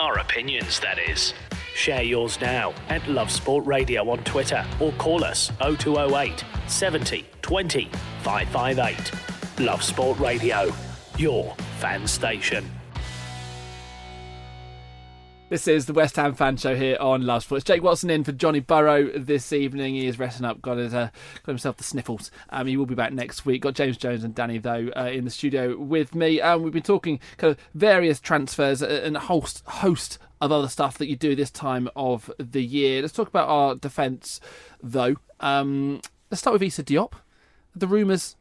Our 0.00 0.18
opinions, 0.18 0.80
that 0.80 0.98
is. 0.98 1.34
Share 1.74 2.02
yours 2.02 2.40
now 2.40 2.72
at 2.88 3.06
Love 3.06 3.30
Sport 3.30 3.66
Radio 3.66 4.08
on 4.08 4.24
Twitter 4.24 4.64
or 4.80 4.92
call 4.92 5.22
us 5.22 5.52
0208 5.60 6.42
70 6.68 7.26
20 7.42 7.90
558. 8.22 9.60
Love 9.60 9.82
Sport 9.82 10.18
Radio, 10.18 10.72
your 11.18 11.54
fan 11.80 12.06
station. 12.06 12.79
This 15.50 15.66
is 15.66 15.86
the 15.86 15.92
West 15.92 16.14
Ham 16.14 16.34
fan 16.34 16.56
show 16.58 16.76
here 16.76 16.96
on 17.00 17.26
Love 17.26 17.42
Sports. 17.42 17.64
Jake 17.64 17.82
Watson 17.82 18.08
in 18.08 18.22
for 18.22 18.30
Johnny 18.30 18.60
Burrow 18.60 19.10
this 19.18 19.52
evening. 19.52 19.96
He 19.96 20.06
is 20.06 20.16
resting 20.16 20.46
up, 20.46 20.62
got, 20.62 20.76
his, 20.76 20.94
uh, 20.94 21.10
got 21.42 21.50
himself 21.50 21.76
the 21.76 21.82
sniffles. 21.82 22.30
Um, 22.50 22.68
he 22.68 22.76
will 22.76 22.86
be 22.86 22.94
back 22.94 23.12
next 23.12 23.44
week. 23.44 23.62
Got 23.62 23.74
James 23.74 23.96
Jones 23.96 24.22
and 24.22 24.32
Danny, 24.32 24.58
though, 24.58 24.92
uh, 24.96 25.10
in 25.12 25.24
the 25.24 25.30
studio 25.30 25.76
with 25.76 26.14
me. 26.14 26.40
Um, 26.40 26.62
we've 26.62 26.72
been 26.72 26.84
talking 26.84 27.18
kind 27.36 27.50
of 27.50 27.58
various 27.74 28.20
transfers 28.20 28.80
and 28.80 29.16
a 29.16 29.18
host, 29.18 29.64
host 29.66 30.18
of 30.40 30.52
other 30.52 30.68
stuff 30.68 30.98
that 30.98 31.08
you 31.08 31.16
do 31.16 31.34
this 31.34 31.50
time 31.50 31.90
of 31.96 32.30
the 32.38 32.62
year. 32.62 33.02
Let's 33.02 33.12
talk 33.12 33.26
about 33.26 33.48
our 33.48 33.74
defence, 33.74 34.40
though. 34.80 35.16
Um, 35.40 36.00
let's 36.30 36.42
start 36.42 36.52
with 36.52 36.62
Issa 36.62 36.84
Diop. 36.84 37.14
The 37.74 37.88
rumours 37.88 38.36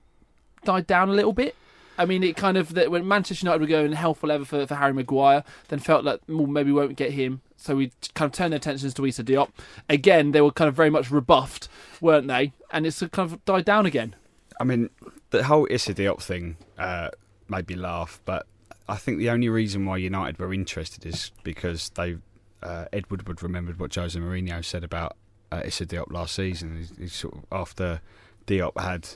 died 0.64 0.86
down 0.86 1.10
a 1.10 1.14
little 1.14 1.34
bit. 1.34 1.56
I 2.00 2.06
mean, 2.06 2.24
it 2.24 2.38
kind 2.38 2.56
of 2.56 2.76
that 2.76 2.90
when 2.90 3.06
Manchester 3.06 3.46
United 3.46 3.60
were 3.60 3.68
going 3.68 3.92
hell 3.92 4.14
for 4.14 4.28
leather 4.28 4.46
for, 4.46 4.66
for 4.66 4.76
Harry 4.76 4.94
Maguire, 4.94 5.44
then 5.68 5.80
felt 5.80 6.06
like 6.06 6.22
well, 6.30 6.48
maybe 6.48 6.72
we 6.72 6.80
won't 6.80 6.96
get 6.96 7.12
him. 7.12 7.42
So 7.58 7.76
we 7.76 7.92
kind 8.16 8.32
of 8.32 8.32
turned 8.32 8.54
their 8.54 8.58
attentions 8.58 8.94
to 8.94 9.06
Issa 9.06 9.26
Diop. 9.26 9.50
Again, 9.90 10.32
they 10.32 10.40
were 10.40 10.52
kind 10.52 10.70
of 10.70 10.76
very 10.76 10.90
much 10.90 11.12
rebuffed, 11.12 11.68
weren't 12.00 12.28
they? 12.28 12.54
And 12.72 12.88
it's 12.88 13.00
kind 13.00 13.30
of 13.30 13.44
died 13.44 13.66
down 13.66 13.86
again. 13.86 14.16
I 14.62 14.64
mean, 14.64 14.90
the 15.32 15.44
whole 15.44 15.68
Issa 15.70 15.94
Diop 15.94 16.22
thing 16.22 16.56
uh, 16.78 17.10
made 17.50 17.68
me 17.68 17.76
laugh, 17.76 18.22
but 18.24 18.48
I 18.88 18.96
think 18.96 19.18
the 19.18 19.30
only 19.30 19.50
reason 19.50 19.86
why 19.86 19.98
United 19.98 20.40
were 20.40 20.54
interested 20.54 21.06
is 21.06 21.32
because 21.44 21.90
they 21.90 22.18
uh, 22.64 22.86
Ed 22.94 23.12
Woodward 23.12 23.44
remembered 23.44 23.78
what 23.78 23.94
Jose 23.94 24.18
Mourinho 24.18 24.64
said 24.64 24.86
about 24.86 25.18
uh, 25.52 25.64
Issa 25.66 25.86
Diop 25.86 26.14
last 26.14 26.36
season. 26.36 26.78
He, 26.78 27.04
he 27.04 27.08
sort 27.10 27.36
of, 27.36 27.46
after 27.52 28.00
Diop 28.48 28.80
had 28.80 29.10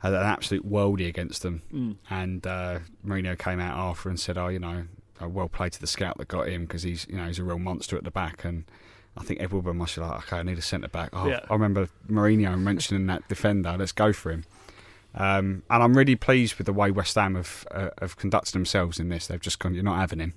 had 0.00 0.12
an 0.14 0.22
absolute 0.22 0.68
worldie 0.68 1.06
against 1.08 1.42
them. 1.42 1.62
Mm. 1.72 1.96
And 2.10 2.46
uh, 2.46 2.78
Mourinho 3.06 3.38
came 3.38 3.60
out 3.60 3.78
after 3.78 4.08
and 4.08 4.18
said, 4.18 4.36
"Oh, 4.38 4.48
you 4.48 4.58
know, 4.58 4.84
well 5.20 5.48
played 5.48 5.72
to 5.72 5.80
the 5.80 5.86
scout 5.86 6.18
that 6.18 6.28
got 6.28 6.48
him 6.48 6.62
because 6.62 6.82
he's, 6.82 7.06
you 7.08 7.16
know, 7.16 7.26
he's 7.26 7.38
a 7.38 7.44
real 7.44 7.58
monster 7.58 7.96
at 7.96 8.04
the 8.04 8.10
back." 8.10 8.44
And 8.44 8.64
I 9.16 9.22
think 9.24 9.40
Woodward 9.52 9.76
must 9.76 9.94
be 9.96 10.00
like, 10.00 10.18
"Okay, 10.24 10.38
I 10.38 10.42
need 10.42 10.58
a 10.58 10.62
centre 10.62 10.88
back." 10.88 11.10
Oh, 11.12 11.28
Yeah. 11.28 11.40
I 11.48 11.52
remember 11.52 11.88
Mourinho 12.10 12.58
mentioning 12.58 13.06
that 13.08 13.26
defender. 13.28 13.76
Let's 13.78 13.92
go 13.92 14.12
for 14.12 14.30
him. 14.32 14.44
Um, 15.14 15.64
and 15.68 15.82
I'm 15.82 15.96
really 15.96 16.14
pleased 16.16 16.56
with 16.56 16.66
the 16.66 16.72
way 16.72 16.90
West 16.90 17.16
Ham 17.16 17.34
have 17.34 17.66
uh, 17.72 17.90
have 18.00 18.16
conducted 18.16 18.52
themselves 18.52 19.00
in 19.00 19.08
this. 19.08 19.26
They've 19.26 19.40
just 19.40 19.58
gone, 19.58 19.74
"You're 19.74 19.82
not 19.84 19.98
having 19.98 20.20
him." 20.20 20.34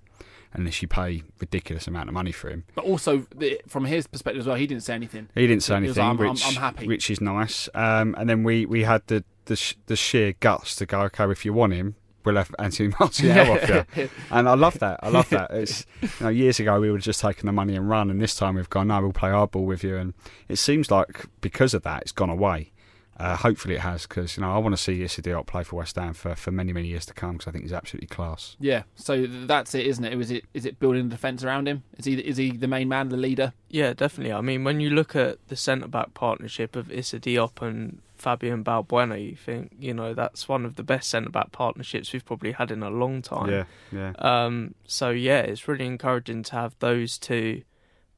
Unless 0.55 0.83
you 0.83 0.87
pay 0.87 1.23
ridiculous 1.39 1.87
amount 1.87 2.09
of 2.09 2.13
money 2.13 2.31
for 2.31 2.47
him, 2.47 2.63
But 2.75 2.85
also, 2.85 3.25
from 3.67 3.85
his 3.85 4.05
perspective 4.05 4.41
as 4.41 4.45
well, 4.45 4.55
he 4.55 4.67
didn't 4.67 4.83
say 4.83 4.93
anything. 4.93 5.27
he 5.33 5.47
didn't 5.47 5.63
say 5.63 5.73
was 5.79 5.97
anything, 5.97 6.03
I'm- 6.03 6.17
which 6.17 6.45
I'm- 6.45 6.55
I'm 6.55 6.61
happy. 6.61 6.85
which 6.87 7.09
is 7.09 7.19
nice. 7.21 7.69
Um, 7.73 8.13
and 8.19 8.29
then 8.29 8.43
we, 8.43 8.67
we 8.67 8.83
had 8.83 9.01
the, 9.07 9.23
the 9.45 9.55
sh- 9.55 9.75
the 9.87 9.95
sheer 9.95 10.33
guts 10.39 10.75
to 10.77 10.85
go. 10.85 11.01
Okay, 11.01 11.29
if 11.31 11.45
you 11.45 11.53
want 11.53 11.73
him, 11.73 11.95
we'll 12.23 12.35
have 12.35 12.53
Anthony 12.59 12.93
Martial 12.99 13.31
off 13.31 13.69
you. 13.95 14.09
And 14.31 14.47
I 14.49 14.53
love 14.55 14.79
that. 14.79 14.99
I 15.03 15.09
love 15.09 15.29
that. 15.29 15.51
It's 15.53 15.85
you 16.01 16.09
know, 16.21 16.29
years 16.29 16.59
ago 16.59 16.79
we 16.79 16.89
would 16.89 16.97
have 16.97 17.05
just 17.05 17.21
taken 17.21 17.45
the 17.45 17.51
money 17.51 17.75
and 17.75 17.89
run, 17.89 18.09
and 18.09 18.21
this 18.21 18.35
time 18.35 18.55
we've 18.55 18.69
gone. 18.69 18.87
No, 18.87 19.01
we'll 19.01 19.13
play 19.13 19.29
our 19.31 19.47
ball 19.47 19.65
with 19.65 19.83
you. 19.83 19.97
And 19.97 20.13
it 20.47 20.57
seems 20.57 20.89
like 20.91 21.25
because 21.41 21.73
of 21.73 21.83
that, 21.83 22.03
it's 22.03 22.11
gone 22.11 22.29
away. 22.29 22.71
Uh, 23.15 23.35
hopefully 23.35 23.75
it 23.75 23.81
has, 23.81 24.07
because 24.07 24.35
you 24.35 24.41
know 24.41 24.51
I 24.51 24.57
want 24.57 24.73
to 24.73 24.81
see 24.81 25.03
Issa 25.03 25.21
Diop 25.21 25.45
play 25.45 25.63
for 25.63 25.75
West 25.75 25.97
Ham 25.97 26.13
for, 26.13 26.33
for 26.35 26.51
many 26.51 26.73
many 26.73 26.87
years 26.87 27.05
to 27.05 27.13
come, 27.13 27.33
because 27.33 27.47
I 27.47 27.51
think 27.51 27.63
he's 27.63 27.73
absolutely 27.73 28.07
class. 28.07 28.55
Yeah, 28.59 28.83
so 28.95 29.27
that's 29.27 29.75
it, 29.75 29.85
isn't 29.85 30.03
it? 30.03 30.19
Is 30.19 30.31
it 30.31 30.45
is 30.55 30.65
it 30.65 30.79
building 30.79 31.09
the 31.09 31.15
defence 31.15 31.43
around 31.43 31.67
him? 31.67 31.83
Is 31.97 32.05
he 32.05 32.13
is 32.15 32.37
he 32.37 32.51
the 32.51 32.67
main 32.67 32.89
man, 32.89 33.09
the 33.09 33.17
leader? 33.17 33.53
Yeah, 33.69 33.93
definitely. 33.93 34.33
I 34.33 34.41
mean, 34.41 34.63
when 34.63 34.79
you 34.79 34.89
look 34.89 35.15
at 35.15 35.37
the 35.47 35.55
centre 35.55 35.87
back 35.87 36.15
partnership 36.15 36.75
of 36.75 36.91
Issa 36.91 37.19
Diop 37.19 37.61
and 37.61 37.99
Fabian 38.23 38.63
Balbuena, 38.63 39.21
you 39.21 39.35
think, 39.35 39.73
you 39.77 39.93
know, 39.93 40.13
that's 40.13 40.47
one 40.47 40.63
of 40.63 40.75
the 40.75 40.83
best 40.83 41.09
centre 41.09 41.29
back 41.29 41.51
partnerships 41.51 42.13
we've 42.13 42.23
probably 42.23 42.53
had 42.53 42.71
in 42.71 42.81
a 42.81 42.89
long 42.89 43.21
time. 43.21 43.49
Yeah, 43.49 43.63
yeah. 43.91 44.13
Um, 44.17 44.75
so 44.87 45.09
yeah, 45.09 45.39
it's 45.39 45.67
really 45.67 45.85
encouraging 45.85 46.43
to 46.43 46.53
have 46.53 46.75
those 46.79 47.17
two 47.17 47.63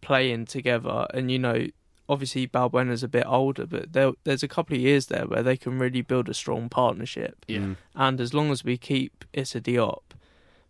playing 0.02 0.46
together. 0.46 1.08
And 1.12 1.32
you 1.32 1.40
know, 1.40 1.68
obviously 2.08 2.48
Balbuena's 2.48 3.02
a 3.02 3.08
bit 3.08 3.26
older, 3.26 3.66
but 3.66 3.94
there, 3.94 4.12
there's 4.26 4.44
a 4.44 4.48
couple 4.48 4.76
of 4.76 4.82
years 4.82 5.08
there 5.08 5.26
where 5.26 5.42
they 5.42 5.58
can 5.58 5.80
really 5.80 6.04
build 6.04 6.30
a 6.30 6.36
strong 6.36 6.70
partnership. 6.70 7.44
Yeah. 7.48 7.60
Mm. 7.60 7.76
And 7.96 8.22
as 8.22 8.32
long 8.32 8.52
as 8.52 8.64
we 8.64 8.78
keep 8.78 9.26
Issa 9.34 9.62
Diop 9.62 10.04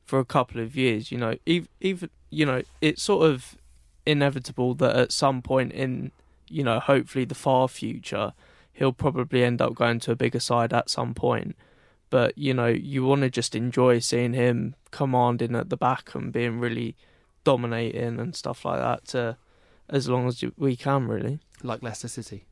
for 0.05 0.19
a 0.19 0.25
couple 0.25 0.61
of 0.61 0.77
years, 0.77 1.11
you 1.11 1.17
know, 1.17 1.35
even, 1.45 1.67
even 1.81 2.09
you 2.29 2.45
know, 2.45 2.61
it's 2.79 3.03
sort 3.03 3.29
of 3.29 3.57
inevitable 4.05 4.75
that 4.75 4.95
at 4.95 5.11
some 5.11 5.41
point 5.41 5.73
in, 5.73 6.11
you 6.47 6.63
know, 6.63 6.79
hopefully 6.79 7.25
the 7.25 7.35
far 7.35 7.67
future, 7.67 8.31
he'll 8.75 8.93
probably 8.93 9.43
end 9.43 9.61
up 9.61 9.73
going 9.73 9.99
to 10.01 10.11
a 10.11 10.15
bigger 10.15 10.39
side 10.39 10.73
at 10.73 10.89
some 10.89 11.13
point. 11.13 11.55
But 12.09 12.37
you 12.37 12.53
know, 12.53 12.67
you 12.67 13.03
want 13.03 13.21
to 13.21 13.29
just 13.29 13.55
enjoy 13.55 13.99
seeing 13.99 14.33
him 14.33 14.75
commanding 14.91 15.55
at 15.55 15.69
the 15.69 15.77
back 15.77 16.13
and 16.13 16.31
being 16.31 16.59
really 16.59 16.95
dominating 17.43 18.19
and 18.19 18.35
stuff 18.35 18.63
like 18.63 18.79
that. 18.79 19.05
To 19.09 19.37
as 19.89 20.07
long 20.07 20.27
as 20.27 20.43
we 20.57 20.75
can, 20.75 21.07
really. 21.07 21.39
Like 21.63 21.81
Leicester 21.81 22.07
City. 22.07 22.45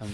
Um, 0.00 0.12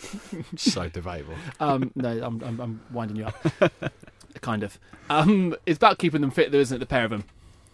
so 0.56 0.88
debatable. 0.88 1.34
um, 1.60 1.92
no, 1.94 2.08
I'm, 2.08 2.42
I'm 2.42 2.60
I'm 2.60 2.80
winding 2.90 3.16
you 3.16 3.26
up. 3.26 3.46
kind 4.40 4.62
of. 4.62 4.78
Um, 5.08 5.54
it's 5.66 5.76
about 5.76 5.98
keeping 5.98 6.22
them 6.22 6.30
fit, 6.30 6.52
though, 6.52 6.58
isn't 6.58 6.76
it? 6.76 6.80
The 6.80 6.86
pair 6.86 7.04
of 7.04 7.10
them. 7.10 7.24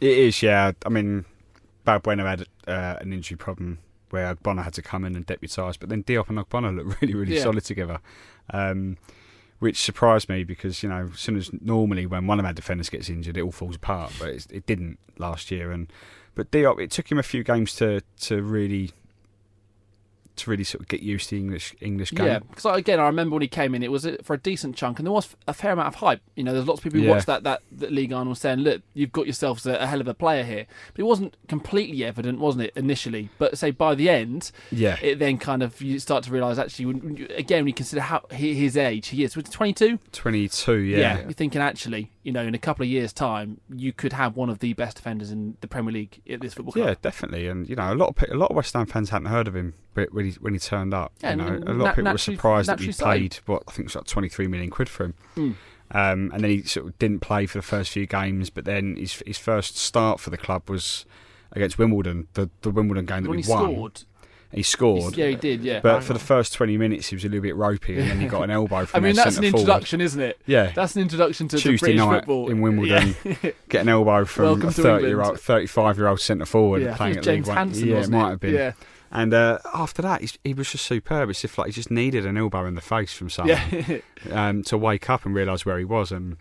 It 0.01 0.18
is, 0.18 0.43
yeah. 0.43 0.72
I 0.85 0.89
mean, 0.89 1.24
Balbuena 1.87 2.27
had 2.27 2.47
uh, 2.66 2.99
an 3.01 3.12
injury 3.12 3.37
problem 3.37 3.79
where 4.11 4.35
Ogbonna 4.35 4.65
had 4.65 4.75
to 4.75 4.83
come 4.83 5.05
in 5.05 5.17
and 5.17 5.27
deputise, 5.27 5.79
but 5.79 5.89
then 5.89 6.03
Diop 6.05 6.29
and 6.29 6.39
Ogbonna 6.39 6.75
looked 6.77 7.01
really, 7.03 7.15
really 7.15 7.37
Yeah. 7.37 7.43
solid 7.43 7.65
together, 7.65 7.99
um, 8.53 8.97
which 9.59 9.81
surprised 9.83 10.29
me 10.29 10.45
because 10.45 10.83
you 10.83 10.89
know, 10.89 11.09
as 11.13 11.19
soon 11.21 11.37
as 11.37 11.51
normally 11.61 12.07
when 12.07 12.27
one 12.27 12.39
of 12.39 12.47
our 12.47 12.53
defenders 12.53 12.89
gets 12.89 13.09
injured, 13.09 13.37
it 13.37 13.41
all 13.43 13.53
falls 13.53 13.77
apart, 13.77 14.13
but 14.19 14.29
it's, 14.29 14.47
it 14.47 14.67
didn't 14.67 14.99
last 15.19 15.51
year. 15.51 15.71
And 15.73 15.91
but 16.35 16.51
Diop, 16.51 16.81
it 16.83 16.91
took 16.91 17.11
him 17.11 17.19
a 17.19 17.23
few 17.23 17.43
games 17.43 17.75
to 17.77 18.03
to 18.21 18.43
really 18.43 18.93
to 20.37 20.51
really 20.51 20.64
sort 20.64 20.82
of 20.82 20.89
get 20.89 21.01
used 21.03 21.28
to 21.28 21.34
the 21.37 21.41
English 21.41 21.74
English 21.80 22.12
game. 22.12 22.26
Yeah, 22.26 22.39
because 22.41 22.64
again, 22.78 23.01
I 23.01 23.07
remember 23.07 23.34
when 23.34 23.43
he 23.43 23.49
came 23.49 23.74
in, 23.74 23.82
it 23.82 23.91
was 23.91 24.07
for 24.22 24.34
a 24.34 24.39
decent 24.39 24.76
chunk, 24.76 24.99
and 24.99 25.07
there 25.07 25.12
was 25.12 25.34
a 25.49 25.53
fair 25.55 25.72
amount 25.72 25.89
of 25.89 25.95
hype. 25.97 26.20
You 26.37 26.45
know, 26.45 26.53
there's 26.53 26.66
lots 26.66 26.80
of 26.80 26.84
people 26.84 27.01
who 27.01 27.07
Yeah. 27.07 27.12
watched 27.12 27.26
that 27.26 27.43
that, 27.45 27.62
that 27.72 27.93
league 27.93 28.12
on 28.12 28.26
and 28.26 28.37
saying, 28.37 28.59
"Look, 28.61 28.82
you've 28.95 29.12
got 29.12 29.26
yourselves 29.26 29.66
a, 29.66 29.74
a 29.76 29.87
hell 29.87 30.01
of 30.01 30.09
a 30.09 30.14
player 30.14 30.45
here." 30.45 30.66
But 30.95 31.01
it 31.01 31.05
wasn't 31.07 31.37
completely 31.49 32.05
evident, 32.05 32.39
wasn't 32.39 32.64
it, 32.64 32.72
initially? 32.76 33.28
But 33.39 33.57
say 33.59 33.70
by 33.70 33.95
the 33.95 34.09
end, 34.09 34.51
Yeah. 34.70 34.97
it 35.03 35.18
then 35.18 35.39
kind 35.39 35.62
of 35.62 35.80
you 35.80 35.99
start 35.99 36.24
to 36.24 36.30
realise 36.30 36.59
actually, 36.59 36.87
when, 36.87 37.28
again, 37.37 37.61
when 37.61 37.68
you 37.68 37.74
consider 37.74 38.03
how 38.03 38.22
his 38.30 38.76
age, 38.76 39.09
he 39.09 39.24
is 39.24 39.37
was 39.37 39.45
22. 39.47 39.99
22, 40.12 40.74
yeah. 40.78 41.20
you're 41.20 41.32
thinking 41.32 41.61
actually, 41.61 42.11
you 42.27 42.33
know, 42.33 42.43
in 42.43 42.57
a 42.57 42.59
couple 42.59 42.83
of 42.83 42.89
years' 42.89 43.12
time, 43.12 43.61
you 43.72 43.93
could 43.93 44.12
have 44.12 44.37
one 44.37 44.51
of 44.51 44.59
the 44.59 44.72
best 44.72 44.97
defenders 44.97 45.31
in 45.31 45.57
the 45.61 45.68
Premier 45.68 45.93
League 45.93 46.20
at 46.29 46.41
this 46.41 46.55
football 46.55 46.72
club. 46.72 46.89
Yeah, 46.89 46.95
definitely, 47.01 47.47
and 47.47 47.68
you 47.68 47.77
know, 47.77 47.93
a 47.93 47.95
lot 47.95 48.09
of 48.09 48.31
a 48.31 48.35
lot 48.35 48.51
of 48.51 48.57
West 48.57 48.74
Ham 48.74 48.87
fans 48.87 49.11
hadn't 49.11 49.29
heard 49.29 49.47
of 49.47 49.55
him 49.55 49.74
but 49.95 50.12
when 50.12 50.27
he 50.27 50.33
when 50.33 50.53
he 50.53 50.59
turned 50.59 50.93
up. 50.93 51.12
Yeah, 51.22 51.31
you 51.31 51.37
know, 51.37 51.62
a 51.66 51.72
lot 51.72 51.91
of 51.91 51.97
people 51.97 52.12
were 52.12 52.18
surprised 52.18 52.68
that 52.68 52.81
he 52.81 52.91
so. 52.91 53.05
played 53.05 53.35
what 53.47 53.62
I 53.68 53.70
think 53.70 53.85
it 53.85 53.87
was 53.87 53.95
like 53.95 54.07
twenty 54.07 54.29
three 54.29 54.49
million 54.49 54.70
quid 54.70 54.89
for 54.89 55.05
him. 55.05 55.14
Mm. 55.37 55.55
Um, 55.93 56.31
and 56.35 56.43
then 56.43 56.51
he 56.51 56.62
sort 56.64 56.87
of 56.87 56.99
didn't 56.99 57.20
play 57.20 57.47
for 57.47 57.59
the 57.59 57.62
first 57.62 57.93
few 57.93 58.07
games, 58.07 58.51
but 58.51 58.64
then 58.64 58.97
his 58.97 59.22
his 59.24 59.39
first 59.39 59.79
start 59.79 60.18
for 60.18 60.31
the 60.31 60.37
club 60.37 60.68
was 60.68 61.07
against 61.53 61.79
Wimbledon, 61.79 62.27
the 62.35 62.51
the 62.62 62.70
Wimbledon 62.70 63.07
game 63.07 63.22
that 63.22 63.31
when 63.31 63.37
we 63.37 63.43
he 63.45 63.51
won. 63.51 63.72
scored, 63.72 64.03
He 64.53 64.62
scored. 64.62 65.16
yeah, 65.16 65.26
he 65.28 65.34
did. 65.34 65.62
Yeah, 65.62 65.80
But 65.80 66.03
for 66.03 66.12
the 66.12 66.18
first 66.18 66.53
20 66.55 66.78
minutes, 66.78 67.09
he 67.09 67.16
was 67.16 67.24
a 67.24 67.28
little 67.28 67.42
bit 67.42 67.57
ropey, 67.57 67.99
and 67.99 68.09
then 68.09 68.20
he 68.20 68.26
got 68.28 68.42
an 68.42 68.51
elbow 68.51 68.86
from. 68.86 68.99
I 69.05 69.07
mean, 69.07 69.16
that's 69.16 69.28
an 69.36 69.42
centre 69.42 69.51
forward. 69.51 69.61
introduction, 69.62 70.01
isn't 70.01 70.20
it? 70.20 70.38
Yeah. 70.47 70.72
That's 70.74 70.94
an 70.97 71.03
introduction 71.03 71.49
to, 71.49 71.57
to 71.57 71.62
Tuesday 71.62 71.86
British 71.86 71.99
night 71.99 72.18
football 72.20 72.51
in 72.51 72.61
Wimbledon, 72.61 73.14
Yeah. 73.24 73.51
get 73.68 73.82
an 73.82 73.88
elbow 73.88 74.24
from 74.24 74.44
Welcome 74.44 74.68
a 74.68 74.72
thirty-year-old, 74.72 75.40
35 75.40 75.99
year 75.99 76.07
old 76.09 76.20
centre 76.20 76.47
forward 76.47 76.82
Yeah, 76.82 76.88
I 76.88 76.90
think 76.90 76.99
playing 76.99 77.14
it 77.14 77.18
at 77.18 77.24
James 77.24 77.47
League 77.47 77.49
One. 77.49 77.57
Hanson, 77.68 77.88
yeah, 77.88 77.94
wasn't 77.97 78.14
it 78.14 78.18
it? 78.18 78.22
might 78.22 78.30
have 78.30 78.40
been. 78.40 78.55
Yeah. 78.55 78.72
And 79.12 79.34
uh, 79.34 79.59
after 79.72 80.03
that, 80.03 80.20
he's, 80.20 80.38
he 80.44 80.53
was 80.55 80.70
just 80.70 80.84
superb. 80.86 81.30
It's 81.30 81.44
if 81.44 81.59
like 81.59 81.66
he 81.68 81.72
just 81.72 81.90
needed 81.90 82.26
an 82.26 82.36
elbow 82.36 82.66
in 82.66 82.74
the 82.74 82.80
face 82.80 83.12
from 83.12 83.30
someone 83.30 83.57
Yeah. 83.88 83.99
um, 84.49 84.62
to 84.64 84.76
wake 84.78 85.09
up 85.11 85.24
and 85.24 85.34
realise 85.34 85.64
where 85.66 85.78
he 85.78 85.84
was. 85.84 86.11
And 86.12 86.36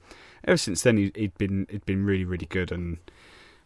ever 0.46 0.58
since 0.58 0.82
then 0.82 0.98
he, 0.98 1.12
he'd 1.16 1.38
been 1.38 1.68
he'd 1.70 1.86
been 1.86 2.06
really 2.06 2.26
really 2.26 2.48
good. 2.48 2.72
And 2.72 2.98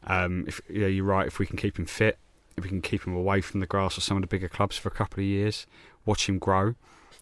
um, 0.05 0.45
if 0.47 0.59
yeah, 0.69 0.87
you're 0.87 1.05
right. 1.05 1.27
If 1.27 1.39
we 1.39 1.45
can 1.45 1.57
keep 1.57 1.77
him 1.79 1.85
fit, 1.85 2.17
if 2.57 2.63
we 2.63 2.69
can 2.69 2.81
keep 2.81 3.05
him 3.05 3.15
away 3.15 3.41
from 3.41 3.59
the 3.59 3.65
grass 3.65 3.97
of 3.97 4.03
some 4.03 4.17
of 4.17 4.21
the 4.21 4.27
bigger 4.27 4.49
clubs 4.49 4.77
for 4.77 4.89
a 4.89 4.91
couple 4.91 5.21
of 5.21 5.25
years, 5.25 5.65
watch 6.05 6.27
him 6.27 6.39
grow. 6.39 6.75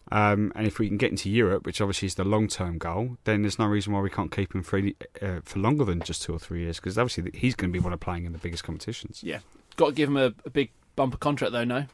Um, 0.10 0.54
and 0.56 0.66
if 0.66 0.80
we 0.80 0.88
can 0.88 0.96
get 0.98 1.12
into 1.12 1.30
Europe, 1.30 1.66
which 1.66 1.82
obviously 1.82 2.06
is 2.06 2.16
the 2.16 2.24
long 2.24 2.48
term 2.48 2.78
goal, 2.78 3.18
then 3.26 3.42
there's 3.42 3.60
no 3.60 3.66
reason 3.66 3.92
why 3.94 4.00
we 4.00 4.10
can't 4.10 4.32
keep 4.32 4.56
him 4.56 4.64
for, 4.64 4.80
uh, 5.22 5.42
for 5.44 5.60
longer 5.60 5.84
than 5.84 6.00
just 6.02 6.22
two 6.22 6.34
or 6.34 6.40
three 6.40 6.62
years 6.62 6.78
because 6.78 6.98
obviously 6.98 7.30
he's 7.38 7.56
going 7.56 7.70
to 7.72 7.74
be 7.78 7.84
one 7.84 7.92
of 7.92 8.00
playing 8.00 8.26
in 8.26 8.32
the 8.32 8.38
biggest 8.38 8.64
competitions. 8.64 9.22
Yeah, 9.22 9.40
got 9.76 9.88
to 9.88 9.92
give 9.94 10.08
him 10.10 10.16
a, 10.18 10.34
a 10.46 10.50
big 10.50 10.72
bumper 10.96 11.18
contract 11.18 11.52
though. 11.52 11.66
No. 11.66 11.86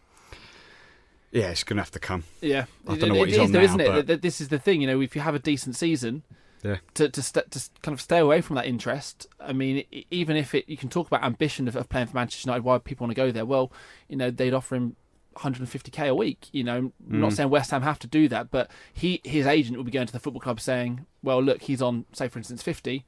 Yeah, 1.31 1.49
it's 1.49 1.63
going 1.63 1.77
to 1.77 1.81
have 1.81 1.89
to 1.91 1.99
come. 1.99 2.25
Yeah, 2.41 2.65
I 2.87 2.95
don't 2.95 3.09
know 3.09 3.15
what 3.15 3.29
it 3.29 3.31
he's 3.31 3.39
is 3.39 3.45
on 3.45 3.51
though, 3.51 3.59
now, 3.59 3.65
isn't 3.65 3.79
it? 3.81 4.05
but- 4.07 4.21
This 4.21 4.39
is 4.39 4.49
the 4.49 4.59
thing, 4.59 4.81
you 4.81 4.87
know. 4.87 5.01
If 5.01 5.15
you 5.15 5.21
have 5.21 5.33
a 5.33 5.39
decent 5.39 5.75
season, 5.75 6.21
Yeah. 6.63 6.77
to 6.95 7.09
to, 7.09 7.21
st- 7.21 7.51
to 7.51 7.61
kind 7.81 7.93
of 7.93 7.99
stay 8.01 8.19
away 8.19 8.41
from 8.41 8.55
that 8.55 8.65
interest. 8.65 9.27
I 9.39 9.51
mean, 9.53 9.83
even 10.11 10.37
if 10.37 10.55
it, 10.55 10.67
you 10.67 10.77
can 10.77 10.89
talk 10.89 11.07
about 11.07 11.23
ambition 11.23 11.67
of, 11.67 11.75
of 11.75 11.89
playing 11.89 12.07
for 12.07 12.15
Manchester 12.15 12.47
United, 12.49 12.63
why 12.63 12.77
people 12.77 13.05
want 13.05 13.15
to 13.15 13.21
go 13.21 13.31
there? 13.31 13.45
Well, 13.45 13.71
you 14.07 14.15
know, 14.15 14.31
they'd 14.31 14.53
offer 14.53 14.75
him 14.75 14.95
150k 15.35 16.07
a 16.09 16.15
week. 16.15 16.47
You 16.51 16.63
know, 16.63 16.77
I'm 16.77 16.93
not 17.19 17.31
Mm. 17.31 17.35
saying 17.35 17.49
West 17.49 17.71
Ham 17.71 17.81
have 17.81 17.99
to 17.99 18.07
do 18.07 18.27
that, 18.29 18.51
but 18.51 18.69
he 18.93 19.19
his 19.23 19.45
agent 19.45 19.77
will 19.77 19.83
be 19.83 19.91
going 19.91 20.07
to 20.07 20.13
the 20.13 20.19
football 20.19 20.41
club 20.41 20.59
saying, 20.59 21.05
well, 21.21 21.41
look, 21.41 21.63
he's 21.63 21.81
on, 21.81 22.05
say 22.13 22.27
for 22.27 22.39
instance, 22.39 22.61
50, 22.63 23.05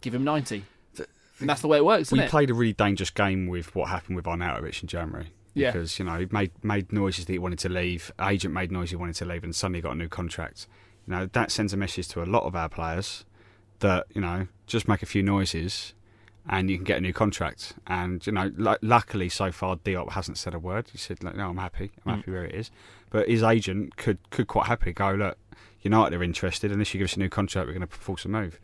give 0.00 0.14
him 0.14 0.24
90. 0.24 0.64
and 1.40 1.48
that's 1.48 1.60
the 1.60 1.68
way 1.68 1.76
it 1.78 1.84
works, 1.84 2.08
isn't 2.08 2.18
we 2.18 2.24
it? 2.24 2.30
played 2.30 2.50
a 2.50 2.54
really 2.54 2.72
dangerous 2.72 3.10
game 3.10 3.46
with 3.46 3.74
what 3.74 3.90
happened 3.90 4.16
with 4.16 4.24
Arnautovic 4.24 4.80
in 4.82 4.88
January. 4.88 5.28
Yeah. 5.54 5.70
Because, 5.72 5.98
you 5.98 6.04
know, 6.04 6.18
he 6.18 6.26
made, 6.30 6.50
made 6.62 6.92
noises 6.92 7.24
that 7.26 7.32
he 7.32 7.38
wanted 7.38 7.58
to 7.60 7.68
leave. 7.70 8.12
Agent 8.20 8.52
made 8.54 8.70
noises 8.70 8.90
he 8.90 8.96
wanted 8.96 9.16
to 9.16 9.24
leave 9.24 9.42
and 9.42 9.54
suddenly 9.56 9.80
got 9.80 9.92
a 9.92 9.94
new 9.94 10.08
contract. 10.08 10.66
You 11.06 11.14
know, 11.14 11.26
that 11.32 11.50
sends 11.50 11.72
a 11.72 11.76
message 11.76 12.08
to 12.08 12.22
a 12.22 12.24
lot 12.26 12.42
of 12.44 12.56
our 12.56 12.68
players 12.68 13.24
that, 13.80 14.06
you 14.14 14.20
know, 14.20 14.48
just 14.66 14.88
make 14.88 15.02
a 15.02 15.06
few 15.06 15.22
noises 15.22 15.94
and 16.48 16.70
you 16.70 16.76
can 16.76 16.84
get 16.84 16.98
a 16.98 17.00
new 17.00 17.12
contract. 17.12 17.74
And, 17.86 18.24
you 18.26 18.32
know, 18.32 18.50
lu 18.56 18.76
luckily 18.82 19.28
so 19.28 19.50
far 19.52 19.76
Diop 19.76 20.12
hasn't 20.12 20.38
said 20.38 20.54
a 20.54 20.58
word. 20.58 20.88
He 20.92 20.98
said, 20.98 21.22
like, 21.22 21.36
no, 21.36 21.48
I'm 21.50 21.56
happy. 21.58 21.90
I'm 22.04 22.12
Mm. 22.12 22.16
happy 22.16 22.30
where 22.32 22.44
it 22.44 22.54
is. 22.54 22.70
But 23.10 23.28
his 23.28 23.42
agent 23.42 23.96
could, 23.96 24.18
could 24.30 24.46
quite 24.48 24.66
happily 24.66 24.92
go, 24.92 25.12
look, 25.12 25.38
United 25.82 26.16
are 26.18 26.22
interested. 26.22 26.72
Unless 26.72 26.94
you 26.94 26.98
give 26.98 27.06
us 27.06 27.16
a 27.16 27.20
new 27.20 27.28
contract, 27.28 27.66
we're 27.68 27.74
going 27.74 27.86
to 27.86 27.94
force 27.94 28.24
a 28.24 28.28
move. 28.28 28.58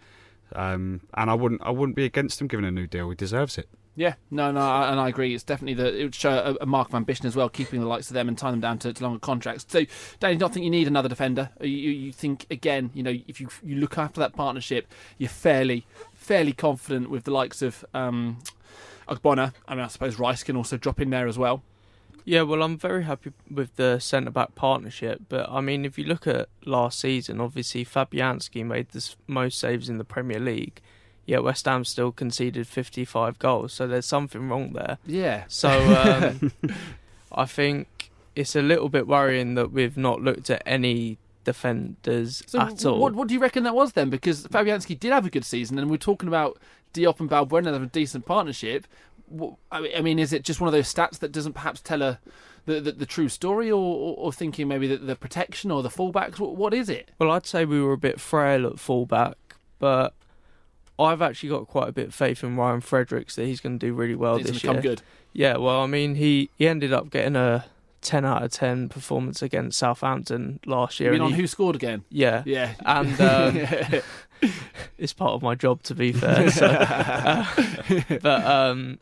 Um, 0.55 1.03
and 1.15 1.31
I 1.31 1.35
wouldn't, 1.35 1.63
I 1.65 1.71
wouldn't 1.71 1.97
be 1.97 2.05
against 2.05 2.41
him 2.41 2.47
giving 2.49 2.67
a 2.67 2.71
new 2.71 2.87
deal. 2.87 3.09
He 3.11 3.17
deserves 3.17 3.57
it. 3.59 3.69
Yeah, 3.95 4.15
no, 4.31 4.51
no, 4.51 4.61
and 4.61 4.99
I 4.99 5.09
agree. 5.09 5.35
It's 5.35 5.45
definitely 5.45 5.75
the 5.75 6.01
it 6.01 6.05
would 6.05 6.15
show 6.15 6.57
a, 6.59 6.65
mark 6.65 6.89
of 6.89 6.95
ambition 6.95 7.27
as 7.27 7.37
well, 7.37 7.51
keeping 7.51 7.81
the 7.81 7.87
likes 7.87 8.09
of 8.09 8.15
them 8.15 8.27
and 8.27 8.39
tying 8.39 8.55
them 8.55 8.61
down 8.61 8.79
to, 8.79 8.93
to 8.93 9.03
longer 9.03 9.19
contracts. 9.19 9.67
So, 9.69 9.85
Danny, 10.19 10.37
do 10.37 10.41
not 10.41 10.55
think 10.55 10.65
you 10.65 10.71
need 10.71 10.87
another 10.87 11.11
defender? 11.11 11.51
You, 11.61 11.69
you 11.69 11.91
you 11.91 12.13
think 12.13 12.47
again, 12.51 12.91
you 12.95 13.03
know, 13.03 13.15
if 13.29 13.39
you 13.39 13.49
you 13.63 13.77
look 13.77 13.99
after 13.99 14.19
that 14.21 14.33
partnership, 14.33 14.87
you're 15.19 15.29
fairly 15.29 15.87
fairly 16.15 16.55
confident 16.55 17.11
with 17.11 17.25
the 17.25 17.33
likes 17.33 17.61
of 17.61 17.85
um, 17.93 18.39
Ogbonna. 19.09 19.53
I 19.69 19.75
mean, 19.75 19.85
I 19.85 19.89
suppose 19.89 20.19
Rice 20.19 20.43
can 20.43 20.57
also 20.57 20.79
drop 20.79 20.99
in 20.99 21.11
there 21.11 21.27
as 21.27 21.37
well. 21.37 21.63
Yeah, 22.25 22.43
well, 22.43 22.63
I'm 22.63 22.79
very 22.79 23.03
happy 23.03 23.33
with 23.51 23.75
the 23.77 23.99
centre 23.99 24.31
back 24.31 24.55
partnership, 24.55 25.23
but 25.29 25.51
I 25.51 25.61
mean, 25.61 25.85
if 25.85 25.99
you 25.99 26.05
look 26.05 26.27
at 26.27 26.49
last 26.65 27.01
season, 27.01 27.41
obviously 27.41 27.85
Fabianski 27.85 28.65
made 28.65 28.91
the 28.91 29.13
most 29.27 29.59
saves 29.59 29.89
in 29.89 29.99
the 29.99 30.05
Premier 30.05 30.39
League, 30.39 30.81
yet 31.27 31.43
West 31.43 31.65
Ham 31.67 31.85
still 31.85 32.13
conceded 32.13 32.67
55 32.67 33.39
goals, 33.39 33.73
so 33.73 33.87
there's 33.87 34.07
something 34.07 34.49
wrong 34.49 34.73
there. 34.73 34.99
Yeah. 35.07 35.45
So 35.49 35.69
um, 35.71 36.53
I 37.33 37.45
think 37.47 38.11
it's 38.35 38.57
a 38.57 38.63
little 38.63 38.89
bit 38.89 39.07
worrying 39.07 39.55
that 39.55 39.73
we've 39.73 39.97
not 39.97 40.21
looked 40.23 40.49
at 40.51 40.63
any 40.67 41.19
defenders 41.45 42.43
So, 42.47 42.61
at 42.61 42.85
all. 42.85 42.99
what 43.01 43.15
what 43.15 43.29
do 43.29 43.35
you 43.35 43.41
reckon 43.41 43.65
that 43.65 43.75
was 43.75 43.93
then? 43.93 44.11
Because 44.11 44.47
Fabianski 44.47 44.99
did 44.99 45.13
have 45.13 45.27
a 45.27 45.31
good 45.31 45.45
season, 45.45 45.79
and 45.79 45.91
we're 45.91 45.97
talking 45.97 46.29
about 46.29 46.59
Diop 46.95 47.21
and 47.21 47.31
Balbuena 47.31 47.73
have 47.73 47.83
a 47.83 47.87
decent 47.87 48.27
partnership. 48.27 48.87
I 49.71 49.81
mean- 49.81 49.93
I 49.97 50.01
mean, 50.03 50.19
is 50.19 50.33
it 50.33 50.45
just 50.45 50.61
one 50.61 50.69
of 50.69 50.73
those 50.73 50.93
stats 50.93 51.19
that 51.21 51.33
doesn't 51.33 51.55
perhaps 51.55 51.81
tell 51.81 52.03
a 52.03 52.19
the, 52.65 52.81
the, 52.81 52.93
the 52.93 53.07
true 53.07 53.29
story, 53.29 53.71
or, 53.71 53.81
or, 53.83 54.15
or 54.17 54.33
thinking 54.33 54.69
maybe 54.69 54.87
the, 54.87 54.97
the 54.97 55.17
protection 55.17 55.71
or 55.73 55.83
the 55.83 55.89
fullbacks? 55.89 56.39
What, 56.39 56.55
what 56.55 56.73
is 56.75 56.89
it? 56.89 57.11
Well, 57.19 57.31
I'd 57.33 57.45
say 57.47 57.65
we 57.65 57.81
were 57.83 57.93
a 57.95 57.99
bit 57.99 58.21
frail 58.21 58.67
at 58.67 58.79
fullback, 58.79 59.37
but 59.81 60.15
I've 60.99 61.23
actually 61.23 61.49
got 61.49 61.67
quite 61.69 61.89
a 61.89 61.93
bit 61.93 62.09
of 62.09 62.15
faith 62.15 62.45
in 62.45 62.57
Ryan 62.57 62.81
Fredericks 62.81 63.37
that 63.37 63.47
he's 63.47 63.61
going 63.61 63.79
to 63.79 63.87
do 63.87 63.95
really 63.95 64.15
well 64.15 64.37
He's 64.37 64.47
this 64.47 64.63
year. 64.65 64.73
come 64.73 64.83
good. 64.83 65.03
Yeah, 65.33 65.57
well, 65.57 65.81
I 65.81 65.87
mean, 65.87 66.17
he, 66.17 66.51
he 66.57 66.69
ended 66.69 66.93
up 66.93 67.11
getting 67.11 67.37
a 67.37 67.65
10 68.03 68.25
out 68.25 68.43
of 68.43 68.51
10 68.51 68.89
performance 68.91 69.41
against 69.43 69.79
Southampton 69.79 70.61
last 70.67 71.01
year. 71.01 71.13
You 71.13 71.19
mean 71.19 71.27
on 71.27 71.31
he- 71.35 71.41
who 71.41 71.47
scored 71.47 71.75
again? 71.77 72.05
Yeah. 72.11 72.43
Yeah. 72.45 72.75
And 72.85 73.19
um, 73.21 74.03
it's 74.99 75.13
part 75.13 75.33
of 75.33 75.43
my 75.43 75.55
job, 75.55 75.83
to 75.85 75.95
be 75.95 76.13
fair. 76.13 76.51
So, 76.51 76.67
uh, 76.67 77.47
but 78.21 78.45
um, 78.45 78.99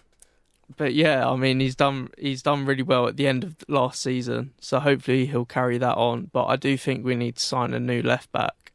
but 0.76 0.95
yeah, 0.95 1.28
I 1.28 1.34
mean, 1.36 1.59
he's 1.61 1.74
done 1.74 2.11
he's 2.16 2.43
done 2.43 2.64
really 2.66 2.82
well 2.82 3.09
at 3.09 3.16
the 3.16 3.26
end 3.26 3.43
of 3.45 3.57
last 3.68 4.01
season. 4.01 4.53
So 4.61 4.78
hopefully 4.80 5.26
he'll 5.26 5.45
carry 5.45 5.78
that 5.78 5.97
on. 5.97 6.30
But 6.32 6.47
I 6.47 6.57
do 6.57 6.76
think 6.76 7.05
we 7.05 7.16
need 7.16 7.36
to 7.36 7.43
sign 7.43 7.74
a 7.74 7.80
new 7.80 8.03
left 8.03 8.30
back. 8.32 8.70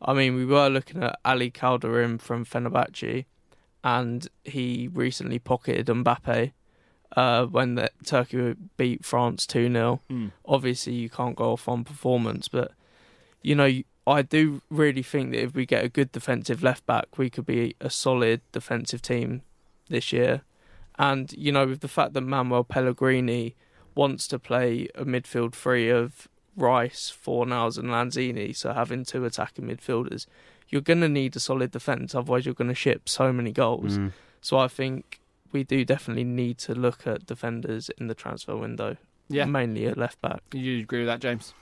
I 0.00 0.12
mean, 0.14 0.36
we 0.36 0.44
were 0.44 0.68
looking 0.68 1.02
at 1.02 1.18
Ali 1.24 1.50
Kaldirim 1.50 2.20
from 2.20 2.44
Fenerbahce, 2.44 3.24
and 3.82 4.28
he 4.44 4.88
recently 4.92 5.38
pocketed 5.38 5.86
Mbappe 5.86 6.52
uh, 7.16 7.46
when 7.46 7.74
the 7.74 7.90
Turkey 8.04 8.54
beat 8.76 9.04
France 9.04 9.46
2 9.46 9.72
0. 9.72 10.00
Mm. 10.10 10.32
Obviously, 10.44 10.94
you 10.94 11.10
can't 11.10 11.36
go 11.36 11.52
off 11.52 11.68
on 11.68 11.84
performance, 11.84 12.48
but 12.48 12.72
you 13.42 13.54
know, 13.54 13.70
I 14.06 14.22
do 14.22 14.62
really 14.70 15.02
think 15.02 15.32
that 15.32 15.42
if 15.42 15.54
we 15.54 15.66
get 15.66 15.84
a 15.84 15.88
good 15.88 16.12
defensive 16.12 16.62
left 16.62 16.86
back, 16.86 17.18
we 17.18 17.30
could 17.30 17.46
be 17.46 17.76
a 17.80 17.90
solid 17.90 18.40
defensive 18.52 19.02
team 19.02 19.42
this 19.88 20.12
year. 20.12 20.42
And 20.98 21.32
you 21.32 21.52
know, 21.52 21.66
with 21.66 21.80
the 21.80 21.88
fact 21.88 22.14
that 22.14 22.22
Manuel 22.22 22.64
Pellegrini 22.64 23.54
wants 23.94 24.28
to 24.28 24.38
play 24.38 24.88
a 24.94 25.04
midfield 25.04 25.54
three 25.54 25.88
of 25.88 26.28
Rice, 26.58 27.10
Fornals, 27.24 27.78
and 27.78 27.88
Lanzini, 27.88 28.54
so 28.54 28.72
having 28.72 29.04
two 29.04 29.24
attacking 29.24 29.66
midfielders, 29.66 30.26
you're 30.68 30.82
going 30.82 31.00
to 31.00 31.08
need 31.08 31.34
a 31.36 31.40
solid 31.40 31.70
defence. 31.70 32.14
Otherwise, 32.14 32.44
you're 32.44 32.54
going 32.54 32.68
to 32.68 32.74
ship 32.74 33.08
so 33.08 33.32
many 33.32 33.52
goals. 33.52 33.98
Mm. 33.98 34.12
So 34.40 34.58
I 34.58 34.68
think 34.68 35.20
we 35.52 35.64
do 35.64 35.84
definitely 35.84 36.24
need 36.24 36.58
to 36.58 36.74
look 36.74 37.06
at 37.06 37.26
defenders 37.26 37.90
in 37.98 38.08
the 38.08 38.14
transfer 38.14 38.56
window. 38.56 38.96
Yeah. 39.30 39.44
mainly 39.44 39.86
at 39.86 39.98
left 39.98 40.20
back. 40.22 40.40
You 40.52 40.80
agree 40.80 41.00
with 41.00 41.08
that, 41.08 41.20
James? 41.20 41.52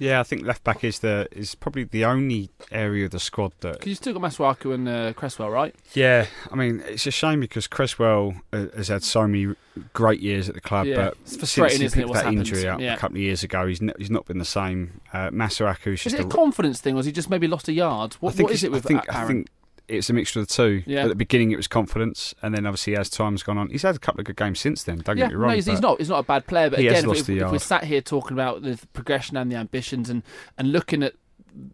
Yeah, 0.00 0.18
I 0.18 0.22
think 0.24 0.44
left 0.44 0.64
back 0.64 0.82
is 0.82 0.98
the 1.00 1.28
is 1.30 1.54
probably 1.54 1.84
the 1.84 2.04
only 2.06 2.50
area 2.72 3.04
of 3.04 3.10
the 3.12 3.20
squad 3.20 3.52
that. 3.60 3.74
Because 3.74 3.86
you 3.88 3.94
still 3.94 4.14
got 4.14 4.22
Masuaku 4.22 4.74
and 4.74 4.88
uh, 4.88 5.12
Cresswell, 5.12 5.50
right? 5.50 5.74
Yeah, 5.94 6.26
I 6.50 6.56
mean 6.56 6.82
it's 6.88 7.06
a 7.06 7.10
shame 7.10 7.38
because 7.40 7.66
Cresswell 7.68 8.34
uh, 8.52 8.66
has 8.76 8.88
had 8.88 9.02
so 9.04 9.28
many 9.28 9.54
great 9.92 10.20
years 10.20 10.48
at 10.48 10.54
the 10.54 10.60
club, 10.60 10.86
Yeah, 10.86 10.96
but 10.96 11.16
it's 11.22 11.50
since 11.50 11.76
he 11.76 11.88
picked 12.00 12.12
that 12.14 12.24
happened? 12.24 12.38
injury 12.38 12.66
up 12.66 12.80
Yeah. 12.80 12.94
a 12.94 12.98
couple 12.98 13.18
of 13.18 13.22
years 13.22 13.42
ago, 13.44 13.66
he's 13.66 13.80
n- 13.82 13.92
he's 13.98 14.10
not 14.10 14.26
been 14.26 14.38
the 14.38 14.44
same. 14.44 15.00
Uh, 15.12 15.30
Masuaku 15.30 15.92
is 15.94 16.06
Is 16.06 16.14
it 16.14 16.20
a 16.20 16.24
confidence 16.24 16.80
thing, 16.80 16.94
or 16.94 16.98
has 16.98 17.06
he 17.06 17.12
just 17.12 17.30
maybe 17.30 17.46
lost 17.46 17.68
a 17.68 17.72
yard? 17.72 18.14
What, 18.20 18.34
what 18.40 18.50
is 18.52 18.64
it 18.64 18.72
with 18.72 18.86
I 18.86 18.88
think, 18.88 19.04
Aaron? 19.14 19.24
I 19.24 19.26
think 19.28 19.46
it's 19.90 20.08
a 20.10 20.12
mixture 20.12 20.40
of 20.40 20.48
the 20.48 20.54
two. 20.54 20.82
Yeah. 20.86 21.02
At 21.02 21.08
the 21.08 21.14
beginning, 21.14 21.50
it 21.50 21.56
was 21.56 21.68
confidence, 21.68 22.34
and 22.42 22.54
then 22.54 22.66
obviously 22.66 22.96
as 22.96 23.10
time's 23.10 23.42
gone 23.42 23.58
on, 23.58 23.68
he's 23.70 23.82
had 23.82 23.96
a 23.96 23.98
couple 23.98 24.20
of 24.20 24.26
good 24.26 24.36
games 24.36 24.60
since 24.60 24.82
then. 24.84 24.98
Don't 24.98 25.16
yeah, 25.16 25.24
get 25.24 25.30
me 25.30 25.36
wrong. 25.36 25.50
no, 25.50 25.54
he's, 25.56 25.66
he's 25.66 25.80
not. 25.80 25.98
He's 25.98 26.08
not 26.08 26.20
a 26.20 26.22
bad 26.26 26.46
player. 26.46 26.70
But 26.70 26.78
He 26.78 26.86
has 26.86 27.04
again, 27.04 27.14
if, 27.16 27.26
the 27.26 27.38
if 27.40 27.50
we're 27.52 27.58
sat 27.58 27.84
here 27.84 28.00
talking 28.00 28.34
about 28.34 28.62
the 28.62 28.78
progression 28.92 29.36
and 29.36 29.50
the 29.50 29.56
ambitions, 29.56 30.08
and 30.08 30.22
and 30.56 30.72
looking 30.72 31.02
at 31.02 31.14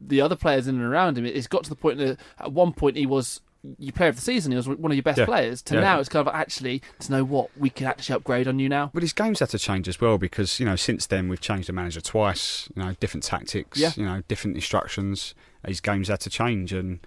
the 0.01 0.21
other 0.21 0.37
players 0.37 0.67
in 0.67 0.77
and 0.77 0.85
around 0.85 1.19
him, 1.19 1.27
it's 1.27 1.47
got 1.47 1.65
to 1.65 1.71
the 1.71 1.77
point 1.77 1.99
that 1.99 2.19
at 2.41 2.53
one 2.53 2.73
point 2.73 2.97
he 2.97 3.07
was 3.07 3.41
your 3.79 3.93
player 3.93 4.09
of 4.11 4.17
the 4.17 4.23
season. 4.23 4.53
He 4.53 4.57
was 4.57 4.69
one 4.69 4.93
of 4.93 4.97
your 4.97 5.03
best 5.03 5.19
Yeah. 5.19 5.25
players. 5.25 5.61
To 5.63 5.75
Yeah. 5.75 5.81
now, 5.81 5.99
it's 6.01 6.09
kind 6.09 6.27
of 6.27 6.33
actually 6.33 6.83
to 7.01 7.11
know 7.11 7.25
what 7.25 7.51
we 7.59 7.69
can 7.69 7.87
actually 7.89 8.15
upgrade 8.15 8.47
on 8.47 8.59
you 8.59 8.69
now. 8.69 8.91
But 8.95 9.03
his 9.03 9.13
game's 9.13 9.41
had 9.41 9.49
to 9.51 9.59
change 9.59 9.89
as 9.89 10.01
well 10.01 10.19
because 10.19 10.61
you 10.61 10.67
know 10.67 10.77
since 10.77 11.07
then 11.07 11.29
we've 11.29 11.41
changed 11.41 11.69
the 11.69 11.73
manager 11.73 12.01
twice. 12.01 12.69
You 12.77 12.83
know, 12.83 12.95
different 13.01 13.25
tactics. 13.25 13.79
Yeah. 13.79 13.91
You 13.97 14.05
know, 14.05 14.23
different 14.29 14.57
instructions. 14.57 15.35
His 15.67 15.81
game's 15.81 16.09
had 16.09 16.21
to 16.21 16.31
change, 16.31 16.73
and 16.73 17.01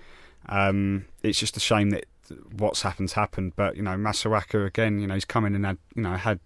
um, 0.47 1.05
it's 1.23 1.39
just 1.39 1.57
a 1.57 1.59
shame 1.59 1.89
that 1.91 2.05
what's 2.57 2.81
happened's 2.83 3.13
happened. 3.13 3.53
But 3.55 3.75
you 3.75 3.81
know, 3.83 3.91
Masuaku 3.91 4.65
again. 4.65 4.99
You 4.99 5.07
know, 5.07 5.13
he's 5.15 5.25
come 5.25 5.45
in 5.45 5.55
and 5.55 5.65
had 5.65 5.77
you 5.95 6.01
know 6.03 6.13
had 6.15 6.39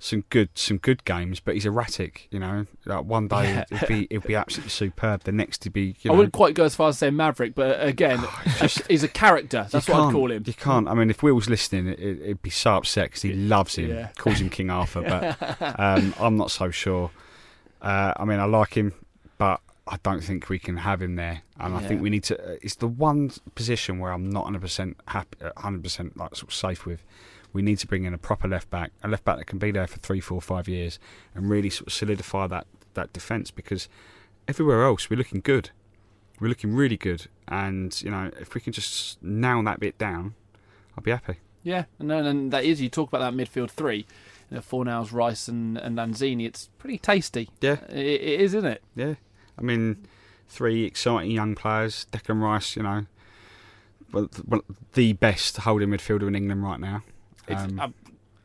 some 0.00 0.24
good 0.28 0.50
some 0.54 0.76
good 0.78 1.04
games, 1.04 1.40
but 1.40 1.54
he's 1.54 1.64
erratic. 1.64 2.26
You 2.30 2.38
know, 2.40 2.66
like 2.84 3.04
one 3.04 3.28
day 3.28 3.44
Yeah. 3.44 3.64
it'd 3.70 3.88
be 3.88 4.06
it'd 4.10 4.26
be 4.26 4.34
absolutely 4.34 4.70
superb. 4.70 5.22
The 5.24 5.32
next 5.32 5.62
to 5.62 5.70
be 5.70 5.90
I 5.90 5.94
you 6.02 6.10
know. 6.10 6.16
wouldn't 6.16 6.34
quite 6.34 6.54
go 6.54 6.64
as 6.64 6.74
far 6.74 6.88
as 6.90 6.98
saying 6.98 7.16
Maverick, 7.16 7.54
but 7.54 7.82
again, 7.82 8.20
he's 8.88 9.02
a 9.04 9.08
character. 9.08 9.66
That's 9.70 9.88
what 9.88 10.00
I'd 10.00 10.12
call 10.12 10.30
him. 10.30 10.42
You 10.46 10.52
can't. 10.52 10.88
I 10.88 10.94
mean, 10.94 11.08
if 11.08 11.22
Will's 11.22 11.48
listening, 11.48 11.86
it, 11.88 12.00
it'd 12.00 12.42
be 12.42 12.50
so 12.50 12.74
upset 12.76 13.06
because 13.10 13.22
he 13.22 13.32
loves 13.32 13.76
him, 13.76 13.90
Yeah. 13.90 14.08
calls 14.18 14.40
him 14.40 14.50
King 14.50 14.68
Arthur. 14.70 15.02
But 15.02 15.80
um, 15.80 16.12
I'm 16.18 16.36
not 16.36 16.50
so 16.50 16.70
sure. 16.70 17.10
Uh, 17.80 18.12
I 18.16 18.24
mean, 18.24 18.40
I 18.40 18.44
like 18.44 18.74
him, 18.74 18.92
but 19.38 19.60
I 19.86 19.98
don't 20.02 20.22
think 20.22 20.48
we 20.48 20.58
can 20.58 20.78
have 20.78 21.02
him 21.02 21.16
there. 21.16 21.42
And 21.60 21.74
I 21.74 21.80
think 21.80 22.00
we 22.00 22.08
need 22.10 22.24
to. 22.24 22.38
uh, 22.52 22.56
It's 22.62 22.76
the 22.76 22.88
one 22.88 23.30
position 23.54 23.98
where 23.98 24.12
I'm 24.12 24.30
not 24.30 24.44
100 24.44 24.60
percent 24.62 24.96
happy, 25.08 25.36
100 25.42 25.82
percent 25.82 26.16
like 26.16 26.34
sort 26.36 26.48
of 26.50 26.54
safe 26.54 26.86
with. 26.86 27.04
We 27.52 27.62
need 27.62 27.78
to 27.78 27.86
bring 27.86 28.04
in 28.04 28.12
a 28.14 28.18
proper 28.18 28.48
left 28.48 28.68
back, 28.70 28.92
a 29.02 29.08
left 29.08 29.24
back 29.24 29.36
that 29.38 29.44
can 29.46 29.58
be 29.58 29.70
there 29.70 29.86
for 29.86 29.98
three, 29.98 30.20
four, 30.20 30.40
five 30.40 30.68
years, 30.68 30.98
and 31.34 31.48
really 31.48 31.70
sort 31.70 31.86
of 31.88 31.92
solidify 31.92 32.46
that 32.48 32.66
that 32.94 33.12
defence 33.12 33.50
because 33.50 33.88
everywhere 34.48 34.84
else 34.84 35.10
we're 35.10 35.16
looking 35.16 35.40
good. 35.40 35.70
We're 36.40 36.48
looking 36.48 36.74
really 36.74 36.96
good, 36.96 37.26
and 37.46 38.00
you 38.02 38.10
know, 38.10 38.30
if 38.40 38.54
we 38.54 38.60
can 38.60 38.72
just 38.72 39.22
nail 39.22 39.62
that 39.64 39.78
bit 39.78 39.98
down, 39.98 40.34
I'll 40.96 41.02
be 41.04 41.12
happy. 41.12 41.36
Yeah, 41.62 41.84
and 42.00 42.10
then 42.10 42.26
and 42.26 42.52
that 42.52 42.64
is 42.64 42.80
you 42.80 42.88
talk 42.88 43.08
about 43.12 43.20
that 43.20 43.34
midfield 43.34 43.70
three, 43.70 43.98
you 44.50 44.56
know, 44.56 44.60
Fornals, 44.60 45.12
Rice, 45.12 45.46
and, 45.46 45.78
and 45.78 45.96
Lanzini. 45.96 46.44
It's 46.46 46.68
pretty 46.78 46.98
tasty. 46.98 47.48
Yeah, 47.60 47.76
it, 47.88 47.96
it 48.20 48.40
is, 48.40 48.54
isn't 48.54 48.68
it? 48.68 48.82
Yeah, 48.96 49.14
I 49.58 49.62
mean, 49.62 50.06
three 50.48 50.84
exciting 50.84 51.30
young 51.30 51.54
players. 51.54 52.06
Declan 52.12 52.42
Rice, 52.42 52.76
you 52.76 52.82
know, 52.82 53.06
well, 54.12 54.28
the 54.92 55.12
best 55.14 55.58
holding 55.58 55.88
midfielder 55.88 56.28
in 56.28 56.34
England 56.34 56.62
right 56.62 56.80
now. 56.80 57.02
Um, 57.48 57.80
um, 57.80 57.94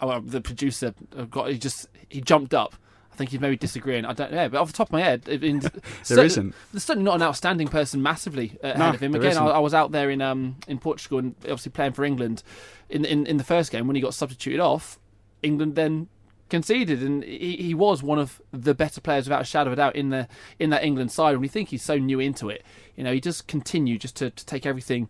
oh, 0.01 0.19
the 0.19 0.41
producer 0.41 0.93
got 1.29 1.49
he 1.49 1.57
just 1.57 1.87
he 2.09 2.21
jumped 2.21 2.53
up. 2.53 2.75
I 3.11 3.15
think 3.15 3.31
he's 3.31 3.39
maybe 3.39 3.57
disagreeing. 3.57 4.05
I 4.05 4.13
don't 4.13 4.31
know, 4.31 4.47
but 4.49 4.59
off 4.59 4.71
the 4.71 4.77
top 4.77 4.87
of 4.87 4.93
my 4.93 5.01
head, 5.01 5.23
there 5.25 5.71
so, 6.03 6.21
isn't. 6.21 6.55
There's 6.71 6.83
certainly 6.83 7.05
not 7.05 7.15
an 7.15 7.23
outstanding 7.23 7.67
person 7.67 8.01
massively 8.01 8.57
ahead 8.63 8.79
no, 8.79 8.89
of 8.89 9.01
him. 9.01 9.13
Again, 9.13 9.37
I, 9.37 9.47
I, 9.47 9.59
was 9.59 9.73
out 9.73 9.91
there 9.91 10.09
in 10.09 10.21
um 10.21 10.55
in 10.67 10.79
Portugal 10.79 11.19
and 11.19 11.35
obviously 11.41 11.71
playing 11.71 11.93
for 11.93 12.03
England 12.05 12.43
in 12.89 13.05
in 13.05 13.25
in 13.25 13.37
the 13.37 13.43
first 13.43 13.71
game 13.71 13.87
when 13.87 13.95
he 13.95 14.01
got 14.01 14.13
substituted 14.13 14.59
off. 14.59 14.99
England 15.41 15.75
then 15.75 16.07
conceded, 16.49 17.01
and 17.03 17.23
he, 17.23 17.55
he 17.57 17.73
was 17.73 18.01
one 18.03 18.19
of 18.19 18.41
the 18.51 18.73
better 18.73 18.99
players 19.01 19.25
without 19.25 19.41
a 19.41 19.45
shadow 19.45 19.69
of 19.69 19.73
a 19.73 19.75
doubt 19.77 19.95
in 19.95 20.09
the 20.09 20.27
in 20.59 20.69
that 20.71 20.83
England 20.83 21.11
side. 21.11 21.31
And 21.33 21.41
we 21.41 21.47
think 21.47 21.69
he's 21.69 21.83
so 21.83 21.97
new 21.97 22.19
into 22.19 22.49
it, 22.49 22.63
you 22.95 23.03
know, 23.03 23.13
he 23.13 23.21
just 23.21 23.47
continued 23.47 24.01
just 24.01 24.15
to, 24.17 24.29
to 24.29 24.45
take 24.45 24.65
everything, 24.65 25.09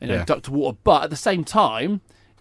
you 0.00 0.08
know, 0.08 0.14
Yeah. 0.14 0.24
duck 0.24 0.42
to 0.44 0.52
water. 0.52 0.78
But 0.84 1.04
at 1.04 1.10
the 1.10 1.16
same 1.16 1.44
time, 1.44 2.00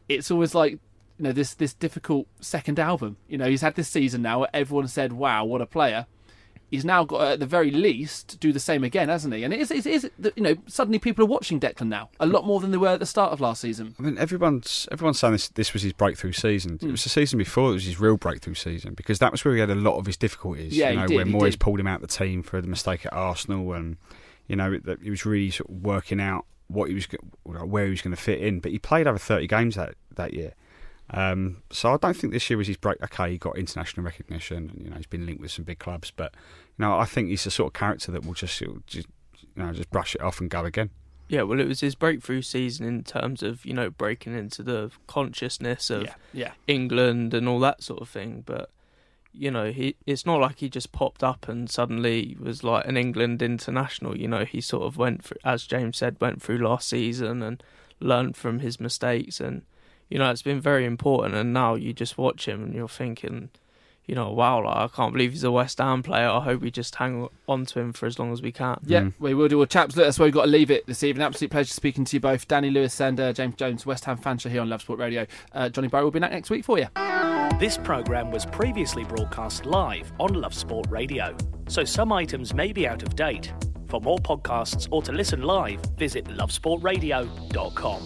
it's 0.10 0.30
always 0.32 0.54
like 0.56 0.74
you 0.74 0.80
know 1.26 1.32
this 1.32 1.54
this 1.54 1.74
difficult 1.74 2.28
second 2.40 2.80
album. 2.80 3.18
You 3.28 3.38
know, 3.38 3.48
he's 3.48 3.62
had 3.62 3.76
this 3.76 3.88
season 3.88 4.22
now 4.24 4.40
where 4.40 4.50
everyone 4.54 4.88
said, 4.88 5.14
"Wow, 5.14 5.46
what 5.46 5.62
a 5.62 5.66
player." 5.66 6.08
He's 6.74 6.84
now 6.84 7.04
got 7.04 7.22
at 7.22 7.40
the 7.40 7.46
very 7.46 7.70
least 7.70 8.40
do 8.40 8.52
the 8.52 8.60
same 8.60 8.84
again, 8.84 9.08
hasn't 9.08 9.32
he? 9.32 9.44
And 9.44 9.54
it 9.54 9.60
is, 9.60 9.70
it 9.70 9.86
is 9.86 10.10
you 10.36 10.42
know 10.42 10.56
suddenly 10.66 10.98
people 10.98 11.24
are 11.24 11.28
watching 11.28 11.60
Declan 11.60 11.88
now 11.88 12.10
a 12.20 12.26
lot 12.26 12.48
more 12.48 12.60
than 12.60 12.72
they 12.72 12.78
were 12.78 12.88
at 12.88 13.00
the 13.00 13.06
start 13.06 13.32
of 13.32 13.40
last 13.40 13.62
season. 13.62 13.94
I 14.00 14.02
mean, 14.02 14.18
everyone's 14.18 14.88
everyone's 14.92 15.20
saying 15.20 15.34
this 15.34 15.50
this 15.50 15.72
was 15.74 15.84
his 15.84 15.94
breakthrough 15.94 16.32
season. 16.32 16.80
Hmm. 16.80 16.88
It 16.88 16.92
was 16.94 17.04
the 17.04 17.10
season 17.10 17.38
before 17.38 17.70
it 17.70 17.74
was 17.74 17.86
his 17.86 18.00
real 18.00 18.18
breakthrough 18.18 18.56
season 18.56 18.96
because 18.96 19.20
that 19.20 19.32
was 19.32 19.46
where 19.46 19.54
he 19.54 19.60
had 19.60 19.70
a 19.70 19.76
lot 19.76 20.00
of 20.00 20.08
his 20.08 20.18
difficulties. 20.18 20.76
Yeah, 20.76 20.90
you 20.90 20.96
know, 20.98 21.06
did, 21.06 21.16
where 21.16 21.26
he 21.26 21.32
Moyes 21.32 21.52
did. 21.52 21.60
pulled 21.60 21.80
him 21.80 21.86
out 21.86 22.02
of 22.02 22.10
the 22.10 22.16
team 22.16 22.42
for 22.42 22.60
the 22.60 22.68
mistake 22.68 23.06
at 23.06 23.14
Arsenal, 23.14 23.72
and 23.74 23.98
you 24.48 24.56
know 24.56 24.80
that 24.80 25.04
he 25.04 25.12
was 25.12 25.28
really 25.28 25.52
sort 25.52 25.70
of 25.70 25.76
working 25.84 26.20
out 26.20 26.48
what 26.70 26.90
he 26.90 26.96
was 26.96 27.08
where 27.44 27.86
he 27.86 27.92
was 27.92 28.02
going 28.02 28.16
to 28.16 28.22
fit 28.22 28.42
in. 28.42 28.62
But 28.62 28.72
he 28.72 28.80
played 28.80 29.06
over 29.06 29.20
thirty 29.20 29.46
games 29.46 29.76
that 29.76 29.94
that 30.16 30.34
year. 30.34 30.56
Um, 31.10 31.62
so 31.70 31.94
I 31.94 31.98
don't 31.98 32.16
think 32.16 32.34
this 32.34 32.50
year 32.50 32.58
was 32.58 32.68
his 32.68 32.78
break. 32.78 33.02
Okay, 33.04 33.32
he 33.32 33.38
got 33.38 33.58
international 33.58 34.06
recognition, 34.06 34.72
and 34.74 34.84
you 34.84 34.90
know 34.90 34.98
he's 34.98 35.06
been 35.06 35.26
linked 35.26 35.42
with 35.42 35.52
some 35.52 35.66
big 35.66 35.80
clubs. 35.80 36.12
But 36.12 36.34
you 36.78 36.86
know, 36.86 36.98
I 36.98 37.06
think 37.06 37.30
he's 37.30 37.44
the 37.44 37.52
sort 37.52 37.68
of 37.68 37.74
character 37.74 38.12
that 38.12 38.26
will 38.26 38.34
just, 38.34 38.62
just 38.88 39.08
you 39.56 39.64
know 39.64 39.72
just 39.74 39.90
brush 39.92 40.16
it 40.16 40.22
off 40.22 40.40
and 40.40 40.50
go 40.50 40.66
again. 40.66 40.90
Yeah, 41.30 41.44
well, 41.44 41.60
it 41.60 41.68
was 41.68 41.80
his 41.80 41.96
breakthrough 41.96 42.42
season 42.42 42.86
in 42.86 43.04
terms 43.04 43.42
of 43.44 43.66
you 43.66 43.74
know 43.74 43.90
breaking 43.90 44.38
into 44.38 44.62
the 44.64 44.92
consciousness 45.08 45.90
of 45.90 46.04
Yeah, 46.04 46.14
yeah. 46.34 46.52
England 46.68 47.34
and 47.34 47.48
all 47.48 47.60
that 47.60 47.82
sort 47.84 48.02
of 48.02 48.10
thing. 48.10 48.44
But 48.46 48.70
you 49.32 49.50
know, 49.50 49.72
he 49.72 49.96
it's 50.06 50.26
not 50.26 50.42
like 50.42 50.60
he 50.60 50.70
just 50.70 50.92
popped 50.92 51.24
up 51.24 51.48
and 51.48 51.70
suddenly 51.70 52.38
was 52.40 52.64
like 52.64 52.86
an 52.86 52.98
England 52.98 53.42
international. 53.42 54.18
You 54.18 54.28
know, 54.28 54.46
he 54.46 54.62
sort 54.62 54.84
of 54.84 54.98
went 54.98 55.24
through, 55.24 55.38
as 55.44 55.66
James 55.66 55.98
said, 55.98 56.18
went 56.20 56.42
through 56.42 56.58
last 56.58 56.90
season 56.90 57.42
and 57.42 57.64
learned 58.00 58.36
from 58.36 58.60
his 58.60 58.80
mistakes, 58.80 59.40
and 59.40 59.64
you 60.10 60.20
know, 60.20 60.30
it's 60.30 60.44
been 60.44 60.62
very 60.62 60.86
important. 60.86 61.36
And 61.36 61.54
now 61.54 61.76
you 61.76 61.94
just 61.94 62.18
watch 62.18 62.48
him 62.48 62.64
and 62.64 62.74
you're 62.74 62.88
thinking. 62.88 63.50
You 64.06 64.16
know, 64.16 64.32
wow! 64.32 64.66
Like, 64.66 64.76
I 64.76 64.88
can't 64.94 65.14
believe 65.14 65.32
he's 65.32 65.44
a 65.46 65.52
West 65.52 65.78
Ham 65.78 66.04
player. 66.04 66.28
I 66.28 66.42
hope 66.42 66.62
we 66.62 66.72
just 66.72 66.96
hang 66.96 67.30
on 67.48 67.66
to 67.68 67.80
him 67.80 67.94
for 67.94 68.06
as 68.06 68.20
long 68.20 68.34
as 68.34 68.42
we 68.42 68.52
can. 68.52 68.80
Yeah, 68.86 69.10
we 69.20 69.34
will 69.34 69.48
do. 69.48 69.58
Well, 69.58 69.66
chaps, 69.66 69.96
look, 69.96 70.06
that's 70.06 70.20
where 70.20 70.26
we've 70.26 70.34
got 70.34 70.46
to 70.46 70.52
leave 70.52 70.72
it 70.72 70.86
this 70.88 71.04
evening. 71.04 71.26
Absolute 71.26 71.52
pleasure 71.52 71.74
speaking 71.74 72.04
to 72.06 72.16
you 72.18 72.20
both. 72.20 72.48
Danny 72.48 72.70
Lewis 72.70 73.00
and 73.00 73.20
uh, 73.20 73.32
James 73.32 73.56
Jones, 73.56 73.86
West 73.86 74.04
Ham 74.06 74.18
fan 74.18 74.38
here 74.38 74.62
on 74.62 74.70
Love 74.70 74.82
Sport 74.82 75.00
Radio. 75.00 75.26
Uh, 75.54 75.70
Johnny 75.70 75.88
Barrow 75.88 76.06
will 76.06 76.12
be 76.12 76.20
back 76.20 76.32
next 76.32 76.50
week 76.50 76.66
for 76.66 76.78
you. 76.78 76.88
This 77.60 77.78
programme 77.78 78.30
was 78.32 78.46
previously 78.46 79.06
broadcast 79.06 79.66
live 79.66 80.12
on 80.20 80.34
Love 80.34 80.54
Sport 80.54 80.88
Radio, 80.90 81.36
so 81.68 81.86
some 81.86 82.12
items 82.12 82.54
may 82.54 82.74
be 82.74 82.88
out 82.88 83.04
of 83.04 83.16
date. 83.16 83.54
For 83.88 84.02
more 84.02 84.18
podcasts 84.18 84.88
or 84.92 85.02
to 85.04 85.12
listen 85.12 85.44
live, 85.44 85.80
visit 85.98 86.26
lovesportradio.com. 86.26 88.06